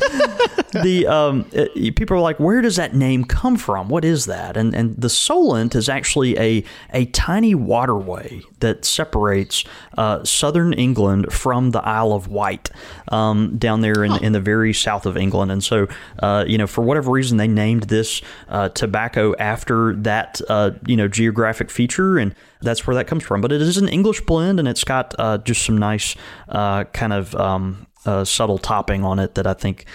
the 0.84 1.08
um, 1.08 1.46
uh, 1.56 1.66
people 1.96 2.18
are 2.18 2.22
like, 2.22 2.40
where 2.40 2.62
does 2.62 2.76
that 2.76 2.94
name 2.94 3.24
come 3.24 3.58
from? 3.58 3.90
What 3.90 4.04
is 4.04 4.26
that? 4.26 4.58
And 4.58 4.74
and 4.76 4.96
the 4.96 5.10
Solent 5.10 5.76
is 5.76 5.90
actually 5.90 6.38
a 6.38 6.64
a 6.94 7.06
tiny 7.06 7.56
waterway 7.56 8.42
that 8.60 8.86
separates 8.86 9.64
uh, 9.98 10.24
southern 10.24 10.74
England 10.74 11.32
from 11.32 11.72
the 11.72 11.84
Isle 11.84 12.14
of 12.14 12.28
Wight. 12.28 12.70
Um, 13.10 13.58
down 13.58 13.82
there 13.82 14.04
in, 14.04 14.12
huh. 14.12 14.20
in 14.22 14.34
the 14.34 14.40
very 14.40 14.74
south 14.74 15.06
of 15.06 15.18
England. 15.18 15.52
And 15.52 15.64
so, 15.64 15.88
uh, 16.20 16.44
you 16.48 16.58
know, 16.58 16.68
for 16.68 16.82
whatever 16.82 17.12
reason, 17.12 17.38
they 17.38 17.48
named 17.48 17.84
this 17.84 18.22
uh, 18.50 18.70
tobacco 18.70 19.34
after 19.38 19.96
that, 19.98 20.42
uh, 20.50 20.72
you 20.86 20.98
know, 20.98 21.08
geographic 21.08 21.70
feature. 21.70 22.18
And 22.18 22.36
that's 22.62 22.86
where 22.86 22.96
that 22.96 23.08
comes 23.08 23.24
from. 23.24 23.42
But 23.42 23.52
it 23.52 23.62
is 23.62 23.78
an 23.78 23.88
English 23.88 24.22
blend 24.22 24.60
and 24.60 24.68
it's 24.68 24.84
got 24.84 25.16
uh, 25.18 25.38
just 25.40 25.64
some 25.66 25.78
nice 25.78 26.16
uh, 26.50 26.84
kind 26.86 27.14
of 27.14 27.34
um, 27.36 27.87
uh, 28.08 28.26
subtle 28.26 28.58
topping 28.58 29.04
on 29.04 29.20
it 29.20 29.36
that 29.36 29.46
I 29.46 29.54
think 29.54 29.86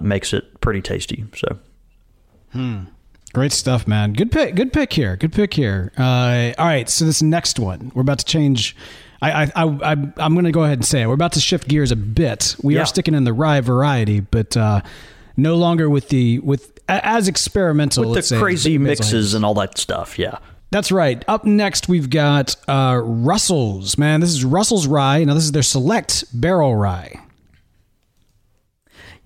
makes 0.00 0.32
it 0.32 0.60
pretty 0.60 0.82
tasty. 0.82 1.24
So, 1.34 1.58
hmm. 2.52 2.84
Great 3.32 3.50
stuff, 3.50 3.88
man. 3.88 4.12
Good 4.12 4.30
pick. 4.30 4.54
Good 4.54 4.72
pick 4.72 4.92
here. 4.92 5.16
Good 5.16 5.32
pick 5.32 5.54
here. 5.54 5.92
Uh, 5.98 6.52
all 6.56 6.66
right. 6.66 6.88
So 6.88 7.04
this 7.04 7.20
next 7.20 7.58
one, 7.58 7.90
we're 7.92 8.02
about 8.02 8.20
to 8.20 8.24
change 8.24 8.76
I, 9.24 9.44
I, 9.54 9.64
I, 9.64 9.92
I'm 9.92 10.34
going 10.34 10.44
to 10.44 10.52
go 10.52 10.64
ahead 10.64 10.78
and 10.78 10.84
say 10.84 11.02
it. 11.02 11.06
We're 11.06 11.14
about 11.14 11.32
to 11.32 11.40
shift 11.40 11.68
gears 11.68 11.90
a 11.90 11.96
bit. 11.96 12.56
We 12.62 12.74
yeah. 12.74 12.82
are 12.82 12.86
sticking 12.86 13.14
in 13.14 13.24
the 13.24 13.32
rye 13.32 13.60
variety, 13.60 14.20
but 14.20 14.56
uh, 14.56 14.82
no 15.36 15.56
longer 15.56 15.88
with 15.88 16.08
the 16.08 16.40
with 16.40 16.78
as 16.88 17.28
experimental 17.28 18.04
with 18.10 18.16
the 18.16 18.22
say, 18.22 18.38
crazy 18.38 18.78
mixes 18.78 19.34
and 19.34 19.44
all 19.44 19.54
that 19.54 19.78
stuff. 19.78 20.18
Yeah. 20.18 20.38
That's 20.70 20.90
right. 20.90 21.24
Up 21.28 21.44
next, 21.44 21.88
we've 21.88 22.10
got 22.10 22.56
uh, 22.68 23.00
Russell's. 23.02 23.96
Man, 23.96 24.20
this 24.20 24.30
is 24.30 24.44
Russell's 24.44 24.86
Rye. 24.86 25.22
Now, 25.24 25.34
this 25.34 25.44
is 25.44 25.52
their 25.52 25.62
select 25.62 26.24
barrel 26.32 26.74
rye. 26.74 27.20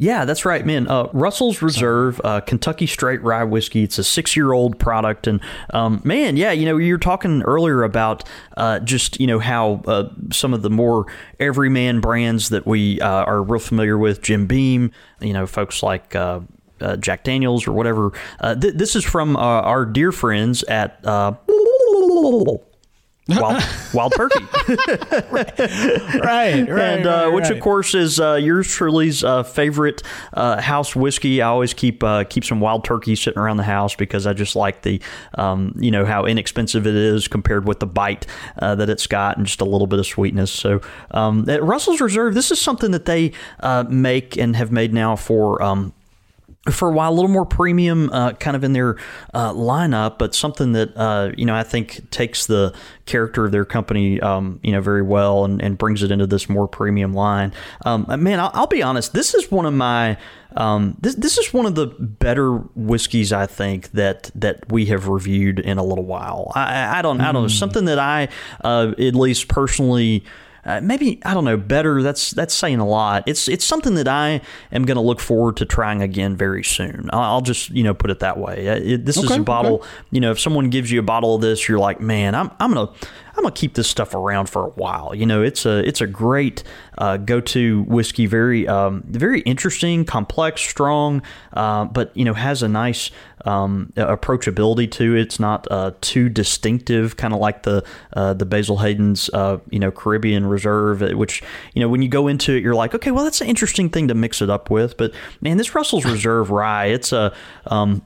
Yeah, 0.01 0.25
that's 0.25 0.45
right, 0.45 0.65
man. 0.65 0.87
Uh, 0.87 1.09
Russell's 1.13 1.61
Reserve, 1.61 2.21
uh, 2.23 2.41
Kentucky 2.41 2.87
Straight 2.87 3.21
Rye 3.21 3.43
Whiskey. 3.43 3.83
It's 3.83 3.99
a 3.99 4.05
six-year-old 4.05 4.79
product, 4.79 5.27
and 5.27 5.41
um, 5.71 6.01
man, 6.05 6.37
yeah, 6.37 6.53
you 6.53 6.67
know, 6.67 6.77
you 6.77 6.95
were 6.95 6.99
talking 6.99 7.43
earlier 7.43 7.83
about 7.83 8.23
uh, 8.57 8.79
just 8.79 9.19
you 9.19 9.27
know 9.27 9.41
how 9.41 9.83
uh, 9.89 10.09
some 10.31 10.55
of 10.55 10.63
the 10.63 10.71
more 10.71 11.07
everyman 11.41 12.01
brands 12.01 12.51
that 12.51 12.65
we 12.65 13.01
uh, 13.01 13.25
are 13.25 13.43
real 13.43 13.59
familiar 13.59 13.99
with, 13.99 14.23
Jim 14.23 14.47
Beam, 14.47 14.93
you 15.21 15.33
know, 15.33 15.47
folks 15.47 15.83
like. 15.83 16.15
Uh, 16.15 16.41
Jack 17.01 17.25
Daniels 17.25 17.67
or 17.67 17.73
whatever. 17.73 18.13
Th- 18.41 18.73
this 18.73 18.95
is 18.95 19.03
from 19.03 19.35
our 19.35 19.85
dear 19.85 20.13
friends 20.13 20.63
at 20.63 21.05
wild, 23.29 23.63
wild 23.95 24.13
turkey. 24.15 24.45
right, 25.31 25.59
right, 26.23 26.69
and 26.69 27.07
uh, 27.07 27.11
right, 27.11 27.29
which 27.29 27.51
of 27.51 27.61
course 27.61 27.95
is 27.95 28.19
uh, 28.19 28.35
yours 28.35 28.69
truly's 28.69 29.23
uh, 29.23 29.43
favorite 29.43 30.03
uh, 30.35 30.61
house 30.61 30.97
whiskey. 30.97 31.43
I 31.43 31.49
always 31.49 31.75
keep 31.75 32.03
uh, 32.03 32.25
keep 32.25 32.45
some 32.45 32.61
wild 32.61 32.85
turkey 32.85 33.15
sitting 33.17 33.39
around 33.39 33.59
the 33.59 33.65
house 33.65 33.95
because 33.95 34.27
I 34.27 34.33
just 34.33 34.57
like 34.57 34.83
the 34.83 35.01
um, 35.35 35.75
you 35.79 35.91
know 35.91 36.05
how 36.05 36.25
inexpensive 36.25 36.87
it 36.87 36.95
is 36.95 37.29
compared 37.29 37.67
with 37.67 37.81
the 37.81 37.87
bite 37.87 38.27
uh, 38.59 38.75
that 38.77 38.89
it's 38.89 39.07
got 39.07 39.37
and 39.37 39.47
just 39.47 39.61
a 39.61 39.67
little 39.67 39.87
bit 39.87 39.99
of 39.99 40.07
sweetness. 40.07 40.51
So 40.51 40.81
um, 41.11 41.49
at 41.49 41.63
Russell's 41.63 42.01
Reserve, 42.01 42.35
this 42.35 42.51
is 42.51 42.61
something 42.61 42.91
that 42.93 43.05
they 43.05 43.33
uh, 43.61 43.85
make 43.89 44.37
and 44.37 44.57
have 44.57 44.73
made 44.73 44.93
now 44.95 45.17
for. 45.17 45.63
Um, 45.63 45.93
for 46.71 46.89
a 46.89 46.93
while, 46.93 47.11
a 47.11 47.15
little 47.15 47.31
more 47.31 47.47
premium, 47.47 48.11
uh, 48.13 48.33
kind 48.33 48.57
of 48.57 48.65
in 48.65 48.73
their 48.73 48.97
uh, 49.35 49.53
lineup, 49.53 50.19
but 50.19 50.35
something 50.35 50.73
that 50.73 50.97
uh, 50.97 51.33
you 51.37 51.45
know 51.45 51.55
I 51.55 51.63
think 51.63 52.11
takes 52.11 52.47
the 52.47 52.75
character 53.07 53.47
of 53.47 53.53
their 53.53 53.65
company, 53.65 54.21
um, 54.21 54.61
you 54.63 54.73
know, 54.73 54.81
very 54.81 55.03
well 55.03 55.45
and, 55.45 55.63
and 55.63 55.79
brings 55.79 56.03
it 56.03 56.11
into 56.11 56.27
this 56.27 56.49
more 56.49 56.69
premium 56.69 57.15
line. 57.15 57.53
Um, 57.85 58.07
man, 58.23 58.39
I'll, 58.41 58.51
I'll 58.55 58.67
be 58.67 58.83
honest, 58.83 59.13
this 59.15 59.35
is 59.35 59.51
one 59.51 59.65
of 59.67 59.73
my 59.75 60.17
um, 60.57 60.97
this 61.01 61.15
this 61.15 61.39
is 61.39 61.53
one 61.53 61.67
of 61.67 61.75
the 61.75 61.87
better 61.99 62.57
whiskeys 62.75 63.33
I 63.33 63.47
think 63.47 63.91
that 63.93 64.31
that 64.35 64.71
we 64.73 64.87
have 64.87 65.07
reviewed 65.09 65.59
in 65.61 65.79
a 65.79 65.85
little 65.85 66.05
while. 66.05 66.53
I, 66.55 66.75
I- 66.75 66.99
I 66.99 67.03
don't 67.03 67.21
I 67.21 67.33
don't 67.33 67.43
know 67.43 67.49
something 67.49 67.85
that 67.87 67.99
I 67.99 68.29
uh, 68.65 68.93
at 68.99 69.15
least 69.15 69.49
personally 69.49 70.25
uh, 70.69 70.81
maybe 70.83 71.19
I 71.25 71.33
don't 71.33 71.45
know 71.47 71.57
better. 71.57 72.03
That's 72.03 72.33
that's 72.33 72.53
saying 72.55 72.79
a 72.79 72.87
lot. 72.87 73.25
It's 73.27 73.49
it's 73.49 73.65
something 73.65 73.95
that 73.95 74.07
I 74.07 74.43
am 74.71 74.85
going 74.85 74.97
to 74.97 75.01
look 75.01 75.19
forward 75.19 75.57
to 75.57 75.65
trying 75.65 76.03
again 76.03 76.37
very 76.37 76.63
soon. 76.63 77.09
I'll, 77.13 77.21
I'll 77.23 77.41
just 77.41 77.71
you 77.71 77.83
know 77.83 77.95
put 77.95 78.11
it 78.11 78.19
that 78.21 78.37
way. 78.37 78.69
Uh, 78.69 78.77
It, 78.77 79.05
this 79.07 79.17
is 79.17 79.31
a 79.31 79.43
bottle. 79.43 79.77
okay. 79.77 79.89
You 80.11 80.21
know, 80.21 80.31
if 80.31 80.39
someone 80.39 80.69
gives 80.69 80.91
you 80.93 81.01
a 81.01 81.03
bottle 81.03 81.35
of 81.37 81.41
this, 81.41 81.69
you're 81.69 81.79
like, 81.79 82.01
man, 82.01 82.35
I'm 82.35 82.51
I'm 82.61 82.75
gonna 82.75 82.93
I'm 83.39 83.45
gonna 83.45 83.55
keep 83.55 83.75
this 83.75 83.89
stuff 83.89 84.15
around 84.15 84.51
for 84.51 84.67
a 84.67 84.71
while. 84.71 85.15
You 85.15 85.25
know, 85.25 85.43
it's 85.43 85.65
a 85.65 85.79
it's 85.87 86.01
a 86.01 86.09
great 86.09 86.65
uh, 86.99 87.19
go 87.19 87.41
to 87.41 87.83
whiskey. 87.85 88.27
Very 88.27 88.67
um, 88.67 89.05
very 89.07 89.43
interesting, 89.43 90.05
complex, 90.05 90.61
strong, 90.61 91.23
uh, 91.53 91.85
but 91.85 92.15
you 92.17 92.25
know 92.25 92.35
has 92.35 92.65
a 92.65 92.69
nice 92.69 93.13
um, 93.45 93.93
approachability 93.97 94.91
to 94.91 95.15
it. 95.15 95.21
It's 95.21 95.39
not 95.39 95.69
uh, 95.71 95.93
too 96.01 96.29
distinctive, 96.29 97.17
kind 97.17 97.33
of 97.33 97.39
like 97.39 97.63
the 97.63 97.85
uh, 98.15 98.35
the 98.35 98.45
Basil 98.45 98.79
Hayden's 98.79 99.31
uh, 99.33 99.59
you 99.71 99.79
know 99.79 99.93
Caribbean 99.93 100.45
Reserve, 100.45 101.01
uh, 101.03 101.17
which 101.17 101.41
you 101.75 101.81
know 101.81 101.89
when 101.89 102.03
you 102.03 102.09
go 102.09 102.27
into 102.27 102.57
it, 102.57 102.63
you're 102.65 102.75
like, 102.75 102.93
okay, 102.93 103.13
well 103.13 103.23
that's 103.23 103.41
an 103.41 103.47
interesting 103.47 103.89
thing 103.89 104.09
to 104.09 104.15
mix 104.15 104.43
it 104.43 104.51
up 104.51 104.69
with. 104.69 104.97
But 104.97 105.13
man, 105.41 105.59
this 105.59 105.77
Russell's 105.77 106.05
Reserve 106.05 106.51
Rye, 106.51 106.87
it's 106.87 107.13
a 107.13 107.33
um, 107.67 108.03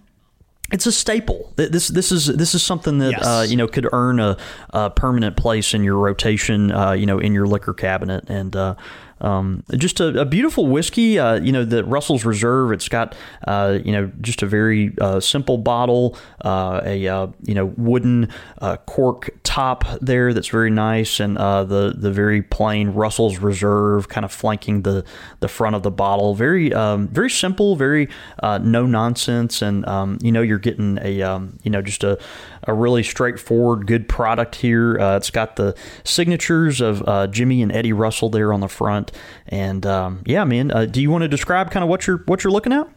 it's 0.73 0.87
a 0.87 0.93
staple. 0.93 1.53
This 1.57 1.89
this 1.89 2.11
is 2.11 2.27
this 2.27 2.55
is 2.55 2.63
something 2.63 2.99
that 2.99 3.11
Yes. 3.13 3.27
uh, 3.27 3.47
you 3.49 3.57
know 3.57 3.69
could 3.69 3.89
earn 3.93 4.19
a, 4.21 4.37
a 4.71 4.91
permanent 4.91 5.37
place 5.37 5.75
in 5.75 5.85
your 5.85 5.97
rotation. 5.99 6.73
Uh, 6.73 6.93
you 6.93 7.07
know, 7.07 7.19
in 7.19 7.33
your 7.35 7.47
liquor 7.47 7.75
cabinet, 7.75 8.25
and 8.29 8.57
uh, 8.57 8.75
um, 9.23 9.63
just 9.77 10.01
a, 10.01 10.21
a 10.21 10.25
beautiful 10.25 10.67
whiskey. 10.67 11.19
Uh, 11.19 11.37
you 11.37 11.53
know, 11.53 11.65
the 11.65 11.85
Russell's 11.85 12.25
Reserve. 12.25 12.73
It's 12.73 12.89
got 12.89 13.15
uh, 13.47 13.79
you 13.85 13.93
know 13.93 14.11
just 14.21 14.43
a 14.43 14.47
very 14.47 14.93
uh, 15.01 15.21
simple 15.21 15.59
bottle, 15.59 16.19
uh, 16.45 16.83
a 16.85 17.07
uh, 17.07 17.29
you 17.43 17.55
know 17.55 17.67
wooden 17.77 18.29
uh, 18.61 18.77
cork 18.79 19.31
top 19.45 19.85
there 20.01 20.35
that's 20.35 20.49
very 20.49 20.71
nice, 20.71 21.21
and 21.21 21.37
the 21.37 21.95
the 21.97 22.11
very 22.11 22.43
plain 22.43 22.91
Russell's 22.91 23.39
Reserve 23.39 24.09
kind 24.09 24.25
of 24.25 24.33
flanking 24.33 24.83
the 24.83 25.05
the 25.41 25.49
front 25.49 25.77
of 25.77 25.83
the 25.83 25.91
bottle. 25.91 26.35
Very 26.35 26.73
um, 26.75 27.09
very 27.09 27.31
simple, 27.31 27.77
very 27.77 28.09
no 28.43 28.87
nonsense, 28.87 29.63
and 29.63 29.87
um, 29.87 30.19
you 30.21 30.33
know 30.33 30.43
you're 30.43 30.59
getting 30.59 30.99
a 31.03 31.23
um, 31.23 31.59
you 31.63 31.71
know 31.71 31.81
just 31.81 32.05
a 32.05 32.19
a 32.65 32.75
really 32.75 33.03
straightforward 33.03 33.87
good 33.87 34.09
product 34.09 34.57
here. 34.57 34.99
Uh, 34.99 35.17
it's 35.17 35.31
got 35.31 35.57
the 35.57 35.75
signatures 36.05 36.81
of 36.81 37.07
uh, 37.09 37.27
Jimmy 37.27 37.63
and 37.63 37.73
Eddie 37.73 37.93
Russell 37.93 38.29
there 38.29 38.53
on 38.53 38.61
the 38.61 38.69
front, 38.69 39.13
and 39.49 39.85
um, 39.87 40.23
yeah, 40.27 40.45
man. 40.45 40.71
Uh, 40.71 40.87
do 40.87 41.01
you 41.01 41.11
want 41.11 41.23
to 41.23 41.29
describe 41.29 41.71
kind 41.71 41.83
of 41.83 41.89
what 41.89 42.07
you're 42.07 42.19
what 42.27 42.45
you're 42.45 42.53
looking 42.53 42.73
at? 42.73 42.89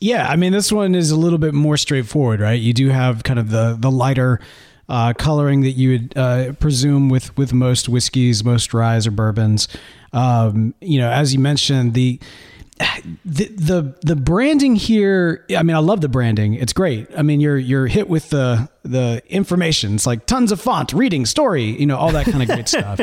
Yeah, 0.00 0.28
I 0.28 0.36
mean 0.36 0.52
this 0.52 0.70
one 0.70 0.94
is 0.94 1.10
a 1.10 1.16
little 1.16 1.38
bit 1.38 1.54
more 1.54 1.76
straightforward, 1.76 2.40
right? 2.40 2.60
You 2.60 2.72
do 2.72 2.88
have 2.88 3.24
kind 3.24 3.38
of 3.38 3.50
the 3.50 3.76
the 3.78 3.90
lighter 3.90 4.40
uh, 4.88 5.12
coloring 5.12 5.62
that 5.62 5.72
you 5.72 5.90
would 5.90 6.16
uh, 6.16 6.52
presume 6.54 7.08
with 7.08 7.36
with 7.36 7.52
most 7.52 7.88
whiskeys, 7.88 8.44
most 8.44 8.72
ryes 8.72 9.06
or 9.06 9.10
bourbons. 9.10 9.68
Um, 10.12 10.74
you 10.80 10.98
know, 10.98 11.10
as 11.10 11.32
you 11.32 11.38
mentioned, 11.38 11.94
the 11.94 12.18
the 13.24 13.46
the 13.46 13.98
the 14.02 14.16
branding 14.16 14.76
here 14.76 15.44
i 15.56 15.62
mean 15.62 15.74
i 15.74 15.80
love 15.80 16.00
the 16.00 16.08
branding. 16.08 16.54
It's 16.54 16.72
great. 16.72 17.08
I 17.16 17.22
mean 17.22 17.40
you're 17.40 17.58
you're 17.58 17.86
hit 17.86 18.08
with 18.08 18.30
the 18.30 18.68
the 18.82 19.22
information. 19.28 19.96
It's 19.96 20.06
like 20.06 20.26
tons 20.26 20.52
of 20.52 20.60
font 20.60 20.92
reading 20.92 21.26
story 21.26 21.64
you 21.64 21.86
know 21.86 21.96
all 21.96 22.12
that 22.12 22.26
kind 22.26 22.42
of 22.42 22.48
great 22.48 22.68
stuff. 22.76 23.00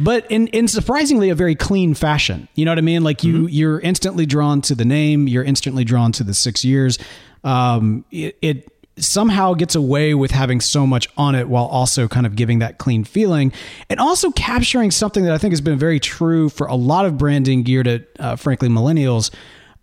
But 0.00 0.30
in 0.30 0.48
in 0.48 0.68
surprisingly 0.68 1.30
a 1.30 1.34
very 1.34 1.54
clean 1.54 1.94
fashion. 1.94 2.48
You 2.54 2.64
know 2.64 2.72
what 2.72 2.78
i 2.78 2.82
mean? 2.82 3.04
Like 3.04 3.22
you 3.24 3.46
you're 3.46 3.80
instantly 3.80 4.26
drawn 4.26 4.60
to 4.62 4.74
the 4.74 4.84
name. 4.84 5.28
You're 5.28 5.44
instantly 5.44 5.84
drawn 5.84 6.12
to 6.12 6.24
the 6.24 6.34
six 6.34 6.64
years. 6.64 6.98
Um 7.44 8.04
it, 8.10 8.36
it 8.42 8.73
somehow 8.96 9.54
gets 9.54 9.74
away 9.74 10.14
with 10.14 10.30
having 10.30 10.60
so 10.60 10.86
much 10.86 11.08
on 11.16 11.34
it 11.34 11.48
while 11.48 11.66
also 11.66 12.06
kind 12.06 12.26
of 12.26 12.36
giving 12.36 12.60
that 12.60 12.78
clean 12.78 13.02
feeling 13.02 13.52
and 13.90 13.98
also 13.98 14.30
capturing 14.30 14.90
something 14.90 15.24
that 15.24 15.32
I 15.32 15.38
think 15.38 15.52
has 15.52 15.60
been 15.60 15.78
very 15.78 15.98
true 15.98 16.48
for 16.48 16.66
a 16.66 16.76
lot 16.76 17.04
of 17.04 17.18
branding 17.18 17.64
geared 17.64 17.88
at, 17.88 18.06
uh, 18.18 18.36
frankly, 18.36 18.68
millennials. 18.68 19.32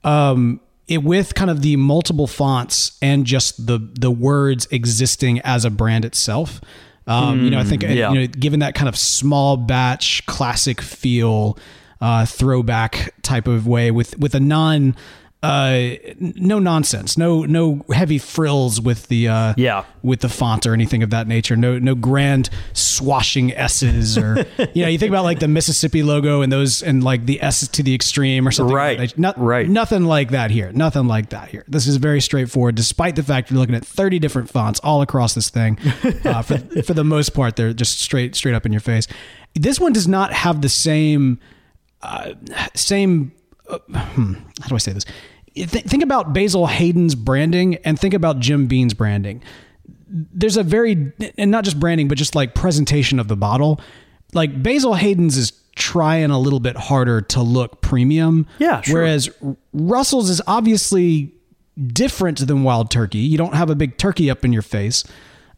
Um, 0.04 0.62
it 0.88 1.04
with 1.04 1.36
kind 1.36 1.50
of 1.50 1.62
the 1.62 1.78
multiple 1.78 2.28
fonts 2.28 2.98
and 3.02 3.26
just 3.26 3.66
the 3.66 3.78
the 3.78 4.12
words 4.12 4.68
existing 4.72 5.40
as 5.42 5.64
a 5.64 5.70
brand 5.70 6.04
itself. 6.04 6.60
Um, 7.08 7.44
you 7.44 7.50
know, 7.50 7.60
I 7.60 7.64
think 7.64 7.84
yeah. 7.84 8.12
you 8.12 8.20
know, 8.22 8.28
given 8.28 8.60
that 8.60 8.76
kind 8.76 8.90
of 8.90 8.98
small 8.98 9.58
batch 9.58 10.26
classic 10.26 10.82
feel, 10.82 11.58
uh, 12.02 12.26
throwback 12.26 13.14
type 13.22 13.48
of 13.48 13.68
way 13.68 13.92
with 13.92 14.18
with 14.20 14.36
a 14.36 14.40
non 14.40 14.96
uh 15.44 15.88
no 16.20 16.60
nonsense 16.60 17.18
no 17.18 17.46
no 17.46 17.84
heavy 17.92 18.20
frills 18.20 18.80
with 18.80 19.08
the 19.08 19.28
uh 19.28 19.54
Yeah. 19.58 19.86
with 20.04 20.20
the 20.20 20.30
font 20.30 20.68
or 20.68 20.74
anything 20.74 21.02
of 21.02 21.10
that 21.10 21.28
nature 21.28 21.56
no 21.56 21.80
no 21.80 21.96
grand 21.96 22.52
swashing 22.74 23.52
s's 23.54 24.20
or 24.20 24.46
you 24.76 24.84
know 24.84 24.88
you 24.90 25.00
think 25.00 25.10
about 25.10 25.24
like 25.24 25.40
the 25.40 25.48
mississippi 25.48 26.04
logo 26.04 26.42
and 26.44 26.52
those 26.54 26.84
and 26.84 27.04
like 27.04 27.26
the 27.26 27.42
s 27.42 27.68
to 27.68 27.82
the 27.82 27.96
extreme 27.96 28.48
or 28.48 28.52
something 28.52 28.76
Right. 28.76 29.00
like. 29.00 29.18
Not, 29.18 29.36
Right. 29.40 29.68
nothing 29.68 30.06
like 30.06 30.30
that 30.30 30.52
here 30.52 30.72
nothing 30.74 31.08
like 31.08 31.30
that 31.30 31.48
here 31.50 31.66
this 31.68 31.88
is 31.88 31.96
very 31.98 32.22
straightforward 32.22 32.76
despite 32.76 33.16
the 33.16 33.24
fact 33.24 33.50
you're 33.50 33.60
looking 33.60 33.74
at 33.76 33.84
30 33.84 34.20
different 34.20 34.48
fonts 34.48 34.80
all 34.84 35.02
across 35.02 35.34
this 35.34 35.50
thing 35.50 35.80
uh, 36.24 36.44
for, 36.44 36.60
for 36.84 36.94
the 36.94 37.04
most 37.04 37.30
part 37.34 37.56
they're 37.56 37.74
just 37.74 38.00
straight 38.00 38.36
straight 38.36 38.54
up 38.54 38.68
in 38.68 38.72
your 38.72 38.80
face 38.82 39.08
this 39.56 39.80
one 39.80 39.92
does 39.92 40.08
not 40.08 40.34
have 40.34 40.62
the 40.62 40.70
same 40.70 41.40
uh, 42.04 42.34
same 42.76 43.32
uh, 43.72 43.80
hmm, 44.00 44.34
how 44.62 44.68
do 44.68 44.76
I 44.76 44.80
say 44.80 44.94
this? 44.94 45.06
Th- 45.56 45.86
think 45.86 46.04
about 46.04 46.34
Basil 46.34 46.68
Hayden's 46.68 47.16
branding 47.16 47.76
and 47.84 48.00
think 48.00 48.14
about 48.14 48.40
Jim 48.40 48.68
Beam's 48.68 48.94
branding. 48.94 49.44
There's 50.08 50.58
a 50.58 50.64
very, 50.64 51.12
and 51.38 51.52
not 51.52 51.64
just 51.64 51.80
branding, 51.80 52.08
but 52.08 52.18
just 52.18 52.36
like 52.36 52.54
presentation 52.54 53.20
of 53.20 53.28
the 53.28 53.38
bottle. 53.38 53.80
Like 54.34 54.62
Basil 54.62 54.94
Hayden's 54.94 55.38
is 55.38 55.54
trying 55.76 56.32
a 56.32 56.40
little 56.40 56.60
bit 56.60 56.76
harder 56.76 57.22
to 57.22 57.42
look 57.42 57.82
premium. 57.82 58.46
Yeah, 58.60 58.82
sure. 58.82 59.02
Whereas 59.02 59.30
Russell's 59.74 60.30
is 60.30 60.42
obviously 60.48 61.34
different 61.88 62.46
than 62.46 62.64
Wild 62.64 62.92
Turkey. 62.92 63.20
You 63.20 63.38
don't 63.38 63.56
have 63.56 63.70
a 63.70 63.76
big 63.76 63.98
turkey 63.98 64.30
up 64.30 64.44
in 64.44 64.54
your 64.54 64.62
face. 64.62 65.04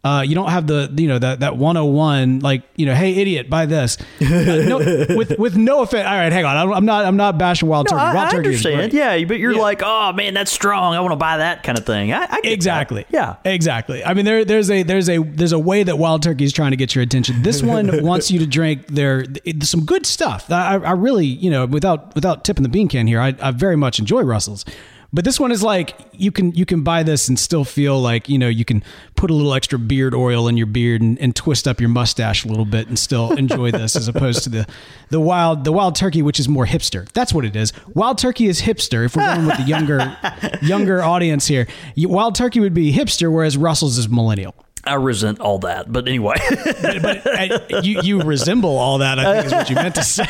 Uh, 0.06 0.22
you 0.22 0.36
don't 0.36 0.50
have 0.50 0.68
the 0.68 0.94
you 0.98 1.08
know 1.08 1.18
that 1.18 1.40
that 1.40 1.56
101 1.56 2.40
like 2.40 2.64
you 2.76 2.86
know 2.86 2.94
hey 2.94 3.14
idiot 3.22 3.50
buy 3.50 3.66
this 3.66 3.98
uh, 4.22 4.26
no, 4.68 4.78
with 5.16 5.40
with 5.40 5.56
no 5.56 5.82
offense 5.82 6.06
all 6.06 6.14
right 6.14 6.34
hang 6.34 6.44
on 6.44 6.58
I'm, 6.58 6.74
I'm 6.74 6.84
not 6.86 7.06
I'm 7.06 7.16
not 7.16 7.38
bashing 7.38 7.70
wild 7.70 7.88
turkey 7.88 8.02
I, 8.02 8.14
wild 8.14 8.28
I 8.28 8.32
turkey 8.32 8.48
understand. 8.50 8.92
Yeah, 8.92 9.24
but 9.24 9.40
you're 9.40 9.54
Yeah. 9.54 9.62
like, 9.62 9.82
oh 9.82 10.12
man, 10.12 10.34
that's 10.34 10.52
strong. 10.52 10.94
I 10.94 11.00
want 11.00 11.14
to 11.14 11.16
buy 11.16 11.38
that 11.38 11.64
kind 11.64 11.78
of 11.78 11.86
thing. 11.86 12.12
I, 12.12 12.24
I 12.24 12.28
get 12.28 12.42
that. 12.44 12.52
Exactly. 12.52 13.06
Yeah. 13.12 13.38
Exactly. 13.46 14.04
I 14.04 14.14
mean, 14.14 14.26
there, 14.26 14.44
there's 14.44 14.70
a 14.70 14.84
there's 14.84 15.08
a 15.08 15.20
there's 15.20 15.54
a 15.54 15.60
way 15.60 15.84
that 15.84 15.98
Wild 15.98 16.22
Turkey 16.22 16.44
is 16.44 16.52
trying 16.52 16.72
to 16.72 16.78
get 16.78 16.94
your 16.96 17.02
attention. 17.02 17.42
This 17.42 17.64
one 17.64 18.04
wants 18.04 18.30
you 18.30 18.40
to 18.40 18.46
drink 18.46 18.88
their 18.88 19.24
it- 19.46 19.64
some 19.64 19.86
good 19.86 20.06
stuff. 20.06 20.52
I, 20.52 20.76
I 20.76 20.92
really, 20.92 21.28
you 21.28 21.50
know, 21.50 21.66
without 21.66 22.14
without 22.14 22.44
tipping 22.44 22.64
the 22.64 22.70
bean 22.70 22.90
can 22.90 23.08
here, 23.08 23.22
I, 23.22 23.34
I 23.42 23.52
very 23.52 23.78
much 23.78 24.00
enjoy 24.00 24.24
Russell's. 24.24 24.66
But 25.14 25.26
this 25.26 25.40
one 25.40 25.52
is 25.52 25.62
like 25.62 25.96
you 26.14 26.32
can 26.32 26.54
you 26.54 26.66
can 26.66 26.82
buy 26.82 27.04
this 27.04 27.30
and 27.30 27.38
still 27.38 27.64
feel 27.64 28.02
like 28.02 28.28
you 28.28 28.40
know 28.40 28.48
you 28.48 28.66
can 28.66 28.84
put 29.16 29.30
a 29.30 29.34
little 29.34 29.54
extra 29.54 29.78
beard 29.78 30.16
oil 30.16 30.48
in 30.48 30.58
your 30.58 30.66
beard 30.66 31.02
and, 31.02 31.20
and 31.20 31.36
twist 31.36 31.68
up 31.68 31.80
your 31.80 31.90
mustache 31.90 32.44
a 32.44 32.48
little 32.48 32.66
bit 32.66 32.88
and 32.88 32.98
still 32.98 33.32
enjoy 33.38 33.70
this 33.70 33.96
as 33.96 34.08
opposed 34.08 34.44
to 34.44 34.50
the 34.50 34.68
the 35.10 35.20
wild 35.20 35.66
the 35.66 35.72
wild 35.72 35.96
turkey 35.96 36.24
which 36.24 36.40
is 36.40 36.50
more 36.50 36.66
hipster. 36.66 37.08
That's 37.14 37.32
what 37.32 37.46
it 37.46 37.56
is. 37.56 37.74
Wild 37.94 38.18
turkey 38.18 38.48
is 38.48 38.62
hipster. 38.62 39.06
If 39.06 39.16
we're 39.16 39.28
going 39.36 39.46
with 39.46 39.58
the 39.58 39.64
younger 39.64 40.18
younger 40.64 41.04
audience 41.04 41.46
here, 41.46 41.68
wild 41.96 42.34
turkey 42.34 42.60
would 42.60 42.74
be 42.74 42.92
hipster, 42.92 43.32
whereas 43.32 43.56
Russell's 43.56 44.00
is 44.00 44.10
millennial. 44.10 44.56
I 44.86 44.96
resent 44.96 45.40
all 45.40 45.60
that. 45.60 45.92
But 45.92 46.08
anyway, 46.08 46.36
But, 46.82 47.02
but 47.02 47.26
uh, 47.74 47.82
you 47.84 48.02
you 48.02 48.22
resemble 48.22 48.78
all 48.78 48.98
that. 49.00 49.18
I 49.20 49.34
think 49.42 49.46
is 49.46 49.52
what 49.54 49.70
you 49.70 49.76
meant 49.76 49.96
to 49.96 50.04
say. 50.04 50.26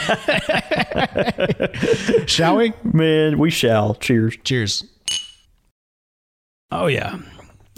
Shall 2.28 2.58
we? 2.58 2.74
man, 2.84 3.40
we 3.40 3.50
shall. 3.50 3.96
Cheers. 3.96 4.38
Cheers. 4.44 4.86
Oh 6.72 6.88
yeah. 6.88 7.18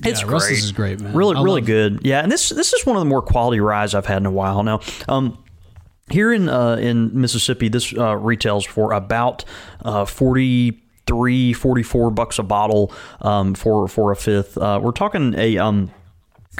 It's 0.04 0.20
Yeah, 0.20 0.26
great. 0.28 0.34
Russell's 0.34 0.60
is 0.64 0.72
great, 0.74 1.00
man. 1.00 1.14
Really, 1.16 1.36
I 1.38 1.42
really 1.42 1.62
love- 1.62 1.68
good. 1.68 2.00
Yeah, 2.04 2.22
and 2.22 2.32
this 2.32 2.50
this 2.50 2.74
is 2.74 2.86
one 2.86 2.96
of 2.98 3.02
the 3.02 3.06
more 3.10 3.22
quality 3.22 3.60
ryes 3.60 3.96
I've 3.96 4.06
had 4.06 4.18
in 4.18 4.26
a 4.26 4.32
while 4.32 4.62
now. 4.64 4.82
Um, 5.08 5.38
here 6.12 6.32
in 6.34 6.50
uh, 6.50 6.76
in 6.76 7.20
Mississippi, 7.20 7.70
this 7.70 7.94
uh, 7.98 8.16
retails 8.18 8.66
for 8.66 8.92
about 8.94 9.46
uh, 9.84 10.06
forty 10.06 10.82
three, 11.08 11.54
forty 11.54 11.84
four 11.84 12.12
bucks 12.12 12.38
a 12.40 12.44
bottle 12.44 12.92
um, 13.22 13.54
for 13.56 13.88
for 13.88 14.12
a 14.12 14.16
fifth. 14.16 14.58
Uh, 14.58 14.80
we're 14.84 14.92
talking 14.92 15.34
a 15.38 15.58
um, 15.58 15.92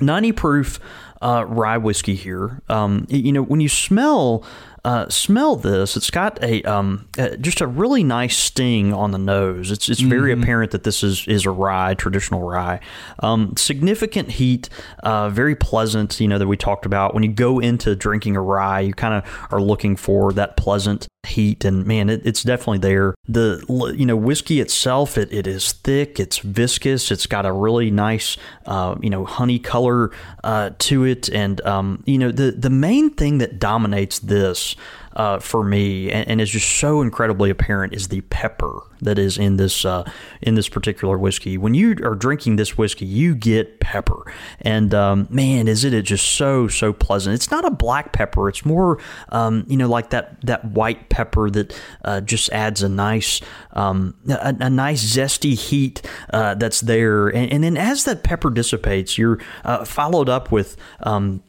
90 0.02 0.32
proof 0.34 0.80
uh, 1.22 1.46
rye 1.48 1.78
whiskey 1.78 2.16
here. 2.16 2.62
Um, 2.70 3.08
you 3.10 3.32
know, 3.32 3.42
when 3.42 3.60
you 3.60 3.70
smell 3.70 4.44
uh, 4.86 5.10
smell 5.10 5.56
this, 5.56 5.98
it's 5.98 6.12
got 6.12 6.42
a 6.44 6.62
um, 6.62 7.08
uh, 7.18 7.36
just 7.38 7.60
a 7.60 7.66
really 7.66 8.04
nice 8.04 8.38
sting 8.38 8.94
on 8.94 9.10
the 9.10 9.18
nose. 9.18 9.72
It's 9.72 9.90
it's 9.90 10.00
very 10.00 10.32
apparent 10.32 10.72
that 10.72 10.84
this 10.84 11.02
is 11.02 11.28
is 11.28 11.46
a 11.46 11.50
rye, 11.50 11.96
traditional 11.96 12.44
rye. 12.44 12.80
Um, 13.20 13.56
significant 13.58 14.30
heat, 14.30 14.70
uh, 15.02 15.30
very 15.30 15.56
pleasant. 15.56 16.20
You 16.20 16.28
know 16.28 16.38
that 16.38 16.48
we 16.48 16.56
talked 16.56 16.86
about 16.86 17.16
when 17.16 17.24
you 17.24 17.32
go 17.32 17.58
into 17.58 17.96
drinking 17.96 18.36
a 18.36 18.42
rye, 18.42 18.82
you 18.82 18.94
kind 18.94 19.16
of 19.16 19.48
are 19.52 19.62
looking 19.62 19.96
for 19.96 20.32
that 20.34 20.56
pleasant 20.56 21.08
heat 21.26 21.66
and 21.66 21.86
man 21.86 22.10
it, 22.10 22.26
it's 22.26 22.44
definitely 22.44 22.80
there. 22.80 23.16
The 23.28 23.64
you 23.98 24.06
know 24.06 24.16
whiskey 24.16 24.60
itself 24.62 25.18
it, 25.18 25.32
it 25.34 25.48
is 25.48 25.72
thick 25.72 26.20
it's 26.20 26.40
viscous 26.40 27.12
it's 27.12 27.26
got 27.26 27.46
a 27.46 27.52
really 27.52 27.92
nice 27.92 28.38
uh, 28.66 28.96
you 29.02 29.10
know 29.10 29.26
honey 29.26 29.60
color 29.60 30.12
uh, 30.44 30.72
to 30.80 31.04
it. 31.04 31.30
And 31.30 31.62
um, 31.62 32.04
you 32.06 32.18
know 32.18 32.32
the 32.32 32.52
the 32.52 32.70
main 32.70 33.10
thing 33.10 33.40
that 33.40 33.60
dominates 33.60 34.20
this 34.20 34.76
uh, 35.16 35.40
for 35.40 35.64
me 35.64 36.12
and, 36.12 36.28
and 36.28 36.42
is 36.42 36.50
just 36.50 36.70
so 36.78 37.02
incredibly 37.02 37.50
apparent 37.50 37.94
is 37.94 38.10
the 38.10 38.22
pepper 38.22 38.82
that 39.02 39.20
is 39.20 39.38
in 39.38 39.58
this 39.58 39.86
uh, 39.86 40.10
in 40.42 40.56
this 40.56 40.70
particular 40.70 41.18
whiskey. 41.18 41.58
When 41.58 41.74
you 41.74 41.96
are 42.04 42.16
drinking 42.16 42.56
this 42.56 42.78
whiskey 42.78 43.06
you 43.06 43.36
get 43.36 43.80
pepper. 43.80 44.32
And 44.62 44.94
um, 44.94 45.28
man 45.30 45.68
is 45.68 45.84
it 45.84 45.94
it 45.94 46.04
just 46.04 46.34
so 46.34 46.68
so 46.68 46.92
pleasant. 46.92 47.36
It's 47.36 47.52
not 47.52 47.66
a 47.66 47.72
black 47.72 48.14
pepper. 48.14 48.50
It's 48.50 48.66
more 48.66 49.00
um, 49.30 49.64
you 49.68 49.78
know 49.78 49.88
like 49.88 50.10
that 50.10 50.42
that 50.42 50.66
white 50.66 51.10
pepper 51.10 51.50
that 51.52 51.80
uh, 52.04 52.22
just 52.22 52.50
adds 52.52 52.82
a 52.82 52.90
nice 52.90 53.42
um, 53.74 54.16
a, 54.28 54.56
a 54.60 54.70
nice 54.70 55.04
zesty 55.04 55.54
heat 55.54 56.02
uh, 56.34 56.56
that's 56.56 56.82
there. 56.82 57.28
And, 57.28 57.52
and 57.52 57.64
then 57.64 57.78
as 57.78 58.04
that 58.06 58.24
pepper 58.24 58.50
dissipates 58.50 59.18
you're 59.18 59.40
uh, 59.64 59.86
followed 59.86 60.30
up 60.30 60.52
with 60.52 60.78
um, 61.02 61.44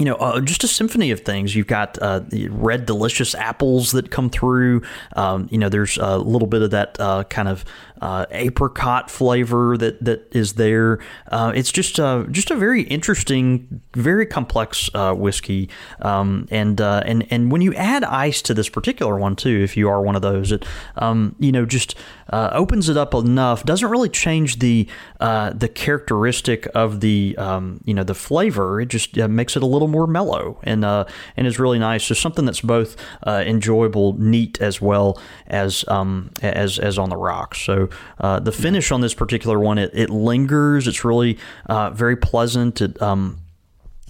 you 0.00 0.06
know, 0.06 0.14
uh, 0.14 0.40
just 0.40 0.64
a 0.64 0.66
symphony 0.66 1.10
of 1.10 1.20
things. 1.20 1.54
You've 1.54 1.66
got 1.66 1.98
uh, 1.98 2.20
the 2.20 2.48
red, 2.48 2.86
delicious 2.86 3.34
apples 3.34 3.92
that 3.92 4.10
come 4.10 4.30
through. 4.30 4.80
Um, 5.14 5.46
you 5.50 5.58
know, 5.58 5.68
there's 5.68 5.98
a 5.98 6.16
little 6.16 6.48
bit 6.48 6.62
of 6.62 6.70
that 6.70 6.98
uh, 6.98 7.24
kind 7.24 7.48
of 7.48 7.66
uh, 8.00 8.26
apricot 8.30 9.10
flavor 9.10 9.76
that 9.76 10.02
that 10.04 10.34
is 10.34 10.54
there. 10.54 10.98
Uh, 11.30 11.52
it's 11.54 11.70
just 11.70 12.00
uh, 12.00 12.24
just 12.30 12.50
a 12.50 12.56
very 12.56 12.82
interesting, 12.82 13.80
very 13.94 14.26
complex 14.26 14.90
uh, 14.94 15.14
whiskey. 15.14 15.68
Um, 16.00 16.48
and 16.50 16.80
uh, 16.80 17.02
and 17.04 17.26
and 17.30 17.52
when 17.52 17.60
you 17.60 17.74
add 17.74 18.04
ice 18.04 18.42
to 18.42 18.54
this 18.54 18.68
particular 18.68 19.18
one 19.18 19.36
too, 19.36 19.60
if 19.62 19.76
you 19.76 19.88
are 19.88 20.00
one 20.00 20.16
of 20.16 20.22
those, 20.22 20.52
it 20.52 20.64
um, 20.96 21.34
you 21.38 21.52
know 21.52 21.66
just 21.66 21.94
uh, 22.30 22.50
opens 22.52 22.88
it 22.88 22.96
up 22.96 23.14
enough. 23.14 23.64
Doesn't 23.64 23.88
really 23.88 24.08
change 24.08 24.58
the 24.58 24.88
the 25.18 25.70
characteristic 25.74 26.66
of 26.74 27.00
the 27.00 27.36
um, 27.36 27.80
you 27.84 27.94
know 27.94 28.04
the 28.04 28.14
flavor. 28.14 28.80
It 28.80 28.88
just 28.88 29.16
makes 29.16 29.56
it 29.56 29.62
a 29.62 29.66
little 29.66 29.88
more 29.88 30.06
mellow 30.06 30.58
and 30.62 30.84
and 30.84 31.46
is 31.46 31.58
really 31.58 31.78
nice. 31.78 32.04
So 32.04 32.14
something 32.14 32.46
that's 32.46 32.62
both 32.62 32.96
enjoyable, 33.26 34.14
neat 34.14 34.60
as 34.60 34.80
well 34.80 35.20
as 35.46 35.84
um, 35.88 36.30
as 36.42 36.78
as 36.78 36.98
on 36.98 37.10
the 37.10 37.16
rocks. 37.16 37.60
So 37.60 37.89
uh, 38.18 38.40
the 38.40 38.52
finish 38.52 38.90
on 38.90 39.00
this 39.00 39.14
particular 39.14 39.58
one, 39.58 39.78
it, 39.78 39.90
it 39.94 40.10
lingers. 40.10 40.86
It's 40.86 41.04
really 41.04 41.38
uh, 41.66 41.90
very 41.90 42.16
pleasant. 42.16 42.80
It 42.80 43.00
um, 43.02 43.40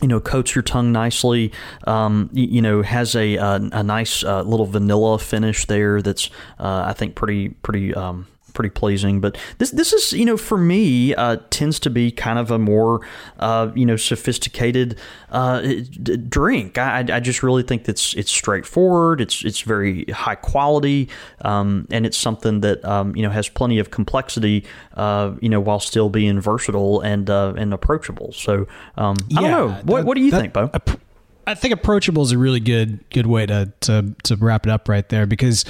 you 0.00 0.08
know, 0.08 0.20
coats 0.20 0.54
your 0.54 0.62
tongue 0.62 0.92
nicely. 0.92 1.52
Um, 1.86 2.30
you, 2.32 2.46
you 2.46 2.62
know, 2.62 2.82
has 2.82 3.14
a 3.14 3.36
a, 3.36 3.60
a 3.72 3.82
nice 3.82 4.24
uh, 4.24 4.42
little 4.42 4.66
vanilla 4.66 5.18
finish 5.18 5.66
there. 5.66 6.02
That's 6.02 6.30
uh, 6.58 6.84
I 6.86 6.92
think 6.92 7.14
pretty 7.14 7.50
pretty. 7.50 7.94
Um, 7.94 8.26
Pretty 8.52 8.70
pleasing, 8.70 9.20
but 9.20 9.38
this 9.58 9.70
this 9.70 9.92
is 9.92 10.12
you 10.12 10.24
know 10.24 10.36
for 10.36 10.58
me 10.58 11.14
uh, 11.14 11.36
tends 11.50 11.78
to 11.80 11.90
be 11.90 12.10
kind 12.10 12.38
of 12.38 12.50
a 12.50 12.58
more 12.58 13.00
uh, 13.38 13.70
you 13.74 13.86
know 13.86 13.96
sophisticated 13.96 14.98
uh, 15.30 15.60
d- 15.62 16.16
drink. 16.16 16.76
I, 16.78 17.04
I 17.10 17.20
just 17.20 17.42
really 17.42 17.62
think 17.62 17.84
that's 17.84 18.14
it's 18.14 18.30
straightforward. 18.30 19.20
It's 19.20 19.44
it's 19.44 19.60
very 19.60 20.04
high 20.06 20.34
quality, 20.34 21.08
um, 21.42 21.86
and 21.90 22.04
it's 22.04 22.16
something 22.18 22.60
that 22.60 22.84
um, 22.84 23.14
you 23.16 23.22
know 23.22 23.30
has 23.30 23.48
plenty 23.48 23.78
of 23.78 23.90
complexity. 23.90 24.64
Uh, 24.94 25.34
you 25.40 25.48
know, 25.48 25.60
while 25.60 25.80
still 25.80 26.10
being 26.10 26.40
versatile 26.40 27.00
and 27.00 27.30
uh, 27.30 27.54
and 27.56 27.72
approachable. 27.72 28.32
So 28.32 28.66
um, 28.98 29.16
I 29.36 29.40
don't 29.40 29.50
know. 29.50 29.68
What 29.84 29.98
that- 29.98 30.06
what 30.06 30.16
do 30.16 30.22
you 30.22 30.30
that- 30.32 30.40
think, 30.40 30.52
Bo? 30.52 30.70
I 31.46 31.54
think 31.54 31.72
approachable 31.74 32.22
is 32.22 32.32
a 32.32 32.38
really 32.38 32.60
good 32.60 33.00
good 33.10 33.26
way 33.26 33.46
to 33.46 33.72
to 33.80 34.14
to 34.24 34.36
wrap 34.36 34.66
it 34.66 34.70
up 34.70 34.88
right 34.88 35.08
there 35.08 35.26
because 35.26 35.64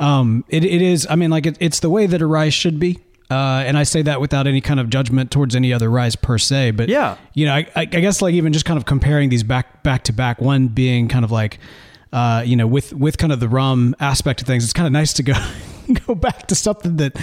um 0.00 0.44
it, 0.48 0.64
it 0.64 0.82
is 0.82 1.06
I 1.08 1.16
mean 1.16 1.30
like 1.30 1.46
it, 1.46 1.56
it's 1.60 1.80
the 1.80 1.90
way 1.90 2.06
that 2.06 2.20
a 2.22 2.26
rise 2.26 2.54
should 2.54 2.78
be. 2.78 2.98
Uh, 3.30 3.64
and 3.66 3.78
I 3.78 3.84
say 3.84 4.02
that 4.02 4.20
without 4.20 4.46
any 4.46 4.60
kind 4.60 4.78
of 4.78 4.90
judgment 4.90 5.30
towards 5.30 5.56
any 5.56 5.72
other 5.72 5.88
rise 5.90 6.14
per 6.14 6.36
se, 6.36 6.72
but 6.72 6.90
Yeah. 6.90 7.16
you 7.32 7.46
know, 7.46 7.54
I, 7.54 7.60
I 7.74 7.80
I 7.80 7.84
guess 7.86 8.20
like 8.20 8.34
even 8.34 8.52
just 8.52 8.66
kind 8.66 8.76
of 8.76 8.84
comparing 8.84 9.30
these 9.30 9.42
back 9.42 9.82
back 9.82 10.04
to 10.04 10.12
back, 10.12 10.40
one 10.42 10.68
being 10.68 11.08
kind 11.08 11.24
of 11.24 11.30
like, 11.32 11.58
uh, 12.12 12.42
you 12.44 12.54
know, 12.54 12.66
with 12.66 12.92
with 12.92 13.16
kind 13.16 13.32
of 13.32 13.40
the 13.40 13.48
rum 13.48 13.96
aspect 13.98 14.42
of 14.42 14.46
things, 14.46 14.62
it's 14.62 14.74
kind 14.74 14.86
of 14.86 14.92
nice 14.92 15.14
to 15.14 15.22
go 15.22 15.32
go 16.06 16.14
back 16.14 16.46
to 16.48 16.54
something 16.54 16.96
that 16.96 17.16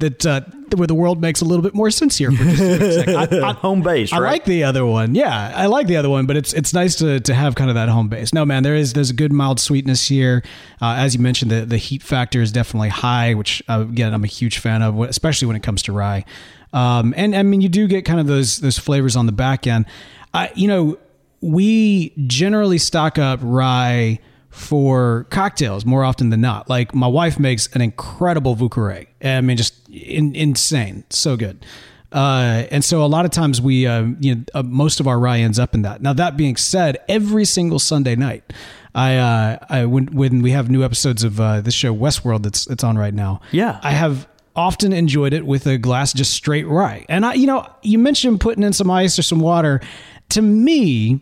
that 0.00 0.26
uh, 0.26 0.40
where 0.76 0.86
the 0.86 0.94
world 0.94 1.20
makes 1.20 1.40
a 1.40 1.44
little 1.44 1.62
bit 1.62 1.74
more 1.74 1.90
sense 1.90 2.18
here 2.18 2.30
for 2.32 2.42
just 2.42 2.60
a 2.60 2.92
second. 2.92 3.16
I, 3.44 3.50
I, 3.50 3.52
Home 3.52 3.82
base, 3.82 4.12
I 4.12 4.18
right? 4.18 4.32
like 4.32 4.44
the 4.44 4.64
other 4.64 4.84
one. 4.84 5.14
Yeah, 5.14 5.52
I 5.54 5.66
like 5.66 5.86
the 5.86 5.96
other 5.96 6.10
one, 6.10 6.26
but 6.26 6.36
it's 6.36 6.52
it's 6.52 6.72
nice 6.74 6.96
to 6.96 7.20
to 7.20 7.34
have 7.34 7.54
kind 7.54 7.70
of 7.70 7.74
that 7.74 7.88
home 7.88 8.08
base. 8.08 8.34
No, 8.34 8.44
man, 8.44 8.62
there 8.62 8.74
is 8.74 8.92
there's 8.92 9.10
a 9.10 9.14
good 9.14 9.32
mild 9.32 9.60
sweetness 9.60 10.08
here. 10.08 10.42
Uh, 10.80 10.94
as 10.98 11.14
you 11.14 11.20
mentioned, 11.20 11.50
the 11.50 11.64
the 11.64 11.76
heat 11.76 12.02
factor 12.02 12.40
is 12.42 12.52
definitely 12.52 12.88
high, 12.88 13.34
which 13.34 13.62
uh, 13.68 13.80
again 13.80 14.12
I'm 14.12 14.24
a 14.24 14.28
huge 14.28 14.58
fan 14.58 14.82
of, 14.82 14.98
especially 15.00 15.46
when 15.46 15.56
it 15.56 15.62
comes 15.62 15.82
to 15.84 15.92
rye. 15.92 16.24
Um, 16.72 17.14
and 17.16 17.34
I 17.34 17.42
mean, 17.42 17.60
you 17.60 17.68
do 17.68 17.86
get 17.88 18.04
kind 18.04 18.20
of 18.20 18.26
those 18.26 18.58
those 18.58 18.78
flavors 18.78 19.16
on 19.16 19.26
the 19.26 19.32
back 19.32 19.66
end. 19.66 19.86
I 20.32 20.50
you 20.54 20.68
know 20.68 20.98
we 21.40 22.12
generally 22.26 22.78
stock 22.78 23.18
up 23.18 23.40
rye 23.42 24.18
for 24.50 25.26
cocktails 25.30 25.86
more 25.86 26.04
often 26.04 26.30
than 26.30 26.40
not. 26.40 26.68
Like 26.68 26.94
my 26.94 27.06
wife 27.06 27.38
makes 27.38 27.68
an 27.68 27.80
incredible 27.80 28.54
Vieux 28.54 28.68
Carré. 28.68 29.06
I 29.22 29.40
mean, 29.40 29.56
just 29.56 29.88
in, 29.88 30.34
insane, 30.34 31.04
so 31.10 31.36
good. 31.36 31.64
Uh, 32.12 32.66
and 32.72 32.84
so 32.84 33.04
a 33.04 33.06
lot 33.06 33.24
of 33.24 33.30
times 33.30 33.60
we, 33.60 33.86
uh, 33.86 34.08
you 34.18 34.34
know, 34.34 34.42
uh, 34.54 34.62
most 34.64 34.98
of 34.98 35.06
our 35.06 35.18
rye 35.18 35.38
ends 35.38 35.60
up 35.60 35.74
in 35.74 35.82
that. 35.82 36.02
Now 36.02 36.12
that 36.14 36.36
being 36.36 36.56
said, 36.56 36.98
every 37.08 37.44
single 37.44 37.78
Sunday 37.78 38.16
night, 38.16 38.52
I, 38.92 39.16
uh, 39.16 39.58
I 39.68 39.84
when 39.84 40.06
when 40.06 40.42
we 40.42 40.50
have 40.50 40.68
new 40.68 40.82
episodes 40.82 41.22
of 41.22 41.40
uh, 41.40 41.60
this 41.60 41.74
show 41.74 41.94
Westworld 41.94 42.42
that's 42.42 42.66
it's 42.66 42.82
on 42.82 42.98
right 42.98 43.14
now. 43.14 43.40
Yeah. 43.52 43.78
I 43.84 43.92
have 43.92 44.26
often 44.56 44.92
enjoyed 44.92 45.32
it 45.32 45.46
with 45.46 45.68
a 45.68 45.78
glass 45.78 46.12
just 46.12 46.32
straight 46.32 46.66
rye. 46.66 47.06
And 47.08 47.24
I, 47.24 47.34
you 47.34 47.46
know, 47.46 47.64
you 47.82 47.98
mentioned 48.00 48.40
putting 48.40 48.64
in 48.64 48.72
some 48.72 48.90
ice 48.90 49.16
or 49.16 49.22
some 49.22 49.38
water. 49.38 49.80
To 50.30 50.42
me, 50.42 51.20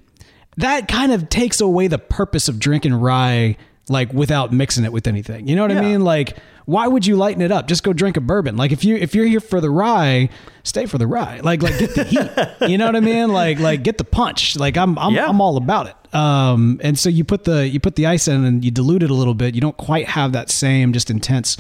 that 0.59 0.89
kind 0.89 1.13
of 1.13 1.29
takes 1.29 1.61
away 1.61 1.87
the 1.87 1.99
purpose 1.99 2.49
of 2.49 2.59
drinking 2.59 2.95
rye 2.95 3.57
like 3.89 4.13
without 4.13 4.53
mixing 4.53 4.85
it 4.85 4.93
with 4.93 5.07
anything. 5.07 5.49
You 5.49 5.57
know 5.57 5.63
what 5.63 5.73
I 5.73 5.81
mean? 5.81 6.03
Like 6.03 6.37
why 6.67 6.87
would 6.87 7.07
you 7.07 7.17
lighten 7.17 7.41
it 7.41 7.51
up? 7.51 7.67
Just 7.67 7.83
go 7.83 7.95
drink 7.95 8.19
a 8.19 8.21
bourbon. 8.21 8.59
Like 8.59 8.73
if 8.73 8.85
you 8.85 8.97
if 8.97 9.15
you're 9.15 9.25
here 9.25 9.41
for 9.41 9.61
the 9.61 9.71
rye, 9.71 10.29
stay 10.65 10.85
for 10.85 10.99
the 10.99 11.07
rye. 11.07 11.41
Like 11.43 11.63
like 11.63 11.79
get 11.79 11.95
the 11.95 12.05
heat. 12.05 12.69
you 12.71 12.77
know 12.77 12.85
what 12.85 12.97
I 12.97 13.01
mean? 13.01 13.33
Like 13.33 13.59
like 13.59 13.83
get 13.83 13.97
the 13.97 14.05
punch. 14.05 14.57
Like 14.57 14.77
I'm 14.77 14.99
I'm 14.99 15.15
Yeah. 15.15 15.27
I'm 15.27 15.41
all 15.41 15.57
about 15.57 15.87
it. 15.87 16.15
Um 16.15 16.79
and 16.83 16.99
so 16.99 17.09
you 17.09 17.25
put 17.25 17.45
the 17.45 17.67
you 17.67 17.81
put 17.81 17.97
the 17.97 18.05
ice 18.07 18.29
in 18.29 18.45
and 18.45 18.63
you 18.63 18.71
dilute 18.71 19.03
it 19.03 19.11
a 19.11 19.15
little 19.15 19.35
bit. 19.35 19.55
You 19.55 19.63
don't 19.63 19.77
quite 19.79 20.09
have 20.09 20.33
that 20.33 20.51
same 20.51 20.93
just 20.93 21.09
intense 21.09 21.57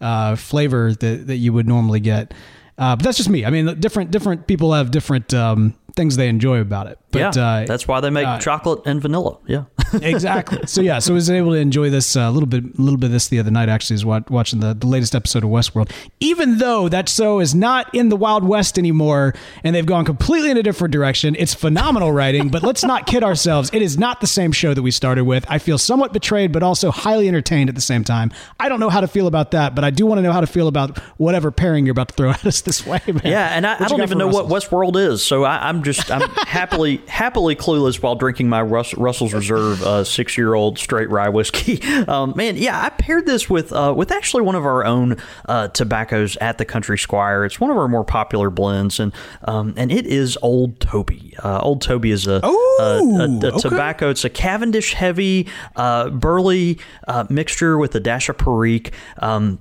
uh 0.00 0.34
flavor 0.34 0.92
that 0.94 1.28
that 1.28 1.36
you 1.36 1.52
would 1.52 1.68
normally 1.68 2.00
get. 2.00 2.34
Uh, 2.78 2.94
but 2.94 3.02
that's 3.02 3.16
just 3.16 3.28
me. 3.28 3.44
I 3.44 3.50
mean, 3.50 3.80
different 3.80 4.12
different 4.12 4.46
people 4.46 4.72
have 4.72 4.92
different 4.92 5.34
um, 5.34 5.74
things 5.98 6.16
they 6.16 6.28
enjoy 6.28 6.60
about 6.60 6.86
it. 6.86 6.98
But 7.10 7.36
yeah, 7.36 7.42
uh, 7.44 7.66
that's 7.66 7.86
why 7.88 8.00
they 8.00 8.08
make 8.08 8.26
uh, 8.26 8.38
chocolate 8.38 8.82
and 8.86 9.02
vanilla. 9.02 9.38
Yeah. 9.46 9.64
exactly. 10.02 10.66
So 10.66 10.80
yeah, 10.80 10.98
so 10.98 11.12
I 11.12 11.14
was 11.14 11.30
able 11.30 11.52
to 11.52 11.58
enjoy 11.58 11.90
this 11.90 12.16
uh, 12.16 12.20
a 12.20 12.30
little 12.30 12.46
bit, 12.46 12.64
a 12.64 12.82
little 12.82 12.98
bit 12.98 13.06
of 13.06 13.12
this 13.12 13.28
the 13.28 13.38
other 13.38 13.50
night. 13.50 13.68
Actually, 13.68 13.94
is 13.94 14.04
watching 14.04 14.60
the, 14.60 14.74
the 14.74 14.86
latest 14.86 15.14
episode 15.14 15.44
of 15.44 15.50
Westworld. 15.50 15.90
Even 16.20 16.58
though 16.58 16.88
that 16.88 17.08
show 17.08 17.40
is 17.40 17.54
not 17.54 17.92
in 17.94 18.08
the 18.08 18.16
Wild 18.16 18.44
West 18.44 18.78
anymore, 18.78 19.34
and 19.64 19.74
they've 19.74 19.86
gone 19.86 20.04
completely 20.04 20.50
in 20.50 20.56
a 20.56 20.62
different 20.62 20.92
direction, 20.92 21.36
it's 21.38 21.54
phenomenal 21.54 22.12
writing. 22.12 22.48
But 22.48 22.62
let's 22.62 22.84
not 22.84 23.06
kid 23.06 23.22
ourselves; 23.22 23.70
it 23.72 23.82
is 23.82 23.98
not 23.98 24.20
the 24.20 24.26
same 24.26 24.52
show 24.52 24.74
that 24.74 24.82
we 24.82 24.90
started 24.90 25.24
with. 25.24 25.44
I 25.48 25.58
feel 25.58 25.78
somewhat 25.78 26.12
betrayed, 26.12 26.52
but 26.52 26.62
also 26.62 26.90
highly 26.90 27.28
entertained 27.28 27.68
at 27.68 27.74
the 27.74 27.80
same 27.80 28.04
time. 28.04 28.32
I 28.60 28.68
don't 28.68 28.80
know 28.80 28.90
how 28.90 29.00
to 29.00 29.08
feel 29.08 29.26
about 29.26 29.52
that, 29.52 29.74
but 29.74 29.84
I 29.84 29.90
do 29.90 30.06
want 30.06 30.18
to 30.18 30.22
know 30.22 30.32
how 30.32 30.40
to 30.40 30.46
feel 30.46 30.68
about 30.68 30.98
whatever 31.16 31.50
pairing 31.50 31.86
you're 31.86 31.92
about 31.92 32.08
to 32.08 32.14
throw 32.14 32.30
at 32.30 32.44
us 32.46 32.60
this 32.60 32.86
way, 32.86 33.00
man. 33.06 33.20
Yeah, 33.24 33.48
and 33.48 33.66
I, 33.66 33.84
I 33.84 33.88
don't 33.88 34.02
even 34.02 34.18
know 34.18 34.28
what 34.28 34.46
Westworld 34.46 34.96
is, 34.96 35.24
so 35.24 35.44
I, 35.44 35.68
I'm 35.68 35.82
just 35.82 36.10
I'm 36.10 36.28
happily 36.46 36.98
happily 37.06 37.56
clueless 37.56 38.02
while 38.02 38.14
drinking 38.14 38.48
my 38.48 38.62
Rus- 38.62 38.94
Russell's 38.94 39.32
Reserve 39.32 39.77
uh, 39.82 40.04
six 40.04 40.36
year 40.36 40.54
old 40.54 40.78
straight 40.78 41.10
rye 41.10 41.28
whiskey. 41.28 41.82
Um, 42.08 42.32
man, 42.36 42.56
yeah, 42.56 42.80
I 42.80 42.90
paired 42.90 43.26
this 43.26 43.50
with 43.50 43.72
uh, 43.72 43.92
with 43.94 44.12
actually 44.12 44.42
one 44.42 44.54
of 44.54 44.64
our 44.64 44.84
own 44.84 45.16
uh, 45.46 45.68
tobaccos 45.68 46.36
at 46.36 46.56
the 46.56 46.64
Country 46.64 46.96
Squire. 46.96 47.44
It's 47.44 47.60
one 47.60 47.70
of 47.70 47.76
our 47.76 47.88
more 47.88 48.04
popular 48.04 48.50
blends, 48.50 49.00
and 49.00 49.12
um, 49.44 49.74
and 49.76 49.90
it 49.90 50.06
is 50.06 50.38
Old 50.40 50.80
Toby. 50.80 51.34
Uh, 51.42 51.58
Old 51.60 51.82
Toby 51.82 52.12
is 52.12 52.26
a, 52.26 52.40
a, 52.44 52.48
a, 52.48 53.02
a 53.02 53.46
okay. 53.46 53.58
tobacco. 53.58 54.10
It's 54.10 54.24
a 54.24 54.30
Cavendish 54.30 54.94
heavy 54.94 55.48
uh, 55.76 56.10
burley 56.10 56.78
uh, 57.06 57.26
mixture 57.28 57.76
with 57.76 57.94
a 57.94 58.00
dash 58.00 58.28
of 58.28 58.38
Perique. 58.38 58.92
Um, 59.18 59.58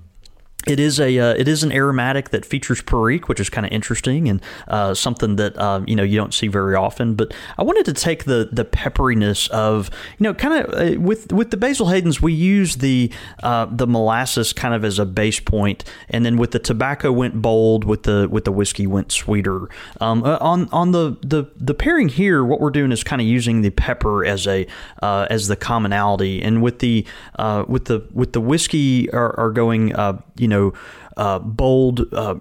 it 0.70 0.80
is 0.80 0.99
a 0.99 1.18
uh, 1.18 1.34
it 1.34 1.47
is 1.47 1.63
an 1.63 1.72
aromatic 1.72 2.30
that 2.30 2.45
features 2.45 2.82
Perique, 2.82 3.28
which 3.28 3.39
is 3.39 3.49
kind 3.49 3.65
of 3.65 3.72
interesting 3.72 4.28
and 4.30 4.41
uh, 4.68 4.93
something 4.93 5.36
that 5.38 5.57
um, 5.59 5.88
you 5.88 5.95
know 5.95 6.03
you 6.03 6.18
don't 6.18 6.34
see 6.34 6.47
very 6.47 6.76
often. 6.76 7.15
But 7.15 7.34
I 7.57 7.63
wanted 7.63 7.86
to 7.86 7.93
take 7.93 8.26
the 8.26 8.49
the 8.51 8.65
pepperiness 8.65 9.49
of 9.49 9.89
you 10.18 10.24
know 10.24 10.34
kind 10.34 10.65
of 10.65 10.74
uh, 10.74 10.99
with 10.99 11.32
with 11.32 11.51
the 11.51 11.57
Basil 11.57 11.89
Hayden's 11.89 12.22
we 12.22 12.34
use 12.34 12.78
the 12.78 13.11
uh, 13.43 13.68
the 13.72 13.88
molasses 13.88 14.53
kind 14.53 14.74
of 14.74 14.84
as 14.84 14.99
a 14.99 15.05
base 15.05 15.39
point, 15.39 15.84
and 16.09 16.26
then 16.26 16.38
with 16.38 16.51
the 16.51 16.59
tobacco 16.59 17.11
went 17.11 17.41
bold, 17.41 17.84
with 17.84 18.03
the 18.03 18.28
with 18.30 18.45
the 18.45 18.51
whiskey 18.51 18.88
went 18.88 19.11
sweeter. 19.11 19.70
Um, 20.01 20.24
uh, 20.24 20.38
on 20.41 20.70
on 20.70 20.91
the, 20.91 21.18
the 21.22 21.49
the 21.55 21.74
pairing 21.74 22.09
here, 22.09 22.43
what 22.43 22.59
we're 22.59 22.70
doing 22.70 22.91
is 22.91 23.03
kind 23.03 23.22
of 23.22 23.28
using 23.28 23.61
the 23.61 23.70
pepper 23.70 24.26
as 24.26 24.47
a 24.47 24.68
uh, 25.01 25.28
as 25.30 25.47
the 25.47 25.55
commonality, 25.55 26.41
and 26.41 26.61
with 26.61 26.80
the 26.80 27.05
uh, 27.38 27.65
with 27.68 27.86
the 27.86 28.05
with 28.13 28.34
the 28.34 28.41
whiskey 28.41 29.09
are, 29.11 29.38
are 29.39 29.51
going 29.51 29.95
uh, 29.95 30.20
you 30.40 30.48
know 30.48 30.74
uh, 31.18 31.40
bold. 31.40 32.14
Uh, 32.14 32.36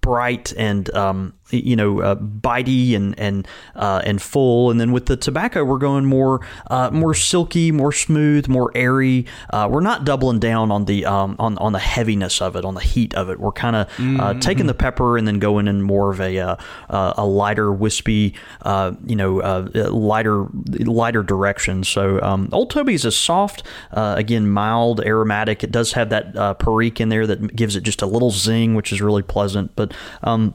bright 0.00 0.52
and 0.56 0.92
um, 0.94 1.34
you 1.50 1.76
know 1.76 2.00
uh, 2.00 2.14
bitey 2.16 2.94
and 2.94 3.18
and 3.18 3.46
uh, 3.76 4.02
and 4.04 4.20
full, 4.22 4.70
and 4.70 4.80
then 4.80 4.92
with 4.92 5.06
the 5.06 5.16
tobacco 5.16 5.64
we're 5.64 5.78
going 5.78 6.04
more 6.04 6.40
uh, 6.70 6.90
more 6.92 7.14
silky, 7.14 7.70
more 7.72 7.92
smooth, 7.92 8.48
more 8.48 8.70
airy. 8.74 9.26
Uh, 9.50 9.68
we're 9.70 9.80
not 9.80 10.04
doubling 10.04 10.38
down 10.38 10.70
on 10.70 10.84
the 10.86 11.04
um, 11.06 11.36
on 11.38 11.56
on 11.58 11.72
the 11.72 11.78
heaviness 11.78 12.40
of 12.40 12.56
it, 12.56 12.64
on 12.64 12.74
the 12.74 12.80
heat 12.80 13.14
of 13.14 13.28
it. 13.30 13.38
We're 13.40 13.52
kind 13.52 13.76
of 13.76 13.88
Mm-hmm. 14.00 14.38
taking 14.40 14.66
the 14.66 14.74
pepper 14.74 15.18
and 15.18 15.26
then 15.26 15.38
going 15.38 15.66
in 15.68 15.82
more 15.82 16.10
of 16.10 16.20
a 16.20 16.38
uh, 16.38 16.56
uh, 16.88 17.14
a 17.16 17.24
lighter 17.24 17.72
wispy, 17.72 18.34
uh, 18.62 18.92
you 19.04 19.16
know, 19.16 19.40
uh, 19.40 19.68
lighter 19.90 20.46
lighter 20.78 21.22
direction. 21.22 21.84
So 21.84 22.20
um, 22.22 22.48
Old 22.52 22.70
Toby 22.70 22.94
is 22.94 23.04
a 23.04 23.10
soft, 23.12 23.62
uh, 23.92 24.14
again 24.16 24.48
mild 24.48 25.00
aromatic. 25.04 25.62
It 25.64 25.70
does 25.72 25.92
have 25.92 26.10
that 26.10 26.36
uh, 26.36 26.54
perique 26.54 27.00
in 27.00 27.08
there 27.08 27.26
that 27.26 27.54
gives 27.56 27.76
it 27.76 27.82
just 27.82 28.02
a 28.02 28.06
little 28.06 28.30
zing, 28.30 28.74
which 28.74 28.92
is 28.92 29.00
really 29.02 29.22
pleasant. 29.22 29.74
But 29.76 29.92
um, 30.22 30.54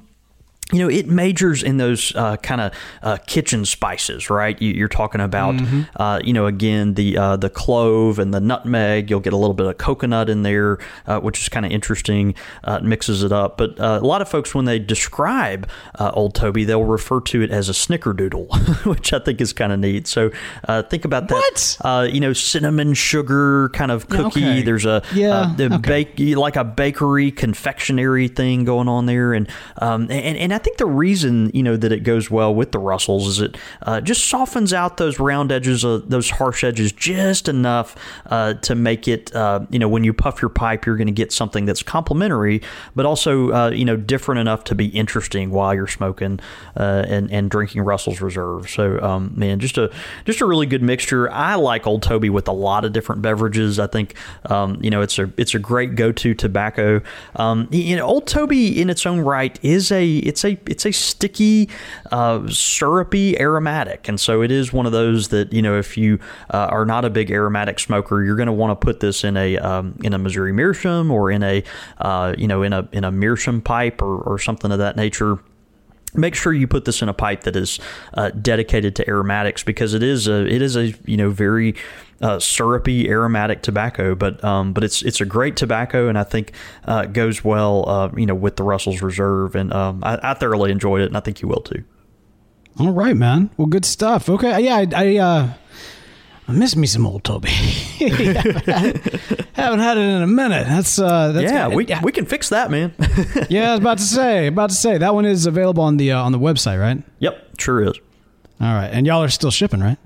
you 0.74 0.80
know, 0.80 0.90
it 0.90 1.08
majors 1.08 1.62
in 1.62 1.78
those 1.78 2.12
uh, 2.16 2.38
kind 2.38 2.60
of 2.60 2.72
uh, 3.04 3.18
kitchen 3.28 3.66
spices, 3.66 4.32
right? 4.32 4.60
You, 4.60 4.72
you're 4.74 4.88
talking 4.88 5.22
about, 5.22 5.56
Mm-hmm. 5.56 5.82
uh, 6.02 6.20
you 6.24 6.34
know, 6.34 6.48
again 6.48 6.96
the 6.96 7.18
uh, 7.18 7.36
the 7.38 7.52
clove 7.52 8.18
and 8.18 8.34
the 8.34 8.40
nutmeg. 8.40 9.10
You'll 9.12 9.20
get 9.20 9.34
a 9.34 9.38
little 9.38 9.54
bit 9.54 9.68
of 9.68 9.78
coconut 9.78 10.28
in 10.28 10.42
there, 10.42 10.80
uh, 11.06 11.20
which 11.20 11.40
is 11.40 11.50
kind 11.50 11.68
of 11.68 11.72
interesting. 11.72 12.34
Uh, 12.64 12.80
it 12.82 12.84
mixes 12.84 13.22
it 13.22 13.32
up. 13.32 13.58
But 13.58 13.80
uh, 13.80 14.00
a 14.02 14.06
lot 14.06 14.22
of 14.24 14.28
folks, 14.28 14.56
when 14.56 14.66
they 14.66 14.80
describe 14.80 15.70
uh, 16.00 16.10
Old 16.16 16.34
Toby, 16.34 16.64
they'll 16.64 16.84
refer 16.84 17.22
to 17.22 17.42
it 17.44 17.52
as 17.52 17.70
a 17.70 17.74
snickerdoodle, 17.74 18.86
which 18.90 19.14
I 19.14 19.20
think 19.20 19.42
is 19.42 19.54
kind 19.54 19.72
of 19.72 19.80
neat. 19.80 20.08
So 20.08 20.32
uh, 20.68 20.82
think 20.82 21.06
about 21.06 21.28
that. 21.28 21.36
What? 21.36 21.78
Uh, 21.82 22.08
you 22.12 22.20
know, 22.20 22.34
cinnamon 22.34 22.96
sugar 22.96 23.70
kind 23.70 23.92
of 23.92 24.10
cookie. 24.10 24.44
okay. 24.44 24.62
There's 24.64 24.86
a 24.88 25.04
Yeah, 25.14 25.54
the 25.56 25.66
okay. 25.76 25.78
bake 26.18 26.36
like 26.38 26.56
a 26.56 26.64
bakery 26.64 27.32
confectionery 27.32 28.28
thing 28.30 28.64
going 28.66 28.88
on 28.88 29.06
there 29.06 29.34
and 29.34 29.48
um, 29.78 30.04
and 30.10 30.38
and 30.38 30.55
I 30.56 30.58
think 30.58 30.78
the 30.78 30.86
reason 30.86 31.52
you 31.54 31.62
know 31.62 31.76
that 31.76 31.92
it 31.92 32.04
goes 32.04 32.32
well 32.32 32.56
with 32.56 32.72
the 32.72 32.80
Russells 32.80 33.28
is 33.28 33.42
it 33.42 33.58
uh, 33.82 34.00
just 34.00 34.24
softens 34.30 34.72
out 34.72 34.96
those 34.96 35.20
round 35.20 35.52
edges 35.52 35.84
uh, 35.84 36.00
those 36.06 36.30
harsh 36.30 36.64
edges 36.64 36.94
just 36.94 37.50
enough 37.50 37.94
uh, 38.28 38.54
to 38.54 38.74
make 38.74 39.06
it 39.06 39.36
uh, 39.36 39.66
you 39.70 39.78
know 39.78 39.90
when 39.90 40.06
you 40.06 40.14
puff 40.14 40.42
your 40.42 40.48
pipe 40.48 40.86
you're 40.86 40.96
going 40.96 41.08
to 41.08 41.14
get 41.14 41.34
something 41.34 41.66
that's 41.66 41.84
complementary 41.84 42.62
but 42.96 43.06
also 43.06 43.52
uh, 43.52 43.70
you 43.70 43.84
know 43.84 43.98
different 43.98 44.40
enough 44.40 44.64
to 44.64 44.76
be 44.76 44.86
interesting 44.88 45.52
while 45.52 45.76
you're 45.76 45.88
smoking 45.88 46.40
uh, 46.78 47.04
and 47.06 47.30
and 47.34 47.52
drinking 47.52 47.82
Russell's 47.82 48.22
Reserve. 48.22 48.70
So 48.70 48.98
um, 49.02 49.34
man 49.36 49.60
just 49.60 49.78
a 49.78 49.92
just 50.24 50.40
a 50.40 50.46
really 50.46 50.68
good 50.68 50.82
mixture. 50.82 51.30
I 51.30 51.56
like 51.56 51.86
Old 51.86 52.02
Toby 52.02 52.30
with 52.30 52.48
a 52.48 52.54
lot 52.54 52.86
of 52.86 52.94
different 52.94 53.22
beverages. 53.22 53.78
I 53.78 53.88
think 53.88 54.16
um, 54.46 54.78
you 54.82 54.90
know 54.90 55.02
it's 55.02 55.20
a 55.20 55.30
it's 55.36 55.54
a 55.54 55.60
great 55.60 55.96
go-to 55.96 56.34
tobacco. 56.34 57.02
Um, 57.36 57.68
you 57.72 57.98
know 57.98 58.06
Old 58.06 58.26
Toby 58.26 58.80
in 58.82 58.90
its 58.90 59.06
own 59.06 59.20
right 59.20 59.60
is 59.62 59.92
a 59.92 60.16
it's 60.20 60.45
a 60.46 60.58
it's 60.68 60.86
a 60.86 60.92
sticky 60.92 61.70
uh, 62.12 62.48
syrupy 62.48 63.40
aromatic. 63.40 64.08
And 64.08 64.20
so 64.20 64.42
it 64.42 64.52
is 64.52 64.72
one 64.72 64.86
of 64.86 64.92
those 64.92 65.30
that 65.30 65.52
you 65.52 65.62
know 65.62 65.78
if 65.78 65.98
you 65.98 66.20
uh, 66.52 66.68
are 66.70 66.86
not 66.86 67.06
a 67.06 67.10
big 67.10 67.32
aromatic 67.32 67.80
smoker 67.80 68.24
you're 68.24 68.36
going 68.36 68.48
to 68.48 68.54
want 68.54 68.72
to 68.72 68.84
put 68.84 69.00
this 69.00 69.24
in 69.24 69.38
a 69.38 69.58
um, 69.58 69.98
in 70.04 70.14
a 70.14 70.18
Missouri 70.18 70.54
meerschaum 70.54 71.12
or 71.12 71.32
in 71.32 71.44
a 71.44 71.64
uh, 72.00 72.34
you 72.38 72.48
know 72.48 72.64
in 72.64 72.74
a 72.74 72.88
in 72.92 73.04
a 73.04 73.12
meerschaum 73.12 73.62
pipe 73.62 74.02
or, 74.02 74.18
or 74.22 74.40
something 74.40 74.72
of 74.72 74.80
that 74.80 74.96
nature. 74.96 75.40
Make 76.14 76.34
sure 76.34 76.54
you 76.54 76.66
put 76.66 76.86
this 76.86 77.02
in 77.02 77.10
a 77.10 77.14
pipe 77.14 77.42
that 77.42 77.58
is 77.58 77.78
uh, 78.14 78.30
dedicated 78.30 78.96
to 78.96 79.10
aromatics 79.10 79.64
because 79.64 79.94
it 79.94 80.02
is 80.02 80.30
a 80.30 80.46
it 80.46 80.62
is 80.62 80.78
a 80.78 80.94
you 81.06 81.18
know 81.18 81.30
very 81.30 81.76
uh, 82.22 82.40
syrupy 82.40 83.10
aromatic 83.10 83.62
tobacco 83.62 84.16
but 84.16 84.44
um, 84.44 84.74
but 84.74 84.84
it's 84.84 85.02
it's 85.02 85.20
a 85.22 85.26
great 85.26 85.56
tobacco 85.56 86.08
and 86.08 86.18
I 86.18 86.24
think 86.24 86.54
uh, 86.86 87.06
goes 87.06 87.44
well 87.44 87.88
uh, 87.90 88.10
you 88.16 88.26
know 88.26 88.36
with 88.36 88.56
the 88.56 88.64
Russell's 88.64 89.02
Reserve 89.02 89.56
and 89.56 89.74
um, 89.74 90.04
I, 90.04 90.20
I 90.22 90.34
thoroughly 90.34 90.72
enjoyed 90.72 91.02
it 91.02 91.08
and 91.08 91.18
I 91.18 91.20
think 91.20 91.42
you 91.42 91.48
will 91.48 91.62
too. 91.62 91.84
All 92.78 92.92
right, 92.92 93.16
man. 93.16 93.50
Well, 93.56 93.68
good 93.68 93.86
stuff. 93.86 94.30
Okay, 94.30 94.66
yeah, 94.66 94.76
I, 94.76 94.88
I 94.94 95.18
uh, 95.18 95.54
I 96.48 96.52
miss 96.52 96.76
me 96.76 96.86
some 96.88 97.08
old 97.08 97.24
Toby. 97.24 97.50
haven't, 97.50 98.66
had 98.66 98.86
it, 98.86 99.48
haven't 99.54 99.80
had 99.80 99.98
it 99.98 100.02
in 100.02 100.22
a 100.22 100.28
minute. 100.28 100.68
That's 100.68 101.00
uh, 101.00 101.32
that's 101.32 101.52
yeah, 101.52 101.70
good. 101.70 101.76
we 101.76 101.86
yeah. 101.88 102.02
we 102.04 102.12
can 102.12 102.26
fix 102.26 102.50
that, 102.50 102.70
man. 102.70 102.94
yeah, 103.50 103.70
I 103.70 103.72
was 103.72 103.80
about 103.80 103.98
to 103.98 104.04
say, 104.04 104.48
about 104.48 104.70
to 104.70 104.76
say 104.76 104.98
that 104.98 105.14
one 105.14 105.26
is 105.26 105.46
available 105.46 105.84
on 105.84 105.98
the 105.98 106.12
uh, 106.12 106.22
on 106.22 106.32
the 106.32 106.40
website, 106.40 106.80
right? 106.80 107.02
yep, 107.20 107.60
sure 107.60 107.82
is. 107.82 107.98
All 108.62 108.74
right, 108.74 108.88
and 108.88 109.08
y'all 109.08 109.24
are 109.24 109.30
still 109.30 109.52
shipping, 109.52 109.80
right? 109.80 109.98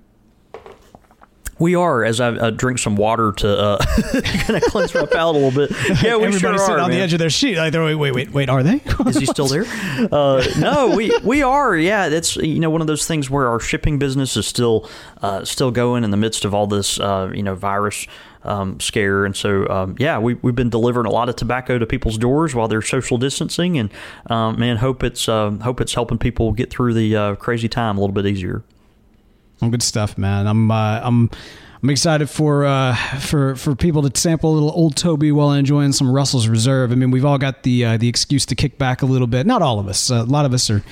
We 1.60 1.76
are 1.76 2.06
as 2.06 2.20
I 2.22 2.30
uh, 2.30 2.50
drink 2.52 2.80
some 2.80 2.96
water 2.96 3.34
to 3.34 3.60
uh, 3.60 3.78
kind 4.24 4.56
of 4.56 4.64
cleanse 4.64 4.94
my 4.96 5.06
palate 5.06 5.36
a 5.36 5.40
little 5.40 5.68
bit. 5.68 5.76
Yeah, 6.04 6.16
we 6.16 6.26
Everybody's 6.28 6.40
sure 6.40 6.58
sitting 6.58 6.76
are. 6.76 6.80
on 6.80 6.92
the 6.92 7.00
edge 7.02 7.14
of 7.14 7.20
their 7.20 7.30
seat. 7.30 7.58
like 7.58 7.74
wait, 7.74 7.96
wait, 7.96 8.12
wait, 8.12 8.32
wait. 8.32 8.50
Are 8.50 8.64
they? 8.64 8.76
Is 9.08 9.18
he 9.18 9.26
still 9.26 9.48
there? 9.48 9.66
Uh, 10.12 10.46
no, 10.58 10.96
we 10.96 11.16
we 11.24 11.44
are. 11.44 11.76
Yeah, 11.76 12.08
that's 12.10 12.38
you 12.38 12.60
know 12.60 12.70
one 12.70 12.82
of 12.82 12.88
those 12.88 13.06
things 13.06 13.30
where 13.30 13.48
our 13.48 13.60
shipping 13.60 14.00
business 14.00 14.38
is 14.38 14.48
still 14.48 14.90
uh, 15.22 15.44
still 15.44 15.72
going 15.72 16.04
in 16.04 16.12
the 16.12 16.18
midst 16.18 16.46
of 16.46 16.54
all 16.54 16.68
this 16.68 17.00
uh, 17.00 17.32
you 17.34 17.44
know 17.44 17.56
virus 17.56 18.08
um, 18.44 18.80
scare, 18.80 19.26
and 19.26 19.36
so 19.36 19.68
um, 19.70 19.96
yeah, 20.00 20.18
we 20.20 20.36
we've 20.36 20.56
been 20.56 20.70
delivering 20.70 21.06
a 21.08 21.12
lot 21.12 21.28
of 21.28 21.36
tobacco 21.36 21.78
to 21.78 21.86
people's 21.86 22.18
doors 22.18 22.56
while 22.56 22.68
they're 22.68 22.82
social 22.82 23.18
distancing, 23.18 23.78
and 23.78 23.90
um, 24.28 24.58
man, 24.60 24.78
hope 24.78 25.04
it's 25.04 25.28
um 25.28 25.60
hope 25.60 25.82
it's 25.82 25.94
helping 25.94 26.18
people 26.18 26.52
get 26.54 26.70
through 26.70 26.94
the 26.94 27.16
uh, 27.16 27.36
crazy 27.36 27.68
time 27.68 27.98
a 27.98 28.00
little 28.00 28.14
bit 28.14 28.26
easier. 28.26 28.64
Well, 29.62 29.72
good 29.72 29.84
stuff, 29.84 30.18
man. 30.18 30.48
I'm 30.48 30.72
uh, 30.72 31.02
I'm 31.04 31.30
I'm 31.82 31.90
excited 31.90 32.30
for 32.30 32.66
uh, 32.66 32.96
for 33.20 33.56
for 33.56 33.76
people 33.76 34.08
to 34.08 34.20
sample 34.20 34.52
a 34.52 34.54
little 34.54 34.72
old 34.72 34.96
Toby 34.96 35.32
while 35.32 35.52
enjoying 35.54 35.94
some 35.94 36.12
Russell's 36.12 36.48
Reserve. 36.48 36.92
I 36.92 36.96
mean, 36.96 37.12
we've 37.12 37.26
all 37.26 37.38
got 37.38 37.64
the 37.64 37.86
uh, 37.86 37.98
the 37.98 38.08
excuse 38.08 38.46
to 38.48 38.56
kick 38.56 38.78
back 38.78 39.02
a 39.02 39.06
little 39.06 39.28
bit. 39.28 39.46
Not 39.46 39.62
all 39.62 39.80
of 39.80 39.88
us. 39.88 40.10
A 40.10 40.24
lot 40.24 40.46
of 40.46 40.54
us 40.54 40.70
are. 40.70 40.84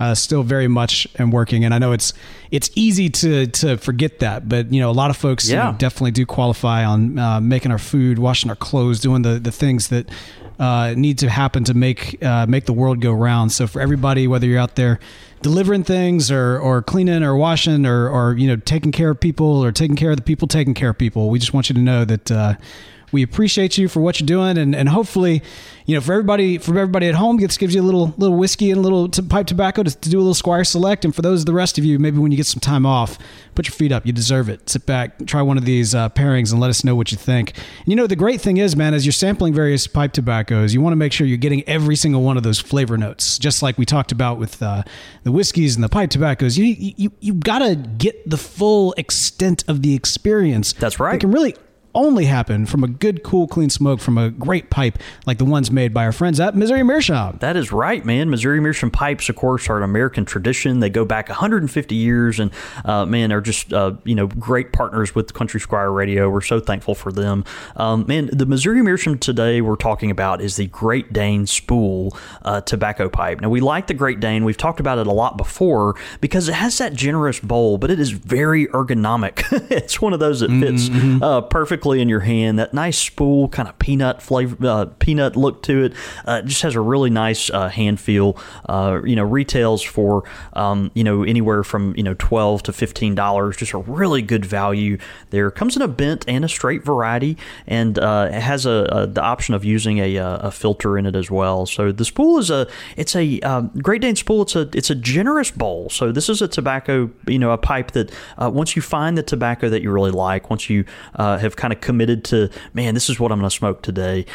Uh, 0.00 0.12
still 0.12 0.42
very 0.42 0.66
much 0.66 1.06
and 1.14 1.32
working, 1.32 1.64
and 1.64 1.72
I 1.72 1.78
know 1.78 1.92
it's 1.92 2.12
it's 2.50 2.68
easy 2.74 3.08
to 3.10 3.46
to 3.46 3.76
forget 3.76 4.18
that, 4.18 4.48
but 4.48 4.72
you 4.72 4.80
know 4.80 4.90
a 4.90 4.92
lot 4.92 5.10
of 5.10 5.16
folks 5.16 5.48
you 5.48 5.54
know, 5.54 5.72
definitely 5.78 6.10
do 6.10 6.26
qualify 6.26 6.84
on 6.84 7.16
uh, 7.16 7.40
making 7.40 7.70
our 7.70 7.78
food, 7.78 8.18
washing 8.18 8.50
our 8.50 8.56
clothes, 8.56 8.98
doing 8.98 9.22
the 9.22 9.38
the 9.38 9.52
things 9.52 9.88
that 9.88 10.08
uh, 10.58 10.94
need 10.96 11.18
to 11.18 11.30
happen 11.30 11.64
to 11.64 11.74
make 11.74 12.22
uh, 12.22 12.46
make 12.46 12.66
the 12.66 12.72
world 12.72 13.00
go 13.00 13.12
round. 13.12 13.52
So 13.52 13.66
for 13.66 13.80
everybody, 13.80 14.26
whether 14.26 14.46
you're 14.46 14.60
out 14.60 14.76
there 14.76 15.00
delivering 15.42 15.84
things 15.84 16.30
or 16.30 16.58
or 16.58 16.82
cleaning 16.82 17.22
or 17.22 17.36
washing 17.36 17.86
or 17.86 18.08
or 18.08 18.34
you 18.34 18.48
know 18.48 18.56
taking 18.56 18.92
care 18.92 19.10
of 19.10 19.20
people 19.20 19.64
or 19.64 19.72
taking 19.72 19.96
care 19.96 20.10
of 20.10 20.16
the 20.16 20.22
people 20.22 20.48
taking 20.48 20.74
care 20.74 20.90
of 20.90 20.98
people, 20.98 21.30
we 21.30 21.38
just 21.38 21.52
want 21.52 21.68
you 21.68 21.74
to 21.74 21.80
know 21.80 22.04
that. 22.04 22.58
We 23.14 23.22
appreciate 23.22 23.78
you 23.78 23.88
for 23.88 24.00
what 24.00 24.18
you're 24.18 24.26
doing, 24.26 24.58
and, 24.58 24.74
and 24.74 24.88
hopefully, 24.88 25.40
you 25.86 25.94
know, 25.94 26.00
for 26.00 26.12
everybody 26.12 26.58
for 26.58 26.72
everybody 26.72 27.06
at 27.08 27.14
home, 27.14 27.36
this 27.36 27.56
gives 27.56 27.74
you 27.74 27.80
a 27.80 27.84
little 27.84 28.12
little 28.18 28.36
whiskey 28.36 28.70
and 28.70 28.78
a 28.78 28.82
little 28.82 29.08
t- 29.08 29.22
pipe 29.22 29.46
tobacco 29.46 29.84
to, 29.84 29.90
to 29.90 30.10
do 30.10 30.18
a 30.18 30.20
little 30.20 30.34
Squire 30.34 30.64
Select. 30.64 31.04
And 31.04 31.14
for 31.14 31.22
those 31.22 31.40
of 31.40 31.46
the 31.46 31.52
rest 31.52 31.78
of 31.78 31.84
you, 31.84 31.98
maybe 32.00 32.18
when 32.18 32.32
you 32.32 32.36
get 32.36 32.46
some 32.46 32.58
time 32.58 32.84
off, 32.84 33.16
put 33.54 33.68
your 33.68 33.74
feet 33.74 33.92
up. 33.92 34.04
You 34.04 34.12
deserve 34.12 34.48
it. 34.48 34.68
Sit 34.68 34.84
back, 34.84 35.26
try 35.26 35.42
one 35.42 35.58
of 35.58 35.64
these 35.64 35.94
uh, 35.94 36.08
pairings, 36.08 36.50
and 36.50 36.60
let 36.60 36.70
us 36.70 36.82
know 36.82 36.96
what 36.96 37.12
you 37.12 37.16
think. 37.16 37.56
And 37.56 37.86
you 37.86 37.94
know, 37.94 38.08
the 38.08 38.16
great 38.16 38.40
thing 38.40 38.56
is, 38.56 38.74
man, 38.74 38.94
as 38.94 39.06
you're 39.06 39.12
sampling 39.12 39.54
various 39.54 39.86
pipe 39.86 40.12
tobaccos, 40.12 40.74
you 40.74 40.80
want 40.80 40.92
to 40.92 40.96
make 40.96 41.12
sure 41.12 41.26
you're 41.26 41.36
getting 41.36 41.62
every 41.68 41.94
single 41.94 42.22
one 42.22 42.36
of 42.36 42.42
those 42.42 42.58
flavor 42.58 42.98
notes, 42.98 43.38
just 43.38 43.62
like 43.62 43.78
we 43.78 43.84
talked 43.84 44.10
about 44.10 44.38
with 44.38 44.60
uh, 44.60 44.82
the 45.22 45.30
whiskeys 45.30 45.76
and 45.76 45.84
the 45.84 45.88
pipe 45.88 46.10
tobaccos. 46.10 46.58
You 46.58 46.64
you 46.64 47.12
you 47.20 47.34
got 47.34 47.60
to 47.60 47.76
get 47.76 48.28
the 48.28 48.38
full 48.38 48.92
extent 48.96 49.64
of 49.68 49.82
the 49.82 49.94
experience. 49.94 50.72
That's 50.72 50.98
right. 50.98 51.12
That 51.12 51.20
can 51.20 51.30
really 51.30 51.54
only 51.94 52.26
happen 52.26 52.66
from 52.66 52.84
a 52.84 52.88
good, 52.88 53.22
cool, 53.22 53.46
clean 53.46 53.70
smoke 53.70 54.00
from 54.00 54.18
a 54.18 54.30
great 54.30 54.70
pipe 54.70 54.98
like 55.26 55.38
the 55.38 55.44
ones 55.44 55.70
made 55.70 55.94
by 55.94 56.04
our 56.04 56.12
friends 56.12 56.40
at 56.40 56.54
Missouri 56.54 56.82
Meerschaum. 56.82 57.38
That 57.40 57.56
is 57.56 57.72
right, 57.72 58.04
man. 58.04 58.30
Missouri 58.30 58.60
Meerschaum 58.60 58.90
pipes, 58.90 59.28
of 59.28 59.36
course, 59.36 59.68
are 59.68 59.76
an 59.76 59.82
American 59.82 60.24
tradition. 60.24 60.80
They 60.80 60.90
go 60.90 61.04
back 61.04 61.28
150 61.28 61.94
years, 61.94 62.40
and 62.40 62.50
uh, 62.84 63.06
man, 63.06 63.32
are 63.32 63.40
just 63.40 63.72
uh, 63.72 63.94
you 64.04 64.14
know 64.14 64.26
great 64.26 64.72
partners 64.72 65.14
with 65.14 65.32
Country 65.34 65.60
Squire 65.60 65.90
Radio. 65.90 66.28
We're 66.28 66.40
so 66.40 66.60
thankful 66.60 66.94
for 66.94 67.12
them. 67.12 67.44
Um, 67.76 68.06
man, 68.06 68.30
the 68.32 68.46
Missouri 68.46 68.82
Meerschaum 68.82 69.18
today 69.18 69.60
we're 69.60 69.76
talking 69.76 70.10
about 70.10 70.40
is 70.40 70.56
the 70.56 70.66
Great 70.66 71.12
Dane 71.12 71.46
Spool 71.46 72.16
uh, 72.42 72.60
tobacco 72.60 73.08
pipe. 73.08 73.40
Now 73.40 73.48
we 73.48 73.60
like 73.60 73.86
the 73.86 73.94
Great 73.94 74.20
Dane. 74.20 74.44
We've 74.44 74.56
talked 74.56 74.80
about 74.80 74.98
it 74.98 75.06
a 75.06 75.12
lot 75.12 75.36
before 75.36 75.96
because 76.20 76.48
it 76.48 76.54
has 76.54 76.78
that 76.78 76.94
generous 76.94 77.40
bowl, 77.40 77.78
but 77.78 77.90
it 77.90 78.00
is 78.00 78.10
very 78.10 78.66
ergonomic. 78.68 79.44
it's 79.70 80.00
one 80.00 80.12
of 80.12 80.20
those 80.20 80.40
that 80.40 80.50
fits 80.50 80.88
mm-hmm. 80.88 81.22
uh, 81.22 81.40
in 81.92 82.08
your 82.08 82.20
hand. 82.20 82.58
That 82.58 82.74
nice 82.74 82.98
spool, 82.98 83.48
kind 83.48 83.68
of 83.68 83.78
peanut 83.78 84.22
flavor, 84.22 84.56
uh, 84.66 84.86
peanut 84.98 85.36
look 85.36 85.62
to 85.64 85.84
it. 85.84 85.94
Uh, 86.24 86.42
just 86.42 86.62
has 86.62 86.74
a 86.74 86.80
really 86.80 87.10
nice 87.10 87.50
uh, 87.50 87.68
hand 87.68 88.00
feel. 88.00 88.36
Uh, 88.68 89.00
you 89.04 89.16
know, 89.16 89.24
retails 89.24 89.82
for 89.82 90.24
um, 90.54 90.90
you 90.94 91.04
know 91.04 91.22
anywhere 91.22 91.62
from 91.62 91.94
you 91.96 92.02
know 92.02 92.14
twelve 92.14 92.62
to 92.64 92.72
fifteen 92.72 93.14
dollars. 93.14 93.56
Just 93.56 93.72
a 93.72 93.78
really 93.78 94.22
good 94.22 94.44
value. 94.44 94.98
There 95.30 95.50
comes 95.50 95.76
in 95.76 95.82
a 95.82 95.88
bent 95.88 96.24
and 96.28 96.44
a 96.44 96.48
straight 96.48 96.84
variety, 96.84 97.36
and 97.66 97.98
uh, 97.98 98.28
it 98.30 98.40
has 98.40 98.66
a, 98.66 98.86
a, 98.90 99.06
the 99.06 99.22
option 99.22 99.54
of 99.54 99.64
using 99.64 99.98
a, 99.98 100.16
a, 100.16 100.50
filter 100.50 100.96
in 100.96 101.06
it 101.06 101.16
as 101.16 101.30
well. 101.30 101.66
So 101.66 101.92
the 101.92 102.04
spool 102.04 102.38
is 102.38 102.50
a 102.50 102.66
it's 102.96 103.14
a 103.14 103.40
um, 103.40 103.70
Great 103.82 104.02
Dane 104.02 104.16
spool. 104.16 104.42
It's 104.42 104.56
a 104.56 104.68
it's 104.72 104.90
a 104.90 104.94
generous 104.94 105.50
bowl. 105.50 105.90
So 105.90 106.12
this 106.12 106.28
is 106.28 106.40
a 106.42 106.48
tobacco 106.48 107.10
you 107.26 107.38
know 107.38 107.50
a 107.50 107.58
pipe 107.58 107.92
that 107.92 108.12
once 108.38 108.76
you 108.76 108.82
find 108.82 109.18
the 109.18 109.22
tobacco 109.22 109.68
that 109.68 109.82
you 109.82 109.90
really 109.90 110.10
like, 110.10 110.50
once 110.50 110.70
you 110.70 110.84
have 111.16 111.56
kind 111.56 111.72
of 111.72 111.73
committed 111.74 112.24
to 112.24 112.50
man, 112.72 112.94
this 112.94 113.08
is 113.08 113.18
what 113.20 113.32
I'm 113.32 113.38
going 113.38 113.50
to 113.50 113.56
smoke 113.56 113.82
today. 113.82 114.26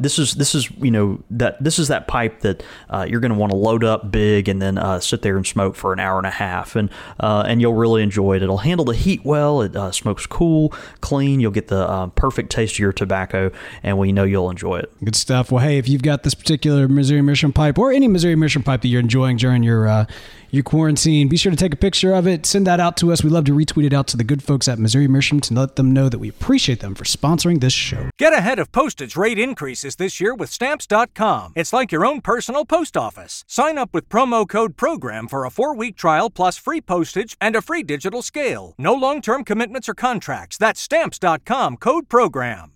this 0.00 0.18
is 0.18 0.34
this 0.34 0.54
is 0.54 0.70
you 0.72 0.90
know 0.90 1.22
that 1.30 1.62
this 1.62 1.78
is 1.78 1.88
that 1.88 2.06
pipe 2.08 2.40
that 2.40 2.62
uh, 2.90 3.06
you're 3.08 3.20
going 3.20 3.32
to 3.32 3.38
want 3.38 3.52
to 3.52 3.56
load 3.56 3.84
up 3.84 4.10
big 4.10 4.48
and 4.48 4.60
then 4.60 4.78
uh, 4.78 5.00
sit 5.00 5.22
there 5.22 5.36
and 5.36 5.46
smoke 5.46 5.74
for 5.74 5.92
an 5.92 6.00
hour 6.00 6.18
and 6.18 6.26
a 6.26 6.30
half, 6.30 6.76
and 6.76 6.90
uh, 7.20 7.44
and 7.46 7.60
you'll 7.60 7.74
really 7.74 8.02
enjoy 8.02 8.36
it. 8.36 8.42
It'll 8.42 8.58
handle 8.58 8.84
the 8.84 8.94
heat 8.94 9.24
well. 9.24 9.62
It 9.62 9.76
uh, 9.76 9.92
smokes 9.92 10.26
cool, 10.26 10.72
clean. 11.00 11.40
You'll 11.40 11.52
get 11.52 11.68
the 11.68 11.88
uh, 11.88 12.06
perfect 12.08 12.50
taste 12.50 12.74
of 12.74 12.78
your 12.78 12.92
tobacco, 12.92 13.50
and 13.82 13.98
we 13.98 14.12
know 14.12 14.24
you'll 14.24 14.50
enjoy 14.50 14.78
it. 14.78 14.92
Good 15.04 15.16
stuff. 15.16 15.52
Well, 15.52 15.64
hey, 15.64 15.78
if 15.78 15.88
you've 15.88 16.02
got 16.02 16.22
this 16.22 16.34
particular 16.34 16.88
Missouri 16.88 17.22
Meerschaum 17.22 17.52
pipe 17.52 17.78
or 17.78 17.92
any 17.92 18.08
Missouri 18.08 18.36
Meerschaum 18.36 18.62
pipe 18.62 18.82
that 18.82 18.88
you're 18.88 19.00
enjoying 19.00 19.36
during 19.36 19.62
your 19.62 20.06
your 20.50 20.62
quarantine. 20.62 21.28
Be 21.28 21.36
sure 21.36 21.50
to 21.50 21.56
take 21.56 21.74
a 21.74 21.76
picture 21.76 22.12
of 22.12 22.26
it, 22.26 22.46
send 22.46 22.66
that 22.66 22.80
out 22.80 22.96
to 22.98 23.12
us. 23.12 23.22
We 23.22 23.30
love 23.30 23.44
to 23.46 23.52
retweet 23.52 23.86
it 23.86 23.92
out 23.92 24.06
to 24.08 24.16
the 24.16 24.24
good 24.24 24.42
folks 24.42 24.68
at 24.68 24.78
Missouri 24.78 25.08
Meerschaum 25.08 25.40
to 25.40 25.54
let 25.54 25.76
them 25.76 25.92
know 25.92 26.08
that 26.08 26.18
we 26.18 26.28
appreciate 26.28 26.80
them 26.80 26.94
for 26.94 27.04
sponsoring 27.04 27.60
this 27.60 27.72
show. 27.72 28.10
Get 28.18 28.32
ahead 28.32 28.58
of 28.58 28.72
postage 28.72 29.16
rate 29.16 29.38
increases 29.38 29.96
this 29.96 30.20
year 30.20 30.34
with 30.34 30.50
stamps.com. 30.50 31.52
It's 31.56 31.72
like 31.72 31.92
your 31.92 32.06
own 32.06 32.20
personal 32.20 32.64
post 32.64 32.96
office. 32.96 33.44
Sign 33.46 33.78
up 33.78 33.92
with 33.92 34.08
promo 34.08 34.48
code 34.48 34.76
PROGRAM 34.76 35.28
for 35.28 35.44
a 35.44 35.50
four 35.50 35.74
week 35.74 35.96
trial 35.96 36.30
plus 36.30 36.56
free 36.56 36.80
postage 36.80 37.36
and 37.40 37.56
a 37.56 37.62
free 37.62 37.82
digital 37.82 38.22
scale. 38.22 38.74
No 38.78 38.94
long 38.94 39.20
term 39.20 39.44
commitments 39.44 39.88
or 39.88 39.94
contracts. 39.94 40.56
That's 40.56 40.80
stamps.com 40.80 41.78
code 41.78 42.08
PROGRAM. 42.08 42.75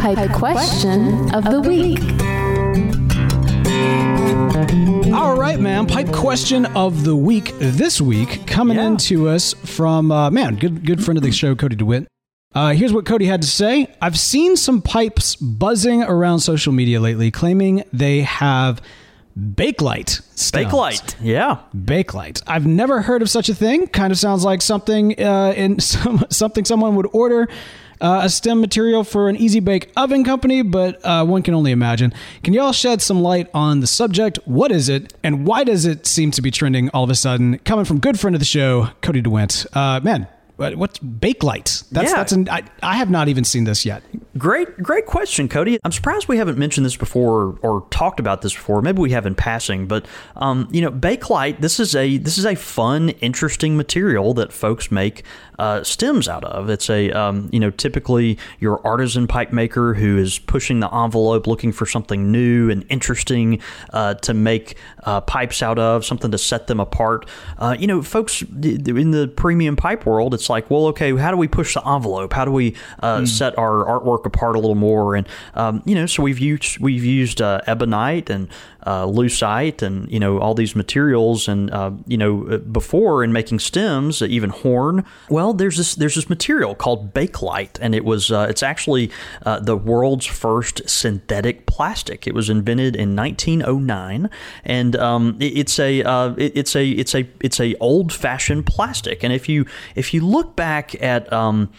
Pipe 0.00 0.32
question 0.32 1.32
of 1.32 1.44
the 1.44 1.60
week. 1.60 2.00
All 5.14 5.38
right, 5.38 5.60
man. 5.60 5.86
Pipe 5.86 6.10
question 6.12 6.66
of 6.66 7.04
the 7.04 7.14
week 7.14 7.52
this 7.58 8.00
week 8.00 8.44
coming 8.46 8.76
yeah. 8.76 8.88
into 8.88 9.28
us 9.28 9.54
from 9.54 10.10
uh, 10.10 10.30
man, 10.30 10.56
good 10.56 10.84
good 10.84 11.04
friend 11.04 11.16
of 11.16 11.22
the 11.22 11.30
show, 11.30 11.54
Cody 11.54 11.76
DeWitt. 11.76 12.08
Uh, 12.52 12.72
here's 12.72 12.92
what 12.92 13.06
Cody 13.06 13.26
had 13.26 13.42
to 13.42 13.48
say. 13.48 13.86
I've 14.02 14.18
seen 14.18 14.56
some 14.56 14.82
pipes 14.82 15.36
buzzing 15.36 16.02
around 16.02 16.40
social 16.40 16.72
media 16.72 16.98
lately, 16.98 17.30
claiming 17.30 17.84
they 17.92 18.22
have 18.22 18.82
Bakelite. 19.40 20.22
Stones. 20.38 20.66
Bakelite, 20.66 21.16
yeah. 21.20 21.58
Bakelite. 21.74 22.42
I've 22.46 22.66
never 22.66 23.00
heard 23.02 23.22
of 23.22 23.30
such 23.30 23.48
a 23.48 23.54
thing. 23.54 23.86
Kind 23.86 24.12
of 24.12 24.18
sounds 24.18 24.44
like 24.44 24.60
something 24.60 25.20
uh, 25.20 25.54
in 25.56 25.78
some, 25.80 26.24
something 26.30 26.64
someone 26.64 26.96
would 26.96 27.08
order 27.12 27.48
uh, 28.00 28.20
a 28.24 28.28
stem 28.28 28.60
material 28.60 29.04
for 29.04 29.28
an 29.28 29.36
easy 29.36 29.60
bake 29.60 29.90
oven 29.96 30.24
company, 30.24 30.62
but 30.62 31.04
uh, 31.04 31.24
one 31.24 31.42
can 31.42 31.54
only 31.54 31.70
imagine. 31.70 32.12
Can 32.42 32.54
y'all 32.54 32.72
shed 32.72 33.02
some 33.02 33.22
light 33.22 33.48
on 33.54 33.80
the 33.80 33.86
subject? 33.86 34.38
What 34.44 34.72
is 34.72 34.88
it, 34.88 35.12
and 35.22 35.46
why 35.46 35.64
does 35.64 35.84
it 35.84 36.06
seem 36.06 36.30
to 36.32 36.42
be 36.42 36.50
trending 36.50 36.88
all 36.90 37.04
of 37.04 37.10
a 37.10 37.14
sudden? 37.14 37.58
Coming 37.58 37.84
from 37.84 38.00
good 38.00 38.18
friend 38.18 38.34
of 38.34 38.40
the 38.40 38.46
show, 38.46 38.88
Cody 39.02 39.22
DeWint. 39.22 39.66
Uh, 39.74 40.00
man, 40.00 40.26
what's 40.60 40.98
Bakelite? 40.98 41.88
That's 41.90 42.10
yeah. 42.10 42.16
that's 42.16 42.32
an, 42.32 42.48
I, 42.48 42.62
I 42.82 42.96
have 42.96 43.10
not 43.10 43.28
even 43.28 43.44
seen 43.44 43.64
this 43.64 43.86
yet. 43.86 44.02
Great, 44.36 44.76
great 44.82 45.06
question, 45.06 45.48
Cody. 45.48 45.78
I'm 45.84 45.92
surprised 45.92 46.28
we 46.28 46.36
haven't 46.36 46.58
mentioned 46.58 46.84
this 46.84 46.96
before 46.96 47.58
or 47.62 47.86
talked 47.90 48.20
about 48.20 48.42
this 48.42 48.54
before. 48.54 48.82
Maybe 48.82 49.00
we 49.00 49.10
have 49.10 49.26
in 49.26 49.34
passing, 49.34 49.86
but 49.86 50.06
um, 50.36 50.68
you 50.70 50.82
know, 50.82 50.90
Bakelite. 50.90 51.60
This 51.60 51.80
is 51.80 51.96
a 51.96 52.18
this 52.18 52.36
is 52.36 52.44
a 52.44 52.54
fun, 52.54 53.10
interesting 53.20 53.76
material 53.76 54.34
that 54.34 54.52
folks 54.52 54.90
make 54.90 55.24
uh, 55.60 55.84
stems 55.84 56.26
out 56.26 56.42
of. 56.42 56.70
It's 56.70 56.88
a 56.88 57.10
um, 57.10 57.50
you 57.52 57.60
know 57.60 57.70
typically 57.70 58.38
your 58.60 58.80
artisan 58.84 59.26
pipe 59.26 59.52
maker 59.52 59.92
who 59.92 60.16
is 60.16 60.38
pushing 60.38 60.80
the 60.80 60.92
envelope, 60.92 61.46
looking 61.46 61.70
for 61.70 61.84
something 61.84 62.32
new 62.32 62.70
and 62.70 62.86
interesting 62.88 63.60
uh, 63.92 64.14
to 64.14 64.32
make 64.32 64.78
uh, 65.04 65.20
pipes 65.20 65.62
out 65.62 65.78
of, 65.78 66.06
something 66.06 66.30
to 66.30 66.38
set 66.38 66.66
them 66.66 66.80
apart. 66.80 67.28
Uh, 67.58 67.76
you 67.78 67.86
know, 67.86 68.00
folks 68.00 68.40
in 68.40 69.10
the 69.10 69.30
premium 69.36 69.76
pipe 69.76 70.06
world, 70.06 70.32
it's 70.32 70.48
like, 70.48 70.70
well, 70.70 70.86
okay, 70.86 71.14
how 71.14 71.30
do 71.30 71.36
we 71.36 71.46
push 71.46 71.74
the 71.74 71.86
envelope? 71.86 72.32
How 72.32 72.46
do 72.46 72.50
we 72.50 72.72
mm. 73.02 73.28
set 73.28 73.56
our 73.58 73.84
artwork 73.84 74.24
apart 74.24 74.56
a 74.56 74.58
little 74.58 74.74
more? 74.74 75.14
And 75.14 75.28
um, 75.52 75.82
you 75.84 75.94
know, 75.94 76.06
so 76.06 76.22
we've 76.22 76.38
used 76.38 76.78
we've 76.78 77.04
used 77.04 77.42
uh, 77.42 77.60
ebonite 77.66 78.30
and 78.30 78.48
uh, 78.84 79.04
lucite 79.04 79.82
and 79.82 80.10
you 80.10 80.18
know 80.18 80.38
all 80.38 80.54
these 80.54 80.74
materials 80.74 81.48
and 81.48 81.70
uh, 81.70 81.90
you 82.06 82.16
know 82.16 82.46
uh, 82.48 82.58
before 82.58 83.22
in 83.24 83.32
making 83.32 83.58
stems 83.58 84.22
even 84.22 84.50
horn 84.50 85.04
well 85.28 85.52
there's 85.52 85.76
this 85.76 85.94
there's 85.94 86.14
this 86.14 86.28
material 86.28 86.74
called 86.74 87.12
bakelite 87.12 87.78
and 87.80 87.94
it 87.94 88.04
was 88.04 88.30
uh, 88.30 88.46
it's 88.48 88.62
actually 88.62 89.10
uh, 89.42 89.58
the 89.60 89.76
world's 89.76 90.26
first 90.26 90.88
synthetic 90.88 91.66
plastic. 91.66 92.26
It 92.26 92.34
was 92.34 92.50
invented 92.50 92.96
in 92.96 93.16
1909 93.16 94.30
and 94.64 94.96
um, 94.96 95.36
it, 95.40 95.58
it's 95.58 95.78
a 95.78 96.02
uh, 96.02 96.34
it, 96.36 96.52
it's 96.56 96.76
a 96.76 96.88
it's 96.90 97.14
a 97.14 97.28
it's 97.40 97.60
a 97.60 97.74
old 97.76 98.12
fashioned 98.12 98.66
plastic. 98.66 99.22
And 99.22 99.32
if 99.32 99.48
you 99.48 99.66
if 99.94 100.12
you 100.12 100.24
look 100.24 100.56
back 100.56 101.00
at 101.02 101.32
um, 101.32 101.70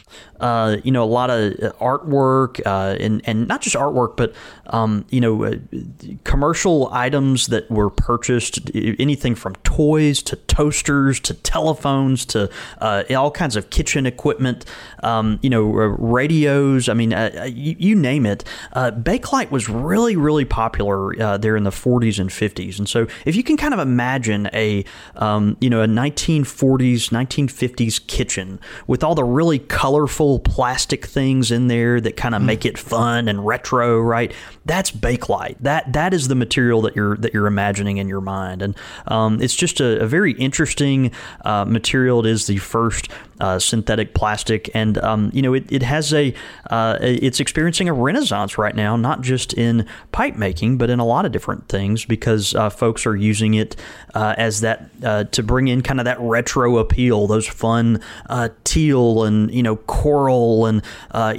uh, 0.41 0.77
you 0.83 0.91
know, 0.91 1.03
a 1.03 1.05
lot 1.05 1.29
of 1.29 1.53
artwork 1.79 2.59
uh, 2.65 2.97
and 2.99 3.21
and 3.25 3.47
not 3.47 3.61
just 3.61 3.75
artwork, 3.75 4.17
but 4.17 4.33
um, 4.67 5.05
you 5.09 5.21
know, 5.21 5.43
uh, 5.43 5.55
commercial 6.23 6.90
items 6.91 7.47
that 7.47 7.69
were 7.69 7.89
purchased, 7.89 8.71
anything 8.75 9.35
from 9.35 9.55
toys 9.57 10.21
to 10.23 10.35
toasters 10.35 11.19
to 11.21 11.33
telephones 11.33 12.25
to 12.25 12.49
uh, 12.79 13.03
all 13.11 13.31
kinds 13.31 13.55
of 13.55 13.69
kitchen 13.69 14.05
equipment, 14.05 14.65
um, 15.03 15.39
you 15.41 15.49
know, 15.49 15.63
radios. 15.63 16.89
I 16.89 16.93
mean, 16.93 17.13
uh, 17.13 17.47
you, 17.51 17.75
you, 17.79 17.95
name 17.95 18.25
it. 18.25 18.43
Uh, 18.73 18.91
Bakelite 18.91 19.51
was 19.51 19.69
really, 19.69 20.15
really 20.15 20.45
popular 20.45 21.19
uh, 21.21 21.37
there 21.37 21.55
in 21.55 21.63
the 21.63 21.71
40s 21.71 22.19
and 22.19 22.29
50s. 22.29 22.79
And 22.79 22.89
so, 22.89 23.07
if 23.25 23.35
you 23.35 23.43
can 23.43 23.57
kind 23.57 23.73
of 23.73 23.79
imagine 23.79 24.49
a, 24.53 24.83
um, 25.15 25.57
you 25.61 25.69
know, 25.69 25.81
a 25.81 25.87
1940s, 25.87 27.09
1950s 27.09 28.05
kitchen 28.07 28.59
with 28.87 29.03
all 29.03 29.15
the 29.15 29.23
really 29.23 29.59
colorful 29.59 30.39
plastic 30.39 31.05
things 31.05 31.51
in 31.51 31.67
there 31.67 32.01
that 32.01 32.17
kind 32.17 32.35
of 32.35 32.41
mm. 32.41 32.45
make 32.45 32.65
it 32.65 32.77
fun 32.77 33.27
and 33.27 33.45
retro, 33.45 33.99
right? 33.99 34.33
That's 34.65 34.91
Bakelite. 34.91 35.57
That 35.59 35.93
that 35.93 36.13
is 36.13 36.27
the 36.27 36.35
material 36.35 36.80
that 36.81 36.95
you're 36.95 37.17
that 37.17 37.33
you're 37.33 37.47
imagining 37.47 37.97
in 37.97 38.07
your 38.07 38.21
mind, 38.21 38.61
and 38.61 38.75
um, 39.07 39.41
it's 39.41 39.55
just 39.55 39.79
a, 39.79 40.01
a 40.01 40.07
very 40.07 40.33
interesting 40.33 41.11
uh, 41.45 41.65
material. 41.65 42.25
It 42.25 42.29
is 42.29 42.47
the 42.47 42.57
first 42.57 43.09
uh, 43.41 43.57
synthetic 43.57 44.13
plastic, 44.13 44.69
and 44.75 44.99
um, 44.99 45.31
you 45.33 45.41
know 45.41 45.53
it, 45.55 45.69
it 45.71 45.81
has 45.81 46.13
a 46.13 46.31
uh, 46.69 46.99
it's 47.01 47.39
experiencing 47.39 47.89
a 47.89 47.93
renaissance 47.93 48.55
right 48.57 48.75
now, 48.75 48.95
not 48.95 49.21
just 49.21 49.53
in 49.53 49.87
pipe 50.11 50.35
making, 50.35 50.77
but 50.77 50.91
in 50.91 50.99
a 50.99 51.05
lot 51.05 51.25
of 51.25 51.31
different 51.31 51.67
things 51.67 52.05
because 52.05 52.53
uh, 52.53 52.69
folks 52.69 53.05
are 53.07 53.15
using 53.15 53.55
it 53.55 53.75
uh, 54.13 54.35
as 54.37 54.61
that 54.61 54.91
uh, 55.03 55.23
to 55.23 55.41
bring 55.41 55.67
in 55.67 55.81
kind 55.81 55.99
of 55.99 56.05
that 56.05 56.19
retro 56.19 56.77
appeal, 56.77 57.25
those 57.25 57.47
fun 57.47 57.99
teal 58.63 59.23
and 59.23 59.51
you 59.51 59.63
know 59.63 59.75
coral 59.75 60.67
and 60.67 60.83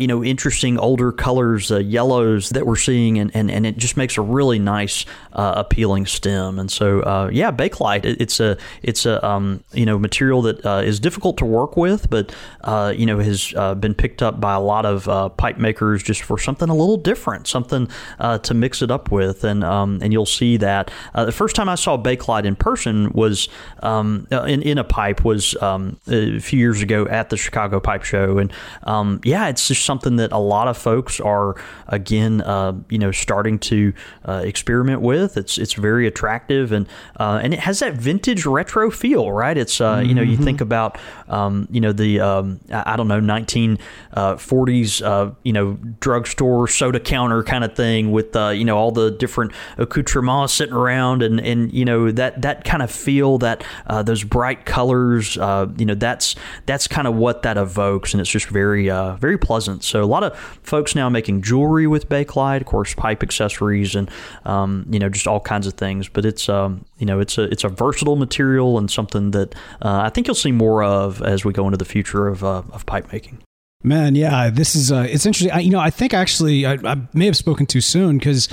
you 0.00 0.08
know 0.08 0.24
interesting 0.24 0.78
older 0.78 1.12
colors, 1.12 1.70
yellows 1.70 2.50
that 2.50 2.66
we're 2.66 2.74
seeing, 2.74 3.16
and, 3.16 3.30
and, 3.32 3.48
and 3.48 3.64
it 3.64 3.76
just 3.76 3.96
makes 3.96 4.18
a 4.18 4.22
really 4.22 4.58
nice 4.58 5.06
appealing 5.34 6.06
stem. 6.06 6.58
And 6.58 6.70
so 6.70 7.28
yeah, 7.32 7.50
Bakelite, 7.50 8.04
it, 8.04 8.20
it's 8.20 8.40
a 8.40 8.56
it's 8.82 9.06
a 9.06 9.24
um, 9.26 9.64
you 9.72 9.86
know 9.86 9.98
material 9.98 10.42
that 10.42 10.64
is 10.84 11.00
difficult 11.00 11.36
to 11.38 11.44
work 11.44 11.76
with 11.76 12.10
but 12.12 12.34
uh, 12.62 12.92
you 12.94 13.06
know 13.06 13.18
has 13.18 13.54
uh, 13.56 13.74
been 13.74 13.94
picked 13.94 14.22
up 14.22 14.38
by 14.40 14.54
a 14.54 14.60
lot 14.60 14.84
of 14.84 15.08
uh, 15.08 15.28
pipe 15.30 15.56
makers 15.58 16.02
just 16.02 16.22
for 16.22 16.38
something 16.38 16.68
a 16.68 16.74
little 16.74 16.98
different, 16.98 17.46
something 17.46 17.88
uh, 18.18 18.38
to 18.38 18.54
mix 18.54 18.82
it 18.82 18.90
up 18.90 19.10
with, 19.10 19.42
and 19.42 19.64
um, 19.64 19.98
and 20.02 20.12
you'll 20.12 20.26
see 20.26 20.58
that 20.58 20.90
uh, 21.14 21.24
the 21.24 21.32
first 21.32 21.56
time 21.56 21.68
I 21.68 21.74
saw 21.74 21.96
Bakelite 21.96 22.44
in 22.44 22.54
person 22.54 23.12
was 23.12 23.48
um, 23.80 24.26
in 24.30 24.62
in 24.62 24.78
a 24.78 24.84
pipe 24.84 25.24
was 25.24 25.56
um, 25.62 25.98
a 26.06 26.38
few 26.38 26.58
years 26.58 26.82
ago 26.82 27.06
at 27.06 27.30
the 27.30 27.36
Chicago 27.36 27.80
Pipe 27.80 28.04
Show, 28.04 28.38
and 28.38 28.52
um, 28.82 29.20
yeah, 29.24 29.48
it's 29.48 29.66
just 29.66 29.84
something 29.84 30.16
that 30.16 30.32
a 30.32 30.38
lot 30.38 30.68
of 30.68 30.76
folks 30.76 31.18
are 31.18 31.56
again 31.88 32.42
you 32.90 32.98
know 32.98 33.10
starting 33.10 33.58
to 33.58 33.94
experiment 34.26 35.00
with. 35.00 35.21
It's 35.36 35.58
it's 35.58 35.74
very 35.74 36.06
attractive 36.06 36.72
and 36.72 36.88
and 37.18 37.54
it 37.54 37.60
has 37.60 37.78
that 37.80 37.94
vintage 37.94 38.46
retro 38.46 38.90
feel, 38.90 39.30
right? 39.32 39.56
It's 39.56 39.78
mm-hmm. 39.78 40.08
you 40.08 40.14
know 40.14 40.22
you 40.22 40.34
mm-hmm. 40.34 40.44
think 40.44 40.60
about 40.60 40.98
um, 41.28 41.68
you 41.70 41.80
know 41.80 41.92
the 41.92 42.20
um, 42.20 42.60
I 42.70 42.96
don't 42.96 43.08
know 43.08 43.20
1940s 43.20 45.02
uh, 45.02 45.06
uh, 45.06 45.34
you 45.42 45.52
know 45.52 45.74
drugstore 46.00 46.68
soda 46.68 47.00
counter 47.00 47.42
kind 47.42 47.64
of 47.64 47.74
thing 47.74 48.12
with 48.12 48.34
uh, 48.36 48.48
you 48.48 48.64
know 48.64 48.76
all 48.76 48.90
the 48.90 49.10
different 49.10 49.52
accoutrements 49.78 50.52
sitting 50.52 50.74
around 50.74 51.22
and 51.22 51.40
and 51.40 51.72
you 51.72 51.84
know 51.84 52.10
that 52.10 52.42
that 52.42 52.64
kind 52.64 52.82
of 52.82 52.90
feel 52.90 53.38
that 53.38 53.64
uh, 53.86 54.02
those 54.02 54.24
bright 54.24 54.64
colors 54.64 55.36
uh, 55.38 55.66
you 55.76 55.86
know 55.86 55.94
that's 55.94 56.34
that's 56.66 56.86
kind 56.86 57.06
of 57.06 57.14
what 57.14 57.42
that 57.42 57.56
evokes 57.56 58.12
and 58.14 58.20
it's 58.20 58.30
just 58.30 58.46
very 58.46 58.90
uh, 58.90 59.16
very 59.16 59.38
pleasant. 59.38 59.84
So 59.84 60.02
a 60.02 60.06
lot 60.06 60.22
of 60.22 60.36
folks 60.62 60.94
now 60.94 61.08
making 61.08 61.42
jewelry 61.42 61.86
with 61.86 62.08
Bakelite, 62.08 62.60
of 62.60 62.66
course, 62.66 62.94
pipe 62.94 63.22
accessories 63.22 63.94
and 63.94 64.10
um, 64.44 64.86
you 64.90 64.98
know 64.98 65.08
just 65.12 65.26
all 65.26 65.40
kinds 65.40 65.66
of 65.66 65.74
things. 65.74 66.08
But 66.08 66.24
it's 66.24 66.48
um, 66.48 66.84
you 66.98 67.06
know 67.06 67.20
it's 67.20 67.38
a 67.38 67.42
it's 67.44 67.64
a 67.64 67.68
versatile 67.68 68.16
material 68.16 68.78
and 68.78 68.90
something 68.90 69.30
that 69.32 69.54
I 69.80 70.10
think 70.10 70.26
you'll 70.26 70.34
see 70.34 70.52
more 70.52 70.82
of 70.82 71.22
as 71.22 71.44
we 71.44 71.52
go 71.52 71.66
into 71.66 71.78
the 71.78 71.84
future 71.84 72.28
of, 72.28 72.42
uh, 72.42 72.62
of 72.72 72.86
pipe 72.86 73.12
making. 73.12 73.42
Man, 73.84 74.14
yeah, 74.14 74.48
this 74.48 74.76
is 74.76 74.92
uh, 74.92 75.06
it's 75.08 75.26
interesting. 75.26 75.52
I, 75.52 75.60
you 75.60 75.70
know, 75.70 75.80
I 75.80 75.90
think 75.90 76.14
actually 76.14 76.64
I, 76.66 76.74
I 76.84 76.96
may 77.14 77.26
have 77.26 77.36
spoken 77.36 77.66
too 77.66 77.80
soon 77.80 78.18
because 78.18 78.48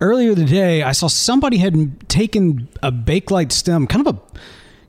earlier 0.00 0.34
today 0.34 0.82
I 0.82 0.92
saw 0.92 1.06
somebody 1.06 1.58
had 1.58 2.08
taken 2.08 2.68
a 2.82 2.90
bakelite 2.90 3.52
stem, 3.52 3.86
kind 3.86 4.06
of 4.06 4.14
a 4.14 4.20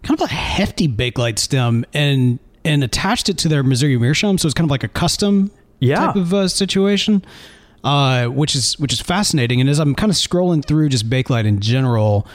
kind 0.04 0.20
of 0.20 0.22
a 0.22 0.32
hefty 0.32 0.88
bakelite 0.88 1.40
stem, 1.40 1.86
and 1.94 2.40
and 2.64 2.84
attached 2.84 3.28
it 3.28 3.38
to 3.40 3.50
their 3.50 3.64
Missouri 3.64 3.98
meerschaum. 3.98 4.38
So 4.38 4.46
it's 4.48 4.54
kind 4.54 4.66
of 4.66 4.72
like 4.72 4.84
a 4.84 4.88
custom 4.88 5.52
yeah. 5.80 5.96
type 5.96 6.16
of 6.16 6.34
uh, 6.34 6.48
situation, 6.48 7.26
uh, 7.84 8.28
which 8.28 8.56
is 8.56 8.80
which 8.80 8.94
is 8.94 9.02
fascinating. 9.02 9.62
And 9.62 9.70
as 9.70 9.80
I'm 9.80 9.96
kind 9.96 10.10
of 10.10 10.16
scrolling 10.16 10.64
through 10.64 10.90
just 10.90 11.10
bakelite 11.10 11.46
in 11.46 11.60
general, 11.60 12.28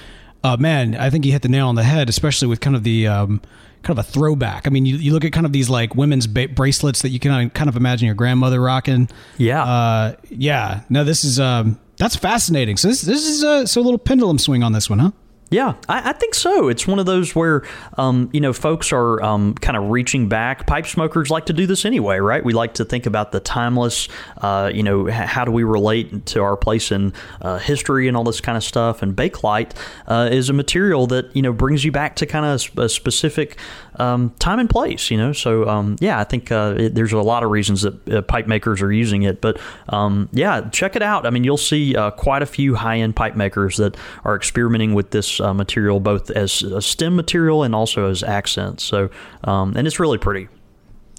uh, 0.45 0.57
man, 0.57 0.95
I 0.95 1.11
think 1.11 1.25
you 1.25 1.33
hit 1.33 1.43
the 1.43 1.49
nail 1.49 1.69
on 1.69 1.75
the 1.75 1.85
head, 1.85 2.09
especially 2.09 2.49
with 2.49 2.61
kind 2.61 2.77
of 2.77 2.83
the 2.85 3.07
um, 3.07 3.41
kind 3.83 3.99
of 3.99 4.05
a 4.05 4.09
throwback. 4.09 4.67
I 4.67 4.71
mean, 4.71 4.85
you, 4.85 4.97
you 4.97 5.13
look 5.13 5.25
at 5.25 5.33
kind 5.33 5.47
of 5.47 5.53
these 5.53 5.71
like 5.71 5.95
women's 5.95 6.27
ba- 6.27 6.49
bracelets 6.49 7.03
that 7.03 7.11
you 7.11 7.21
can 7.21 7.51
kind 7.51 7.69
of 7.69 7.77
imagine 7.77 8.07
your 8.07 8.17
grandmother 8.17 8.61
rocking. 8.61 9.09
Yeah. 9.39 9.63
Uh, 9.63 10.17
yeah. 10.29 10.81
No, 10.89 11.05
this 11.05 11.23
is, 11.23 11.39
um, 11.39 11.79
that's 11.97 12.17
fascinating. 12.17 12.77
So 12.77 12.89
this, 12.89 13.03
this 13.03 13.27
is, 13.27 13.45
uh, 13.45 13.65
so 13.65 13.81
a 13.81 13.85
little 13.85 13.99
pendulum 13.99 14.39
swing 14.39 14.65
on 14.65 14.73
this 14.73 14.91
one, 14.91 14.99
huh? 14.99 15.11
Yeah, 15.49 15.75
I, 15.89 16.11
I, 16.11 16.13
think 16.13 16.35
so. 16.35 16.67
It's 16.67 16.89
one 16.89 16.99
of 16.99 17.07
those 17.07 17.37
where, 17.37 17.63
um, 17.97 18.29
you 18.33 18.41
know, 18.41 18.53
folks 18.53 18.93
are 18.93 19.23
um, 19.23 19.55
kind 19.55 19.77
of 19.77 19.91
reaching 19.91 20.29
back. 20.29 20.67
Pipe 20.67 20.87
smokers 20.87 21.31
like 21.31 21.47
to 21.47 21.53
do 21.53 21.69
this 21.69 21.85
anyway, 21.85 22.19
right? 22.19 22.45
We 22.45 22.53
like 22.53 22.75
to 22.75 22.85
think 22.85 23.07
about 23.07 23.31
the 23.31 23.39
timeless, 23.39 24.09
uh, 24.39 24.73
you 24.75 24.83
know, 24.83 25.07
how 25.09 25.45
do 25.45 25.53
we 25.53 25.63
relate 25.63 26.27
to 26.27 26.43
our 26.43 26.57
place 26.57 26.91
in 26.91 27.13
uh, 27.41 27.59
history 27.59 28.09
and 28.09 28.17
all 28.17 28.25
this 28.25 28.41
kind 28.41 28.57
of 28.57 28.65
stuff. 28.65 29.03
And 29.03 29.15
Bakelite 29.15 29.71
uh, 30.09 30.29
is 30.33 30.51
a 30.51 30.53
material 30.53 31.07
that, 31.09 31.35
you 31.37 31.43
know, 31.43 31.53
brings 31.53 31.85
you 31.85 31.93
back 31.93 32.17
to 32.17 32.27
kind 32.27 32.45
of 32.45 32.79
a 32.79 32.89
specific 32.89 33.57
um, 34.01 34.31
time 34.41 34.59
and 34.59 34.69
place, 34.69 35.13
you 35.13 35.17
know. 35.17 35.33
So, 35.33 35.69
um, 35.69 35.95
yeah, 36.01 36.19
I 36.19 36.25
think 36.25 36.51
uh, 36.51 36.75
it, 36.77 36.95
there's 36.97 37.13
a 37.13 37.23
lot 37.23 37.45
of 37.45 37.51
reasons 37.51 37.83
that 37.83 38.09
uh, 38.09 38.23
pipe 38.23 38.49
makers 38.49 38.83
are 38.83 38.93
using 38.93 39.23
it. 39.23 39.41
But, 39.41 39.61
um, 39.91 40.29
yeah, 40.33 40.69
check 40.71 40.97
it 40.97 41.03
out. 41.03 41.25
I 41.25 41.31
mean, 41.31 41.45
you'll 41.45 41.57
see 41.57 41.95
uh, 41.95 42.11
quite 42.11 42.43
a 42.43 42.47
few 42.47 42.75
high 42.75 42.99
end 42.99 43.15
pipe 43.15 43.37
makers 43.37 43.77
that 43.77 43.97
are 44.25 44.35
experimenting 44.35 44.93
with 44.93 45.13
this 45.13 45.36
uh, 45.41 45.55
material 45.55 46.01
both 46.01 46.31
as 46.31 46.63
a 46.63 46.83
stem 46.83 47.17
material 47.17 47.63
and 47.63 47.75
also 47.75 48.11
as 48.11 48.23
accents. 48.23 48.85
So, 48.85 49.11
um, 49.45 49.77
and 49.77 49.87
it's 49.87 50.01
really 50.01 50.19
pretty. 50.19 50.49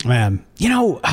Man, 0.06 0.46
you 0.58 0.70
know. 0.70 1.02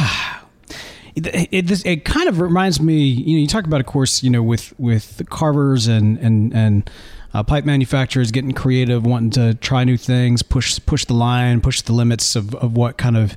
It, 1.16 1.48
it, 1.52 1.86
it, 1.86 2.05
kind 2.05 2.28
of 2.28 2.40
reminds 2.40 2.80
me, 2.80 3.05
you 3.05 3.36
know, 3.36 3.40
you 3.42 3.46
talk 3.46 3.66
about, 3.66 3.78
of 3.78 3.86
course, 3.86 4.24
you 4.24 4.30
know, 4.30 4.42
with 4.42 4.74
with 4.80 5.22
carvers 5.30 5.86
and 5.86 6.18
and 6.18 6.52
and 6.52 6.90
uh, 7.34 7.42
pipe 7.42 7.64
manufacturers 7.64 8.32
getting 8.32 8.52
creative, 8.52 9.07
wanting 9.07 9.30
to 9.30 9.55
try 9.55 9.84
new 9.84 9.96
things, 9.96 10.42
push 10.42 10.80
push 10.86 11.05
the 11.05 11.14
line, 11.14 11.61
push 11.61 11.82
the 11.82 11.92
limits 11.92 12.34
of, 12.34 12.55
of 12.57 12.76
what 12.76 12.96
kind 12.96 13.16
of 13.16 13.36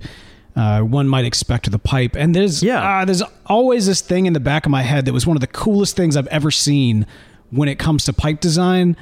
uh, 0.56 0.82
one 0.82 1.08
might 1.08 1.26
expect 1.26 1.68
of 1.68 1.72
the 1.72 1.80
pipe. 1.80 2.16
And 2.16 2.36
there's 2.36 2.64
yeah, 2.64 3.02
uh, 3.02 3.06
there's 3.06 3.24
always 3.46 3.88
this 3.88 4.02
thing 4.02 4.28
in 4.28 4.34
the 4.34 4.40
back 4.40 4.66
of 4.66 4.72
my 4.72 4.82
head 4.84 5.06
that 5.06 5.14
was 5.14 5.28
one 5.28 5.38
of 5.38 5.42
the 5.42 5.48
coolest 5.48 5.96
things 5.96 6.16
I've 6.16 6.28
ever 6.28 6.52
seen 6.52 7.06
when 7.50 7.70
it 7.70 7.80
comes 7.80 8.06
to 8.06 8.14
pipe 8.14 8.40
design 8.40 8.98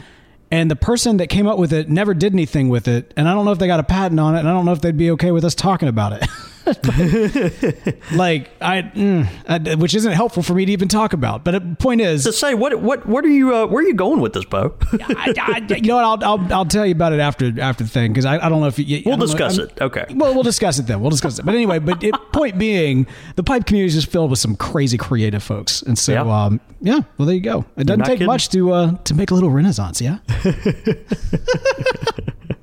and 0.56 0.72
the 0.72 0.76
person 0.76 1.18
that 1.18 1.28
came 1.28 1.48
up 1.48 1.58
with 1.58 1.74
it 1.74 1.90
never 1.90 2.14
did 2.14 2.32
anything 2.32 2.70
with 2.70 2.88
it. 2.88 3.14
And 3.18 3.28
i 3.28 3.34
don't 3.34 3.46
know 3.46 3.52
if 3.52 3.60
they 3.60 3.68
got 3.68 3.80
a 3.80 3.84
patent 3.84 4.20
on 4.20 4.36
it 4.36 4.40
and 4.40 4.48
i 4.48 4.52
don't 4.54 4.66
know 4.66 4.72
if 4.72 4.82
they'd 4.82 4.98
be 4.98 5.12
okay 5.12 5.32
with 5.32 5.44
us 5.44 5.54
talking 5.54 5.90
about 5.90 6.14
it 6.14 6.26
like 8.14 8.50
I, 8.60 8.82
mm, 8.82 9.28
I, 9.48 9.76
which 9.76 9.94
isn't 9.94 10.12
helpful 10.12 10.42
for 10.42 10.56
me 10.56 10.66
to 10.66 10.72
even 10.72 10.88
talk 10.88 11.14
about. 11.14 11.44
But 11.44 11.52
the 11.52 11.76
point 11.76 12.02
is 12.02 12.24
to 12.24 12.34
say 12.34 12.56
what 12.56 12.82
what 12.82 13.06
what 13.06 13.24
are 13.24 13.30
you 13.30 13.56
uh, 13.56 13.68
where 13.68 13.84
are 13.84 13.88
you 13.88 13.94
going 13.94 14.20
with 14.20 14.34
this, 14.34 14.46
Bo? 14.46 14.76
I, 14.94 15.34
I, 15.38 15.76
you 15.76 15.82
know 15.84 15.96
what? 15.96 16.24
I'll, 16.24 16.40
I'll 16.40 16.54
I'll 16.54 16.66
tell 16.66 16.86
you 16.86 16.94
about 16.94 17.14
it 17.14 17.20
after 17.20 17.54
after 17.62 17.84
the 17.84 17.90
thing 17.90 18.14
because 18.14 18.26
I, 18.26 18.44
I 18.44 18.50
don't 18.50 18.62
know 18.62 18.68
if 18.68 18.80
you, 18.80 19.04
we'll 19.06 19.18
discuss 19.18 19.58
know, 19.58 19.66
it. 19.66 19.80
Okay. 19.80 20.06
Well, 20.16 20.34
we'll 20.34 20.44
discuss 20.44 20.80
it 20.80 20.88
then. 20.88 21.02
We'll 21.02 21.12
discuss 21.12 21.38
it. 21.38 21.46
But 21.46 21.54
anyway, 21.54 21.78
but 21.78 22.04
it, 22.04 22.16
point 22.34 22.58
being, 22.58 23.06
the 23.36 23.44
pipe 23.44 23.68
community 23.68 23.90
is 23.90 23.94
just 23.94 24.12
filled 24.12 24.32
with 24.32 24.40
some 24.40 24.56
crazy 24.56 24.98
creative 24.98 25.44
folks, 25.44 25.84
and 25.84 26.00
so 26.00 26.14
yeah, 26.14 26.46
um, 26.46 26.60
yeah 26.82 27.02
well 27.18 27.28
there 27.28 27.36
you 27.36 27.42
go. 27.42 27.66
It 27.78 27.86
doesn't 27.86 28.06
take 28.06 28.16
kidding. 28.16 28.28
much 28.28 28.50
to 28.50 28.72
uh, 28.72 28.98
to 29.04 29.14
make 29.14 29.30
a 29.30 29.36
little 29.36 29.52
renaissance. 29.52 30.02
Yeah. 30.02 30.18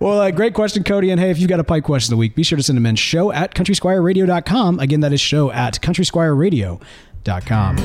Well, 0.03 0.21
uh, 0.21 0.31
great 0.33 0.53
question, 0.53 0.83
Cody. 0.83 1.11
And 1.11 1.21
hey, 1.21 1.31
if 1.31 1.39
you've 1.39 1.49
got 1.49 1.61
a 1.61 1.65
pipe 1.65 1.85
question 1.85 2.13
of 2.13 2.17
the 2.17 2.21
week, 2.21 2.35
be 2.35 2.43
sure 2.43 2.57
to 2.57 2.63
send 2.63 2.77
them 2.77 2.87
in 2.87 2.97
show 2.97 3.31
at 3.31 3.55
countrysquireradio.com. 3.55 4.81
Again, 4.81 4.99
that 4.99 5.13
is 5.13 5.21
show 5.21 5.53
at 5.53 5.81
countrysquireradio.com. 5.81 7.77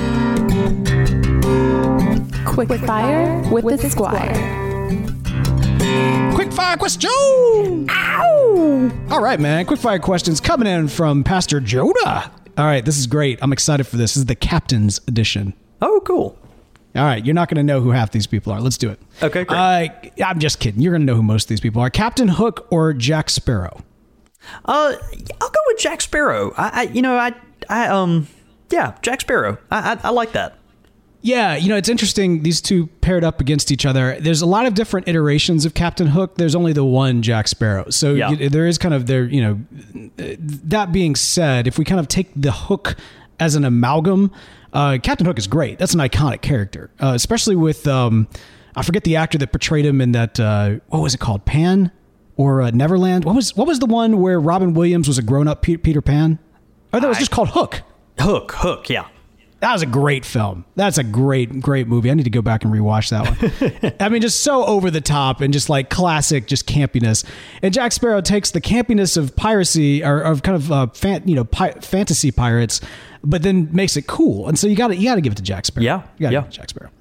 Quick, 2.43 2.69
Quick 2.69 2.81
fire 2.81 3.47
with, 3.51 3.63
with 3.63 3.83
the 3.83 3.89
squire. 3.91 4.33
Quick 6.33 6.51
fire 6.51 6.75
question. 6.75 7.87
Ow! 7.87 8.91
All 9.11 9.21
right, 9.21 9.39
man. 9.39 9.67
Quick 9.67 9.79
fire 9.79 9.99
questions 9.99 10.41
coming 10.41 10.67
in 10.67 10.87
from 10.87 11.23
Pastor 11.23 11.61
Joda. 11.61 12.31
All 12.57 12.65
right, 12.65 12.83
this 12.83 12.97
is 12.97 13.05
great. 13.05 13.37
I'm 13.43 13.53
excited 13.53 13.83
for 13.83 13.97
this. 13.97 14.15
This 14.15 14.17
is 14.17 14.25
the 14.25 14.33
captain's 14.33 14.99
edition. 15.07 15.53
Oh, 15.83 16.01
cool. 16.03 16.35
All 16.95 17.03
right, 17.03 17.23
you're 17.23 17.35
not 17.35 17.47
going 17.49 17.57
to 17.57 17.63
know 17.63 17.79
who 17.81 17.91
half 17.91 18.11
these 18.11 18.25
people 18.25 18.51
are. 18.53 18.59
Let's 18.59 18.77
do 18.77 18.89
it. 18.89 18.99
Okay, 19.21 19.43
great. 19.45 19.57
Uh, 19.57 19.87
I'm 20.25 20.39
just 20.39 20.59
kidding. 20.59 20.81
You're 20.81 20.93
going 20.93 21.01
to 21.01 21.05
know 21.05 21.15
who 21.15 21.21
most 21.23 21.43
of 21.45 21.49
these 21.49 21.59
people 21.59 21.81
are. 21.81 21.89
Captain 21.91 22.27
Hook 22.27 22.65
or 22.71 22.93
Jack 22.93 23.29
Sparrow? 23.29 23.83
Uh, 24.65 24.93
I'll 25.41 25.49
go 25.49 25.59
with 25.67 25.77
Jack 25.77 26.01
Sparrow. 26.01 26.53
I, 26.57 26.69
I 26.73 26.81
you 26.83 27.01
know, 27.01 27.15
I, 27.17 27.33
I, 27.69 27.87
um, 27.87 28.27
yeah, 28.71 28.95
Jack 29.03 29.21
Sparrow. 29.21 29.57
I, 29.69 29.93
I, 29.93 29.99
I 30.05 30.09
like 30.09 30.31
that. 30.31 30.57
Yeah, 31.21 31.55
you 31.55 31.67
know, 31.69 31.75
it's 31.75 31.89
interesting. 31.89 32.43
These 32.43 32.61
two 32.61 32.87
paired 33.01 33.23
up 33.23 33.41
against 33.41 33.71
each 33.71 33.85
other. 33.85 34.17
There's 34.19 34.41
a 34.41 34.45
lot 34.45 34.65
of 34.65 34.73
different 34.75 35.07
iterations 35.07 35.65
of 35.65 35.73
Captain 35.73 36.07
Hook. 36.07 36.35
There's 36.35 36.55
only 36.55 36.73
the 36.73 36.85
one 36.85 37.21
Jack 37.21 37.47
Sparrow. 37.47 37.89
So 37.89 38.13
Yeah. 38.13 38.29
y- 38.29 38.47
there 38.47 38.65
is 38.67 38.77
kind 38.77 38.93
of 38.93 39.07
there, 39.07 39.25
you 39.25 39.41
know, 39.41 39.59
that 40.17 40.91
being 40.91 41.15
said, 41.15 41.67
if 41.67 41.77
we 41.77 41.85
kind 41.85 41.99
of 41.99 42.07
take 42.07 42.29
the 42.35 42.51
Hook 42.51 42.95
as 43.39 43.55
an 43.55 43.65
amalgam, 43.65 44.31
uh, 44.77 44.97
Captain 45.01 45.25
Hook 45.25 45.39
is 45.39 45.47
great. 45.47 45.79
That's 45.79 45.93
an 45.95 45.99
iconic 45.99 46.41
character, 46.41 46.91
uh, 46.99 47.13
especially 47.15 47.55
with, 47.55 47.87
um, 47.87 48.27
I 48.75 48.83
forget 48.83 49.03
the 49.03 49.15
actor 49.15 49.37
that 49.39 49.51
portrayed 49.51 49.85
him 49.85 50.01
in 50.01 50.11
that, 50.11 50.39
uh, 50.39 50.75
what 50.89 51.01
was 51.01 51.15
it 51.15 51.19
called? 51.19 51.45
Pan 51.45 51.91
or 52.35 52.61
uh, 52.61 52.69
Neverland? 52.69 53.25
What 53.25 53.35
was, 53.35 53.55
what 53.55 53.67
was 53.67 53.79
the 53.79 53.87
one 53.87 54.21
where 54.21 54.39
Robin 54.39 54.73
Williams 54.75 55.07
was 55.07 55.17
a 55.17 55.23
grown 55.23 55.47
up 55.47 55.63
Pe- 55.63 55.77
Peter 55.77 56.01
Pan? 56.01 56.37
Oh, 56.93 56.99
that 56.99 57.07
was 57.07 57.17
just 57.17 57.31
called 57.31 57.49
Hook. 57.49 57.81
Hook, 58.19 58.51
Hook, 58.51 58.89
yeah. 58.89 59.07
That 59.59 59.73
was 59.73 59.81
a 59.81 59.87
great 59.87 60.23
film. 60.23 60.65
That's 60.75 60.99
a 60.99 61.03
great, 61.03 61.61
great 61.61 61.87
movie. 61.87 62.11
I 62.11 62.13
need 62.13 62.23
to 62.23 62.29
go 62.29 62.43
back 62.43 62.63
and 62.63 62.71
rewatch 62.71 63.09
that 63.09 63.81
one. 63.81 63.93
I 63.99 64.09
mean, 64.09 64.21
just 64.21 64.41
so 64.41 64.63
over 64.65 64.91
the 64.91 65.01
top 65.01 65.41
and 65.41 65.51
just 65.51 65.67
like 65.67 65.89
classic, 65.89 66.45
just 66.45 66.67
campiness. 66.67 67.25
And 67.63 67.73
Jack 67.73 67.91
Sparrow 67.91 68.21
takes 68.21 68.51
the 68.51 68.61
campiness 68.61 69.17
of 69.17 69.35
piracy 69.35 70.03
or 70.03 70.21
of 70.21 70.43
kind 70.43 70.55
of 70.55 70.71
uh, 70.71 70.87
fan, 70.87 71.27
you 71.27 71.33
know, 71.33 71.43
pi- 71.43 71.71
fantasy 71.71 72.31
pirates, 72.31 72.81
but 73.23 73.41
then 73.41 73.69
makes 73.71 73.97
it 73.97 74.05
cool. 74.05 74.47
And 74.47 74.59
so 74.59 74.67
you 74.67 74.75
got 74.75 74.89
to 74.89 74.95
you 74.95 75.05
got 75.05 75.15
to 75.15 75.21
give 75.21 75.33
it 75.33 75.37
to 75.37 75.43
Jack 75.43 75.65
Sparrow. 75.65 75.83
Yeah, 75.83 76.03
you 76.17 76.29
yeah. 76.29 76.29
give 76.29 76.43
it 76.43 76.51
to 76.51 76.57
Jack 76.57 76.69
Sparrow. 76.69 76.91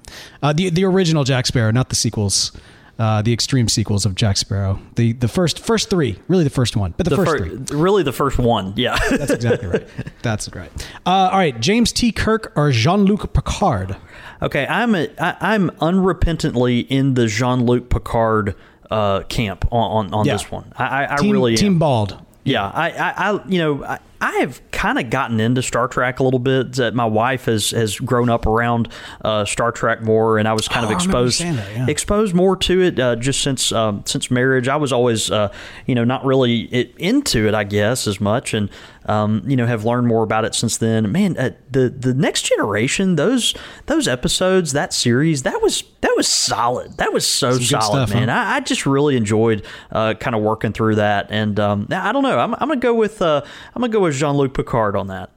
Uh, 0.41 0.53
the 0.53 0.71
the 0.71 0.83
original 0.83 1.23
Jack 1.23 1.45
Sparrow, 1.45 1.69
not 1.69 1.89
the 1.89 1.95
sequels. 1.95 2.51
Uh, 2.99 3.21
the 3.21 3.31
extreme 3.31 3.67
sequels 3.69 4.07
of 4.07 4.15
Jack 4.15 4.37
Sparrow, 4.37 4.79
the 4.95 5.13
the 5.13 5.27
first 5.27 5.59
first 5.59 5.87
three, 5.89 6.17
really 6.27 6.43
the 6.43 6.49
first 6.49 6.75
one, 6.75 6.95
but 6.97 7.03
the, 7.07 7.11
The 7.15 7.25
first 7.25 7.43
fir- 7.43 7.49
three. 7.57 7.77
really 7.77 8.01
the 8.01 8.11
first 8.11 8.39
one, 8.39 8.73
yeah. 8.75 8.97
That's 9.11 9.29
exactly 9.31 9.67
right. 9.67 9.87
That's 10.23 10.51
right. 10.55 10.71
Uh, 11.05 11.29
all 11.31 11.37
right, 11.37 11.59
James 11.59 11.91
T. 11.91 12.11
Kirk 12.11 12.51
or 12.55 12.71
Jean 12.71 13.05
Luc 13.05 13.31
Picard. 13.33 13.97
Okay, 14.41 14.65
I'm 14.65 14.95
a, 14.95 15.09
I, 15.19 15.35
I'm 15.53 15.69
unrepentantly 16.17 16.87
in 16.89 17.13
the 17.13 17.27
Jean 17.27 17.65
Luc 17.67 17.89
Picard 17.89 18.55
uh, 18.89 19.21
camp 19.29 19.65
on 19.71 20.07
on, 20.07 20.13
on 20.13 20.25
Yeah. 20.25 20.33
this 20.33 20.49
one. 20.51 20.71
I, 20.75 20.85
I, 21.05 21.13
I 21.13 21.17
Team, 21.17 21.31
really 21.33 21.51
am. 21.53 21.57
Team 21.57 21.79
Bald. 21.79 22.17
Yeah, 22.45 22.65
I, 22.67 22.89
I, 22.91 23.31
I 23.33 23.47
you 23.47 23.59
know, 23.59 23.83
I, 23.83 23.99
I 24.19 24.37
have 24.37 24.61
kind 24.71 24.97
of 24.99 25.09
gotten 25.09 25.39
into 25.39 25.61
Star 25.61 25.87
Trek 25.87 26.19
a 26.19 26.23
little 26.23 26.39
bit. 26.39 26.73
That 26.73 26.93
my 26.95 27.05
wife 27.05 27.45
has 27.45 27.71
has 27.71 27.99
grown 27.99 28.29
up 28.29 28.45
around 28.45 28.89
uh, 29.23 29.45
Star 29.45 29.71
Trek 29.71 30.01
more, 30.01 30.37
and 30.37 30.47
I 30.47 30.53
was 30.53 30.67
kind 30.67 30.85
Oh, 30.85 30.89
of 30.89 30.95
I 30.95 30.99
remember 30.99 31.19
you 31.19 31.25
exposed 31.27 31.41
that, 31.57 31.75
yeah. 31.75 31.85
exposed 31.87 32.33
more 32.33 32.55
to 32.57 32.81
it 32.81 32.99
uh, 32.99 33.15
just 33.15 33.41
since 33.41 33.71
um, 33.71 34.03
since 34.05 34.31
marriage. 34.31 34.67
I 34.67 34.75
was 34.77 34.91
always, 34.91 35.29
uh, 35.29 35.51
you 35.85 35.95
know, 35.95 36.03
not 36.03 36.25
really 36.25 36.61
into 36.97 37.47
it, 37.47 37.53
I 37.53 37.63
guess, 37.63 38.07
as 38.07 38.19
much, 38.19 38.53
and 38.53 38.69
um, 39.07 39.41
you 39.45 39.55
know, 39.55 39.65
have 39.65 39.85
learned 39.85 40.07
more 40.07 40.23
about 40.23 40.45
it 40.45 40.53
since 40.55 40.77
then. 40.77 41.11
Man, 41.11 41.37
uh, 41.37 41.51
the 41.71 41.89
the 41.89 42.13
next 42.13 42.43
generation, 42.43 43.15
those 43.15 43.53
those 43.85 44.07
episodes, 44.07 44.73
that 44.73 44.93
series, 44.93 45.43
that 45.43 45.61
was 45.61 45.83
that 46.01 46.13
was 46.15 46.27
solid. 46.27 46.97
That 46.97 47.13
was 47.13 47.27
so 47.27 47.53
Some 47.53 47.63
solid, 47.63 48.07
stuff, 48.07 48.13
man. 48.13 48.29
huh? 48.29 48.35
I, 48.35 48.55
I 48.55 48.59
just 48.59 48.85
really 48.85 49.17
enjoyed 49.17 49.65
uh, 49.91 50.13
kind 50.15 50.35
of 50.35 50.41
working 50.41 50.73
through 50.73 50.95
that, 50.95 51.27
and 51.29 51.59
um, 51.59 51.87
I 51.91 52.11
don't 52.11 52.23
know. 52.23 52.37
I'm, 52.37 52.53
I'm 52.55 52.67
gonna 52.67 52.77
go 52.77 52.93
with 52.93 53.21
uh, 53.21 53.41
I'm 53.75 53.81
gonna 53.81 53.93
go 53.93 54.01
with 54.01 54.15
Jean 54.15 54.35
Luc 54.35 54.53
Picard 54.53 54.95
on 54.95 55.07
that. 55.07 55.31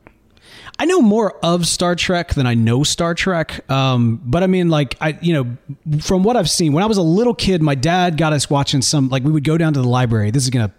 I 0.78 0.86
know 0.86 1.02
more 1.02 1.36
of 1.44 1.66
Star 1.66 1.94
Trek 1.94 2.32
than 2.32 2.46
I 2.46 2.54
know 2.54 2.84
Star 2.84 3.14
Trek. 3.14 3.70
Um, 3.70 4.18
but 4.24 4.42
I 4.42 4.46
mean, 4.46 4.70
like, 4.70 4.96
I, 4.98 5.18
you 5.20 5.34
know, 5.34 6.00
from 6.00 6.22
what 6.22 6.38
I've 6.38 6.48
seen, 6.48 6.72
when 6.72 6.82
I 6.82 6.86
was 6.86 6.96
a 6.96 7.02
little 7.02 7.34
kid, 7.34 7.60
my 7.60 7.74
dad 7.74 8.16
got 8.16 8.32
us 8.32 8.48
watching 8.48 8.80
some, 8.80 9.10
like, 9.10 9.22
we 9.22 9.30
would 9.30 9.44
go 9.44 9.58
down 9.58 9.74
to 9.74 9.82
the 9.82 9.88
library. 9.88 10.30
This 10.30 10.42
is 10.44 10.48
going 10.48 10.70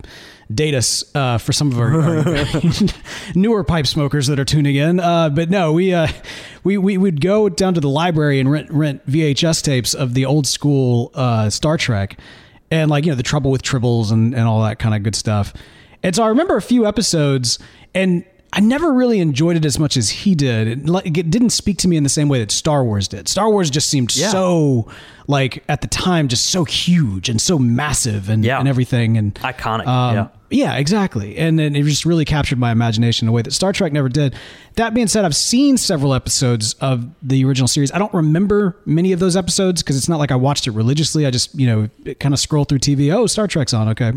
us 0.60 1.04
uh, 1.16 1.38
for 1.38 1.54
some 1.54 1.72
of 1.72 1.80
our, 1.80 1.94
our 1.96 2.46
newer 3.36 3.64
pipe 3.64 3.88
smokers 3.88 4.28
that 4.28 4.40
are 4.40 4.46
tuning 4.46 4.76
in. 4.76 5.00
Uh, 5.00 5.30
but 5.30 5.50
no, 5.50 5.72
we, 5.74 5.94
uh, 5.94 6.08
we, 6.64 6.78
we 6.78 6.98
would 6.98 7.22
go 7.22 7.50
down 7.50 7.74
to 7.74 7.80
the 7.80 7.90
library 7.90 8.40
and 8.40 8.52
rent, 8.52 8.70
rent 8.72 9.06
VHS 9.08 9.62
tapes 9.64 9.94
of 9.94 10.14
the 10.14 10.26
old 10.26 10.48
school 10.48 11.12
uh, 11.14 11.50
Star 11.50 11.78
Trek 11.78 12.18
and, 12.70 12.90
like, 12.90 13.06
you 13.06 13.12
know, 13.12 13.16
the 13.16 13.24
trouble 13.24 13.52
with 13.52 13.64
tribbles 13.64 14.12
and, 14.12 14.34
and 14.34 14.44
all 14.44 14.62
that 14.64 14.80
kind 14.80 14.96
of 14.96 15.04
good 15.04 15.16
stuff. 15.16 15.54
And 16.04 16.16
so 16.16 16.24
I 16.24 16.28
remember 16.28 16.56
a 16.58 16.62
few 16.62 16.88
episodes, 16.88 17.60
and 17.94 18.24
I 18.54 18.60
never 18.60 18.92
really 18.94 19.20
enjoyed 19.20 19.56
it 19.56 19.66
as 19.66 19.78
much 19.78 19.96
as 19.98 20.10
he 20.10 20.36
did. 20.36 20.68
It, 20.68 21.06
it 21.18 21.30
didn't 21.30 21.52
speak 21.52 21.78
to 21.80 21.88
me 21.88 21.96
in 21.98 22.04
the 22.04 22.10
same 22.10 22.28
way 22.28 22.40
that 22.40 22.52
Star 22.52 22.84
Wars 22.84 23.08
did. 23.08 23.28
Star 23.28 23.50
Wars 23.50 23.70
just 23.70 23.88
seemed 23.90 24.16
Yeah. 24.16 24.30
so, 24.30 24.90
like, 25.28 25.64
at 25.70 25.82
the 25.82 25.88
time, 25.88 26.28
just 26.28 26.48
so 26.48 26.64
huge 26.66 27.30
and 27.30 27.40
so 27.40 27.60
massive 27.60 28.30
and, 28.30 28.44
Yeah. 28.44 28.60
and 28.60 28.68
everything. 28.68 29.18
And 29.18 29.36
Iconic, 29.36 29.86
um, 29.88 30.16
yeah. 30.16 30.28
Yeah, 30.52 30.76
exactly. 30.76 31.38
And 31.38 31.58
then 31.58 31.76
it 31.76 31.84
just 31.84 32.06
really 32.06 32.26
captured 32.26 32.60
my 32.60 32.72
imagination 32.72 33.26
in 33.26 33.30
a 33.30 33.32
way 33.32 33.42
that 33.42 33.52
Star 33.52 33.74
Trek 33.74 33.94
never 33.94 34.10
did. 34.10 34.36
That 34.76 34.94
being 34.94 35.08
said, 35.08 35.26
I've 35.26 35.36
seen 35.36 35.78
several 35.78 36.14
episodes 36.14 36.74
of 36.76 37.08
the 37.22 37.44
original 37.46 37.68
series. 37.68 37.92
I 37.92 38.00
don't 38.00 38.14
remember 38.14 38.78
many 38.86 39.12
of 39.12 39.20
those 39.20 39.36
episodes 39.36 39.82
because 39.82 39.98
it's 39.98 40.10
not 40.10 40.20
like 40.20 40.32
I 40.32 40.36
watched 40.36 40.68
it 40.68 40.72
religiously. 40.72 41.26
I 41.26 41.32
just, 41.32 41.54
you 41.58 41.68
know, 41.68 42.14
kind 42.20 42.34
of 42.34 42.40
scroll 42.40 42.66
through 42.66 42.80
TV. 42.80 43.14
Oh, 43.14 43.28
Star 43.28 43.48
Trek's 43.48 43.74
on. 43.74 43.90
Okay. 43.90 44.12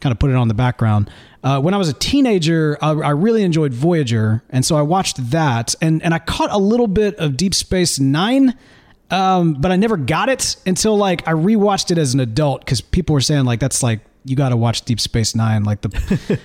Kind 0.00 0.12
of 0.12 0.18
put 0.18 0.30
it 0.30 0.36
on 0.36 0.48
the 0.48 0.54
background. 0.54 1.10
Uh, 1.42 1.60
when 1.60 1.74
I 1.74 1.76
was 1.76 1.88
a 1.88 1.94
teenager, 1.94 2.76
I, 2.82 2.90
I 2.90 3.10
really 3.10 3.42
enjoyed 3.42 3.72
Voyager. 3.72 4.42
And 4.50 4.64
so 4.64 4.76
I 4.76 4.82
watched 4.82 5.30
that. 5.30 5.74
And, 5.80 6.02
and 6.02 6.12
I 6.12 6.18
caught 6.18 6.50
a 6.50 6.58
little 6.58 6.88
bit 6.88 7.16
of 7.16 7.36
Deep 7.36 7.54
Space 7.54 7.98
Nine 7.98 8.54
um, 9.10 9.54
but 9.54 9.70
I 9.70 9.76
never 9.76 9.96
got 9.96 10.28
it 10.28 10.56
until 10.66 10.96
like 10.96 11.26
I 11.28 11.32
rewatched 11.32 11.90
it 11.90 11.98
as 11.98 12.14
an 12.14 12.20
adult 12.20 12.60
because 12.60 12.80
people 12.80 13.14
were 13.14 13.20
saying 13.20 13.44
like 13.44 13.60
that's 13.60 13.82
like 13.82 14.00
you 14.26 14.36
got 14.36 14.50
to 14.50 14.56
watch 14.56 14.82
Deep 14.82 15.00
Space 15.00 15.34
Nine, 15.34 15.64
like 15.64 15.80
the 15.80 15.88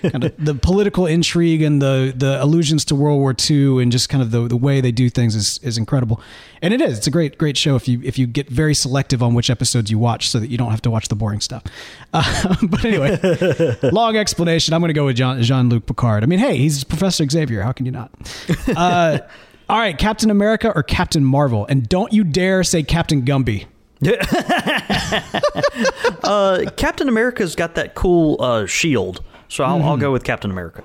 kind 0.12 0.24
of 0.24 0.34
the 0.38 0.54
political 0.54 1.06
intrigue 1.06 1.62
and 1.62 1.82
the 1.82 2.14
the 2.16 2.42
allusions 2.42 2.86
to 2.86 2.96
World 2.96 3.20
War 3.20 3.36
II 3.50 3.82
and 3.82 3.92
just 3.92 4.10
kind 4.10 4.22
of 4.22 4.32
the 4.32 4.48
the 4.48 4.58
way 4.58 4.82
they 4.82 4.92
do 4.92 5.10
things 5.10 5.36
is 5.36 5.60
is 5.64 5.78
incredible, 5.78 6.22
and 6.62 6.74
it 6.74 6.82
is. 6.82 6.98
It's 6.98 7.08
a 7.08 7.12
great 7.12 7.38
great 7.38 7.58
show 7.58 7.76
if 7.76 7.88
you 7.88 8.02
if 8.04 8.18
you 8.18 8.28
get 8.28 8.50
very 8.50 8.74
selective 8.74 9.24
on 9.24 9.34
which 9.34 9.50
episodes 9.50 9.90
you 9.90 9.98
watch 9.98 10.30
so 10.30 10.40
that 10.40 10.50
you 10.50 10.58
don't 10.58 10.72
have 10.72 10.82
to 10.84 10.92
watch 10.92 11.08
the 11.08 11.16
boring 11.16 11.42
stuff. 11.42 11.64
Uh, 12.14 12.56
but 12.64 12.84
anyway, 12.84 13.18
long 13.84 14.18
explanation. 14.18 14.74
I'm 14.74 14.82
going 14.82 14.90
to 14.90 14.94
go 14.94 15.06
with 15.06 15.16
Jean 15.16 15.42
Jean 15.42 15.70
Luc 15.70 15.86
Picard. 15.86 16.24
I 16.24 16.26
mean, 16.26 16.40
hey, 16.40 16.58
he's 16.58 16.84
Professor 16.84 17.28
Xavier. 17.28 17.62
How 17.62 17.72
can 17.72 17.86
you 17.86 17.92
not? 17.94 18.12
Uh, 18.76 19.20
all 19.70 19.80
right, 19.80 19.98
Captain 19.98 20.30
America 20.30 20.70
or 20.76 20.84
Captain 20.84 21.24
Marvel, 21.24 21.66
and 21.68 21.88
don't 21.88 22.12
you 22.12 22.26
dare 22.26 22.64
say 22.66 22.84
Captain 22.84 23.22
Gumby. 23.24 23.68
Uh, 26.24 26.66
Captain 26.78 27.10
America's 27.10 27.56
got 27.56 27.76
that 27.76 27.96
cool 27.96 28.42
uh, 28.42 28.66
shield, 28.66 29.22
so 29.48 29.64
I'll, 29.64 29.80
Mm-hmm. 29.80 29.88
I'll 29.88 29.98
go 29.98 30.12
with 30.12 30.24
Captain 30.24 30.52
America. 30.52 30.84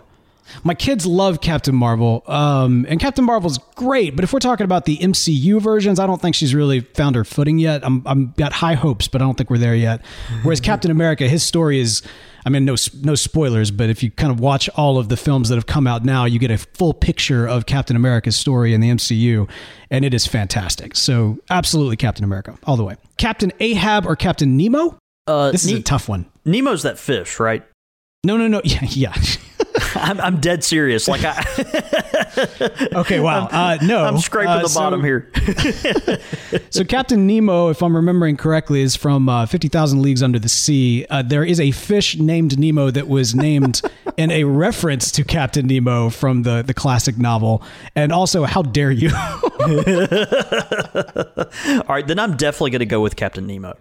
My 0.64 0.74
kids 0.74 1.06
love 1.06 1.40
Captain 1.40 1.74
Marvel, 1.74 2.22
um, 2.26 2.86
and 2.88 3.00
Captain 3.00 3.24
Marvel's 3.24 3.58
great. 3.74 4.14
But 4.16 4.24
if 4.24 4.32
we're 4.32 4.38
talking 4.38 4.64
about 4.64 4.84
the 4.84 4.96
MCU 4.98 5.60
versions, 5.60 5.98
I 5.98 6.06
don't 6.06 6.20
think 6.22 6.34
she's 6.36 6.54
really 6.54 6.80
found 6.80 7.16
her 7.16 7.24
footing 7.24 7.58
yet. 7.58 7.84
I'm, 7.84 8.02
I'm 8.06 8.32
got 8.36 8.52
high 8.52 8.74
hopes, 8.74 9.08
but 9.08 9.20
I 9.20 9.24
don't 9.24 9.36
think 9.36 9.50
we're 9.50 9.58
there 9.58 9.74
yet. 9.74 10.02
Whereas 10.42 10.60
Captain 10.70 10.90
America, 10.90 11.28
his 11.28 11.42
story 11.42 11.80
is, 11.80 12.02
I 12.46 12.48
mean, 12.48 12.64
no 12.64 12.76
no 13.02 13.16
spoilers, 13.16 13.72
but 13.72 13.90
if 13.90 14.04
you 14.04 14.10
kind 14.12 14.30
of 14.30 14.38
watch 14.38 14.68
all 14.76 14.98
of 14.98 15.08
the 15.08 15.16
films 15.16 15.48
that 15.48 15.56
have 15.56 15.66
come 15.66 15.86
out 15.88 16.04
now, 16.04 16.24
you 16.26 16.38
get 16.38 16.52
a 16.52 16.58
full 16.58 16.94
picture 16.94 17.44
of 17.44 17.66
Captain 17.66 17.96
America's 17.96 18.36
story 18.36 18.72
in 18.72 18.80
the 18.80 18.88
MCU, 18.88 19.48
and 19.90 20.04
it 20.04 20.14
is 20.14 20.26
fantastic. 20.28 20.94
So 20.94 21.38
absolutely, 21.50 21.96
Captain 21.96 22.22
America, 22.24 22.56
all 22.64 22.76
the 22.76 22.84
way. 22.84 22.94
Captain 23.18 23.52
Ahab 23.58 24.06
or 24.06 24.14
Captain 24.14 24.56
Nemo? 24.56 24.96
Uh, 25.26 25.50
This 25.50 25.64
is 25.64 25.72
Ne- 25.72 25.78
a 25.80 25.82
tough 25.82 26.08
one. 26.08 26.26
Nemo's 26.44 26.82
that 26.84 27.00
fish, 27.00 27.40
right? 27.40 27.66
No, 28.24 28.36
no, 28.36 28.46
no. 28.46 28.60
Yeah, 28.64 28.84
yeah. 28.90 29.14
I'm, 29.96 30.20
I'm 30.20 30.40
dead 30.40 30.62
serious. 30.64 31.08
Like 31.08 31.22
I, 31.24 31.44
Okay, 32.94 33.20
wow. 33.20 33.46
Uh, 33.50 33.78
no, 33.82 34.04
I'm 34.04 34.18
scraping 34.18 34.50
Uh, 34.52 34.62
the 34.62 34.68
so- 34.68 34.80
bottom 34.80 35.02
here. 35.04 35.30
So 36.70 36.84
Captain 36.84 37.26
Nemo, 37.26 37.68
if 37.70 37.82
I'm 37.82 37.96
remembering 37.96 38.36
correctly, 38.36 38.82
is 38.82 38.96
from 38.96 39.28
uh, 39.28 39.46
Fifty 39.46 39.68
Thousand 39.68 40.02
Leagues 40.02 40.22
Under 40.22 40.38
the 40.38 40.48
Sea. 40.48 41.06
Uh, 41.08 41.22
there 41.22 41.44
is 41.44 41.60
a 41.60 41.70
fish 41.70 42.18
named 42.18 42.58
Nemo 42.58 42.90
that 42.90 43.08
was 43.08 43.34
named 43.34 43.80
in 44.16 44.30
a 44.30 44.44
reference 44.44 45.10
to 45.12 45.24
Captain 45.24 45.66
Nemo 45.66 46.10
from 46.10 46.42
the 46.42 46.62
the 46.62 46.74
classic 46.74 47.16
novel. 47.18 47.62
And 47.94 48.12
also, 48.12 48.44
how 48.44 48.62
dare 48.62 48.90
you? 48.90 49.10
All 49.14 49.40
right, 51.88 52.06
then 52.06 52.18
I'm 52.18 52.36
definitely 52.36 52.70
going 52.70 52.80
to 52.80 52.86
go 52.86 53.00
with 53.00 53.16
Captain 53.16 53.46
Nemo. 53.46 53.76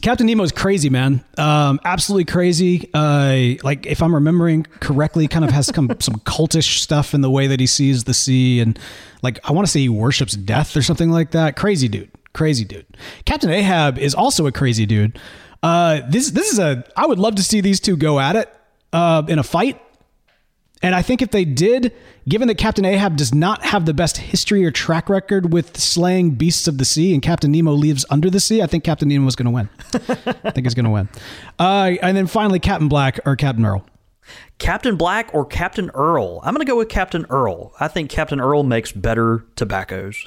Captain 0.00 0.26
Nemo 0.26 0.42
is 0.42 0.52
crazy, 0.52 0.90
man. 0.90 1.24
Um, 1.38 1.80
absolutely 1.84 2.24
crazy. 2.24 2.88
Uh, 2.94 3.54
like 3.62 3.86
if 3.86 4.02
I'm 4.02 4.14
remembering 4.14 4.64
correctly, 4.80 5.28
kind 5.28 5.44
of 5.44 5.50
has 5.50 5.66
some 5.66 5.88
some 6.00 6.16
cultish 6.20 6.78
stuff 6.78 7.14
in 7.14 7.20
the 7.20 7.30
way 7.30 7.46
that 7.46 7.60
he 7.60 7.66
sees 7.66 8.04
the 8.04 8.14
sea, 8.14 8.60
and 8.60 8.78
like 9.22 9.38
I 9.48 9.52
want 9.52 9.66
to 9.66 9.70
say 9.70 9.80
he 9.80 9.88
worships 9.88 10.34
death 10.34 10.76
or 10.76 10.82
something 10.82 11.10
like 11.10 11.32
that. 11.32 11.56
Crazy 11.56 11.88
dude, 11.88 12.10
crazy 12.32 12.64
dude. 12.64 12.86
Captain 13.24 13.50
Ahab 13.50 13.98
is 13.98 14.14
also 14.14 14.46
a 14.46 14.52
crazy 14.52 14.86
dude. 14.86 15.18
Uh, 15.62 16.00
this 16.08 16.30
this 16.30 16.52
is 16.52 16.58
a. 16.58 16.84
I 16.96 17.06
would 17.06 17.18
love 17.18 17.34
to 17.36 17.42
see 17.42 17.60
these 17.60 17.80
two 17.80 17.96
go 17.96 18.18
at 18.20 18.36
it 18.36 18.52
uh, 18.92 19.22
in 19.28 19.38
a 19.38 19.42
fight. 19.42 19.80
And 20.82 20.94
I 20.94 21.02
think 21.02 21.20
if 21.20 21.30
they 21.30 21.44
did, 21.44 21.92
given 22.28 22.48
that 22.48 22.56
Captain 22.56 22.84
Ahab 22.84 23.16
does 23.16 23.34
not 23.34 23.62
have 23.64 23.84
the 23.84 23.92
best 23.92 24.16
history 24.16 24.64
or 24.64 24.70
track 24.70 25.08
record 25.10 25.52
with 25.52 25.76
slaying 25.76 26.32
beasts 26.32 26.66
of 26.66 26.78
the 26.78 26.86
sea, 26.86 27.12
and 27.12 27.22
Captain 27.22 27.52
Nemo 27.52 27.72
lives 27.72 28.06
under 28.08 28.30
the 28.30 28.40
sea, 28.40 28.62
I 28.62 28.66
think 28.66 28.84
Captain 28.84 29.08
Nemo 29.08 29.26
is 29.26 29.36
going 29.36 29.46
to 29.46 29.50
win. 29.50 29.68
I 30.44 30.50
think 30.50 30.66
he's 30.66 30.74
going 30.74 30.86
to 30.86 30.90
win. 30.90 31.08
Uh, 31.58 31.92
and 32.02 32.16
then 32.16 32.26
finally, 32.26 32.60
Captain 32.60 32.88
Black 32.88 33.20
or 33.26 33.36
Captain 33.36 33.64
Earl. 33.64 33.84
Captain 34.58 34.96
Black 34.96 35.30
or 35.34 35.44
Captain 35.44 35.90
Earl? 35.90 36.40
I'm 36.44 36.54
going 36.54 36.64
to 36.64 36.70
go 36.70 36.76
with 36.76 36.88
Captain 36.88 37.26
Earl. 37.30 37.72
I 37.80 37.88
think 37.88 38.10
Captain 38.10 38.40
Earl 38.40 38.62
makes 38.62 38.92
better 38.92 39.44
tobaccos. 39.56 40.24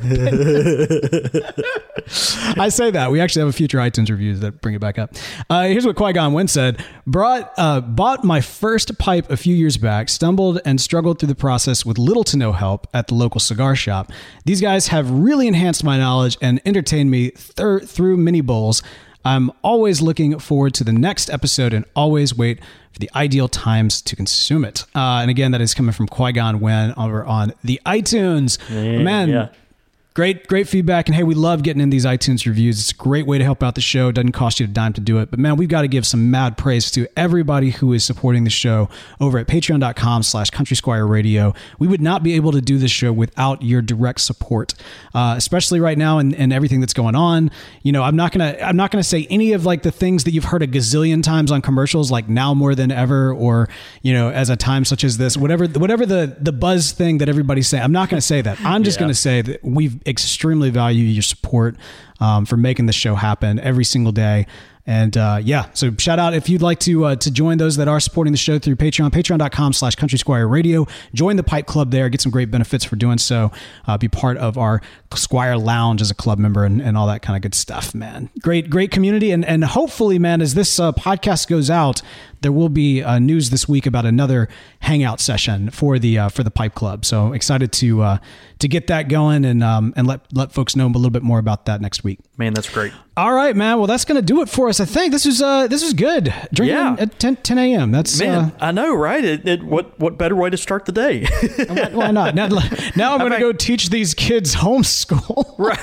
I 2.57 2.70
say 2.70 2.91
that 2.91 3.11
we 3.11 3.20
actually 3.22 3.41
have 3.41 3.49
a 3.49 3.53
future 3.53 3.78
iTunes 3.78 4.09
reviews 4.09 4.39
that 4.39 4.61
bring 4.61 4.74
it 4.74 4.82
back 4.82 4.97
up. 4.97 5.14
Uh, 5.49 5.66
here's 5.66 5.86
what 5.86 5.95
Qui 5.95 6.14
Gon 6.14 6.34
Win 6.34 6.47
said: 6.47 6.84
Brought 7.05 7.53
uh, 7.57 7.82
bought 7.82 8.24
my 8.24 8.41
first 8.41 8.97
pipe 8.97 9.30
a 9.30 9.38
few 9.38 9.55
years 9.55 9.78
back. 9.78 10.09
Stumbled 10.09 10.61
and 10.66 10.80
struggled 10.82 11.20
through 11.20 11.28
the 11.28 11.36
process 11.36 11.86
with 11.86 11.97
little 11.97 12.24
to 12.24 12.38
no 12.38 12.53
help 12.53 12.88
at 12.93 13.03
the 13.08 13.16
local 13.16 13.39
cigar 13.39 13.76
shop. 13.76 14.12
These 14.45 14.62
guys 14.62 14.88
have 14.88 15.10
really 15.10 15.47
enhanced 15.47 15.84
my 15.84 15.97
knowledge 15.97 16.38
and 16.41 16.62
entertained 16.66 17.12
me 17.12 17.30
thir- 17.32 17.80
through 17.80 18.18
mini 18.18 18.41
bowls. 18.41 18.82
I'm 19.26 19.51
always 19.64 20.01
looking 20.01 20.38
forward 20.39 20.74
to 20.76 20.84
the 20.84 20.91
next 20.91 21.30
episode 21.30 21.74
and 21.74 21.86
always 21.95 22.36
wait 22.36 22.60
for 22.91 22.99
the 22.99 23.10
ideal 23.16 23.47
times 23.47 24.01
to 24.01 24.16
consume 24.16 24.66
it. 24.66 24.84
Uh, 24.93 25.20
and 25.22 25.32
again, 25.32 25.51
that 25.51 25.62
is 25.62 25.74
coming 25.74 25.93
from 25.93 26.08
Qui 26.08 26.34
Gon 26.34 26.60
Wen 26.60 26.93
over 26.97 27.24
on 27.24 27.54
the 27.64 27.80
iTunes. 27.86 28.60
Man, 29.04 29.30
yeah. 29.30 29.49
Great, 30.16 30.45
great 30.45 30.68
feedback. 30.68 31.07
And 31.07 31.16
hey, 31.16 31.24
we 31.24 31.34
love 31.34 31.64
getting 31.64 31.82
in 31.82 31.89
these 31.89 32.05
iTunes 32.05 32.45
reviews. 32.45 32.80
It's 32.80 32.91
a 32.91 32.95
great 32.95 33.26
way 33.26 33.39
to 33.39 33.43
help 33.43 33.64
out 33.64 33.74
the 33.74 33.82
show. 33.82 34.09
It 34.09 34.14
doesn't 34.14 34.34
cost 34.34 34.59
you 34.59 34.66
a 34.66 34.68
dime 34.68 34.93
to 34.93 35.01
do 35.01 35.18
it. 35.18 35.32
But 35.32 35.39
man, 35.39 35.55
we've 35.55 35.70
got 35.70 35.82
to 35.82 35.88
give 35.88 36.05
some 36.05 36.30
mad 36.30 36.55
praise 36.55 36.91
to 36.91 37.07
everybody 37.18 37.72
who 37.72 37.93
is 37.93 38.05
supporting 38.05 38.43
the 38.43 38.51
show 38.51 38.89
over 39.20 39.39
at 39.39 39.47
patreon.com 39.47 40.22
slash 40.22 40.51
country 40.51 40.76
squire 40.76 41.07
radio. 41.07 41.55
We 41.80 41.88
would 41.88 41.99
not 41.99 42.22
be 42.22 42.34
able 42.34 42.51
to 42.51 42.61
do 42.61 42.78
this 42.78 42.91
show 42.91 43.11
without 43.11 43.64
your 43.64 43.82
direct 43.82 44.22
support, 44.22 44.76
uh, 45.16 45.34
especially 45.36 45.80
right 45.80 45.97
now 45.97 46.20
and, 46.20 46.36
and 46.36 46.53
everything 46.53 46.80
that's 46.80 46.93
going 46.93 47.16
on. 47.16 47.49
You 47.82 47.91
know, 47.91 48.03
I'm 48.03 48.16
not 48.16 48.34
gonna 48.34 48.55
I'm 48.61 48.76
not 48.78 48.91
gonna 48.91 49.01
say 49.01 49.26
any 49.32 49.53
of 49.53 49.66
like 49.66 49.82
the 49.82 49.91
things 49.91 50.26
that 50.26 50.32
you've 50.32 50.43
heard 50.43 50.61
a 50.61 50.68
gazillion 50.68 51.24
times 51.24 51.51
on 51.51 51.64
commercials, 51.64 52.11
like 52.11 52.30
now 52.30 52.53
more 52.53 52.76
than 52.76 52.91
ever, 52.91 53.34
or 53.34 53.68
you 54.03 54.14
know, 54.14 54.30
as 54.30 54.51
a 54.51 54.55
time 54.55 54.86
such 54.86 55.03
as 55.03 55.18
this, 55.18 55.36
whatever 55.36 55.66
whatever 55.66 56.05
the 56.05 56.38
the 56.39 56.51
buzz 56.51 56.91
thing 56.91 57.18
that 57.18 57.30
everybody's 57.30 57.68
saying. 57.68 57.82
I'm 57.84 57.91
not 57.91 58.09
gonna 58.09 58.22
say 58.22 58.43
that. 58.43 58.61
I'm 58.61 58.84
just 58.84 58.97
Yeah. 58.97 59.03
gonna 59.05 59.14
say 59.16 59.41
that 59.41 59.64
we've 59.64 60.03
extremely 60.06 60.70
value 60.70 61.06
your 61.06 61.24
support 61.24 61.76
um, 62.20 62.45
for 62.45 62.58
making 62.58 62.86
the 62.86 62.93
show 62.93 63.16
happen 63.16 63.60
every 63.60 63.86
single 63.86 64.12
day. 64.12 64.47
And 64.86 65.16
uh, 65.16 65.39
yeah, 65.41 65.70
so 65.74 65.91
shout 65.97 66.20
out 66.20 66.34
if 66.34 66.49
you'd 66.49 66.62
like 66.62 66.80
to 66.82 67.06
uh, 67.06 67.16
to 67.16 67.32
join 67.32 67.58
those 67.58 67.78
that 67.78 67.88
are 67.88 68.01
supporting 68.01 68.34
the 68.34 68.38
show 68.38 68.60
through 68.60 68.76
Patreon, 68.76 69.12
patreon.com 69.12 69.72
slash 69.72 69.95
country 69.95 70.18
squire 70.18 70.45
radio. 70.45 70.86
Join 71.14 71.38
the 71.38 71.43
Pipe 71.43 71.68
Club 71.68 71.91
there, 71.91 72.10
get 72.10 72.20
some 72.20 72.34
great 72.34 72.51
benefits 72.51 72.84
for 72.84 72.97
doing 72.97 73.18
so. 73.18 73.51
Uh, 73.88 73.97
be 73.97 74.10
part 74.10 74.36
of 74.38 74.58
our 74.58 74.82
Squire 75.14 75.58
Lounge 75.58 76.01
as 76.01 76.12
a 76.12 76.16
club 76.16 76.38
member 76.38 76.66
and, 76.66 76.82
and 76.82 76.97
all 76.97 77.08
that 77.08 77.22
kind 77.22 77.38
of 77.38 77.41
good 77.41 77.56
stuff, 77.56 77.95
man. 77.95 78.30
Great, 78.41 78.70
great 78.70 78.91
community. 78.91 79.32
And, 79.32 79.45
and 79.45 79.64
hopefully, 79.64 80.20
man, 80.20 80.41
as 80.41 80.54
this 80.54 80.80
uh, 80.80 80.91
podcast 80.91 81.47
goes 81.47 81.70
out, 81.70 82.01
there 82.44 82.52
will 82.52 82.70
be 82.70 83.02
uh, 83.02 83.18
news 83.20 83.50
this 83.50 83.68
week 83.68 83.86
about 83.88 84.06
another 84.06 84.48
hangout 84.80 85.20
session 85.20 85.70
for 85.72 85.98
the 85.98 86.20
uh, 86.20 86.30
for 86.30 86.44
the 86.44 86.52
Pipe 86.52 86.76
Club. 86.76 87.04
So 87.06 87.34
excited 87.34 87.72
to 87.74 88.02
uh, 88.04 88.18
to 88.60 88.68
get 88.68 88.88
that 88.88 89.10
going 89.10 89.44
and 89.46 89.64
um, 89.64 89.94
and 89.96 90.06
let 90.06 90.22
let 90.34 90.52
folks 90.52 90.76
know 90.76 90.86
a 90.86 90.89
little 90.89 91.10
bit 91.10 91.24
more 91.24 91.39
about 91.39 91.66
that 91.66 91.82
next 91.82 92.04
week. 92.04 92.20
Man, 92.38 92.54
that's 92.54 92.70
great. 92.70 92.94
All 93.16 93.32
right, 93.34 93.56
man. 93.56 93.78
Well, 93.78 93.86
that's 93.86 94.06
going 94.06 94.16
to 94.20 94.26
do 94.26 94.41
it 94.41 94.50
for 94.50 94.70
us. 94.70 94.80
I 94.80 94.86
think 94.86 95.12
this 95.12 95.26
is 95.28 95.41
uh 95.41 95.68
this 95.68 95.84
is 95.84 95.94
good. 95.94 96.34
Drinking 96.52 96.76
Yeah. 96.78 96.96
at 96.98 97.20
10, 97.20 97.36
10 97.38 97.58
a.m. 97.60 97.91
That's 97.91 98.20
Man, 98.20 98.46
uh, 98.46 98.52
I 98.60 98.72
know, 98.72 98.96
right? 98.96 99.24
It, 99.24 99.48
it, 99.48 99.64
what 99.64 100.00
what 100.00 100.18
better 100.18 100.36
way 100.36 100.50
to 100.50 100.58
start 100.58 100.86
the 100.86 100.91
day? 100.91 101.26
why 101.94 102.10
not? 102.12 102.34
Now, 102.36 102.48
now 102.96 103.14
I'm 103.14 103.20
going 103.20 103.32
to 103.32 103.36
fact- 103.38 103.39
go 103.41 103.54
teach 103.54 103.89
these 103.89 104.14
kids 104.14 104.56
homeschool. 104.56 105.41
Right, 105.64 105.78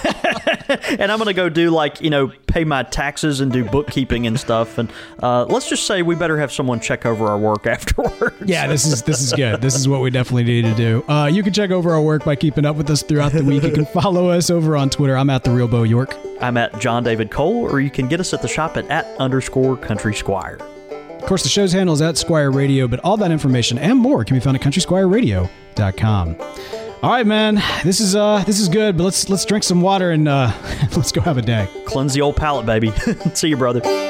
and 1.01 1.11
I'm 1.13 1.19
gonna 1.19 1.33
go 1.33 1.49
do 1.49 1.71
like 1.71 2.01
you 2.01 2.11
know 2.11 2.33
pay 2.47 2.65
my 2.65 2.83
taxes 2.83 3.41
and 3.41 3.51
do 3.53 3.65
bookkeeping 3.65 4.27
and 4.27 4.39
stuff. 4.39 4.79
And 4.79 4.91
uh, 5.23 5.45
let's 5.45 5.69
just 5.69 5.87
say 5.87 6.03
we 6.03 6.17
better 6.17 6.37
have 6.51 6.55
someone 6.57 6.81
check 6.81 7.07
over 7.07 7.27
our 7.29 7.39
work 7.39 7.67
afterwards. 7.67 8.37
Yeah, 8.45 8.67
this 8.67 8.85
is 8.85 9.03
this 9.03 9.21
is 9.21 9.33
good. 9.33 9.61
This 9.61 9.77
is 9.77 9.89
what 9.89 10.01
we 10.01 10.11
definitely 10.11 10.45
need 10.45 10.63
to 10.63 10.75
do. 10.75 11.05
Uh, 11.09 11.27
you 11.27 11.43
can 11.43 11.53
check 11.53 11.71
over 11.71 11.93
our 11.93 12.03
work 12.03 12.25
by 12.25 12.37
keeping 12.37 12.65
up 12.65 12.77
with 12.77 12.91
us 12.91 13.03
throughout 13.03 13.33
the 13.33 13.45
week. 13.45 13.63
You 13.63 13.73
can 13.73 13.87
follow 14.01 14.31
us 14.31 14.51
over 14.51 14.77
on 14.77 14.91
Twitter. 14.91 15.17
I'm 15.17 15.31
at 15.31 15.45
the 15.45 15.51
real 15.51 15.69
Bo 15.69 15.85
York. 15.85 16.17
I'm 16.41 16.57
at 16.57 16.79
John 16.81 17.05
David 17.05 17.31
Cole, 17.31 17.71
or 17.71 17.81
you 17.81 17.91
can 17.91 18.09
get 18.09 18.21
us 18.21 18.35
at 18.35 18.43
the 18.43 18.49
shop 18.49 18.77
at 18.77 18.87
at 18.91 19.07
underscore 19.19 19.77
Country 19.77 20.15
Squire. 20.15 20.59
Of 20.91 21.27
course, 21.27 21.43
the 21.43 21.49
show's 21.49 21.73
handle 21.73 21.95
is 21.95 22.03
at 22.03 22.17
Squire 22.17 22.51
Radio, 22.51 22.89
but 22.89 22.99
all 23.01 23.17
that 23.19 23.31
information 23.31 23.79
and 23.79 23.99
more 23.99 24.25
can 24.25 24.37
be 24.37 24.41
found 24.41 24.57
at 24.57 24.63
countrysquireradio.com. 24.63 26.37
All 27.03 27.11
right, 27.11 27.27
man. 27.27 27.63
This 27.85 28.01
is 28.01 28.17
uh 28.17 28.43
this 28.47 28.59
is 28.59 28.69
good, 28.69 28.97
but 28.97 29.05
let's 29.05 29.29
let's 29.29 29.45
drink 29.45 29.65
some 29.65 29.81
water 29.81 30.11
and 30.11 30.29
uh 30.29 30.53
let's 30.97 31.13
go 31.13 31.21
have 31.21 31.39
a 31.39 31.43
day. 31.43 31.69
Cleanse 31.87 32.15
the 32.15 32.21
old 32.21 32.37
palate, 32.37 32.67
baby. 32.67 32.91
See 33.35 33.49
you, 33.49 33.57
brother. 33.57 34.10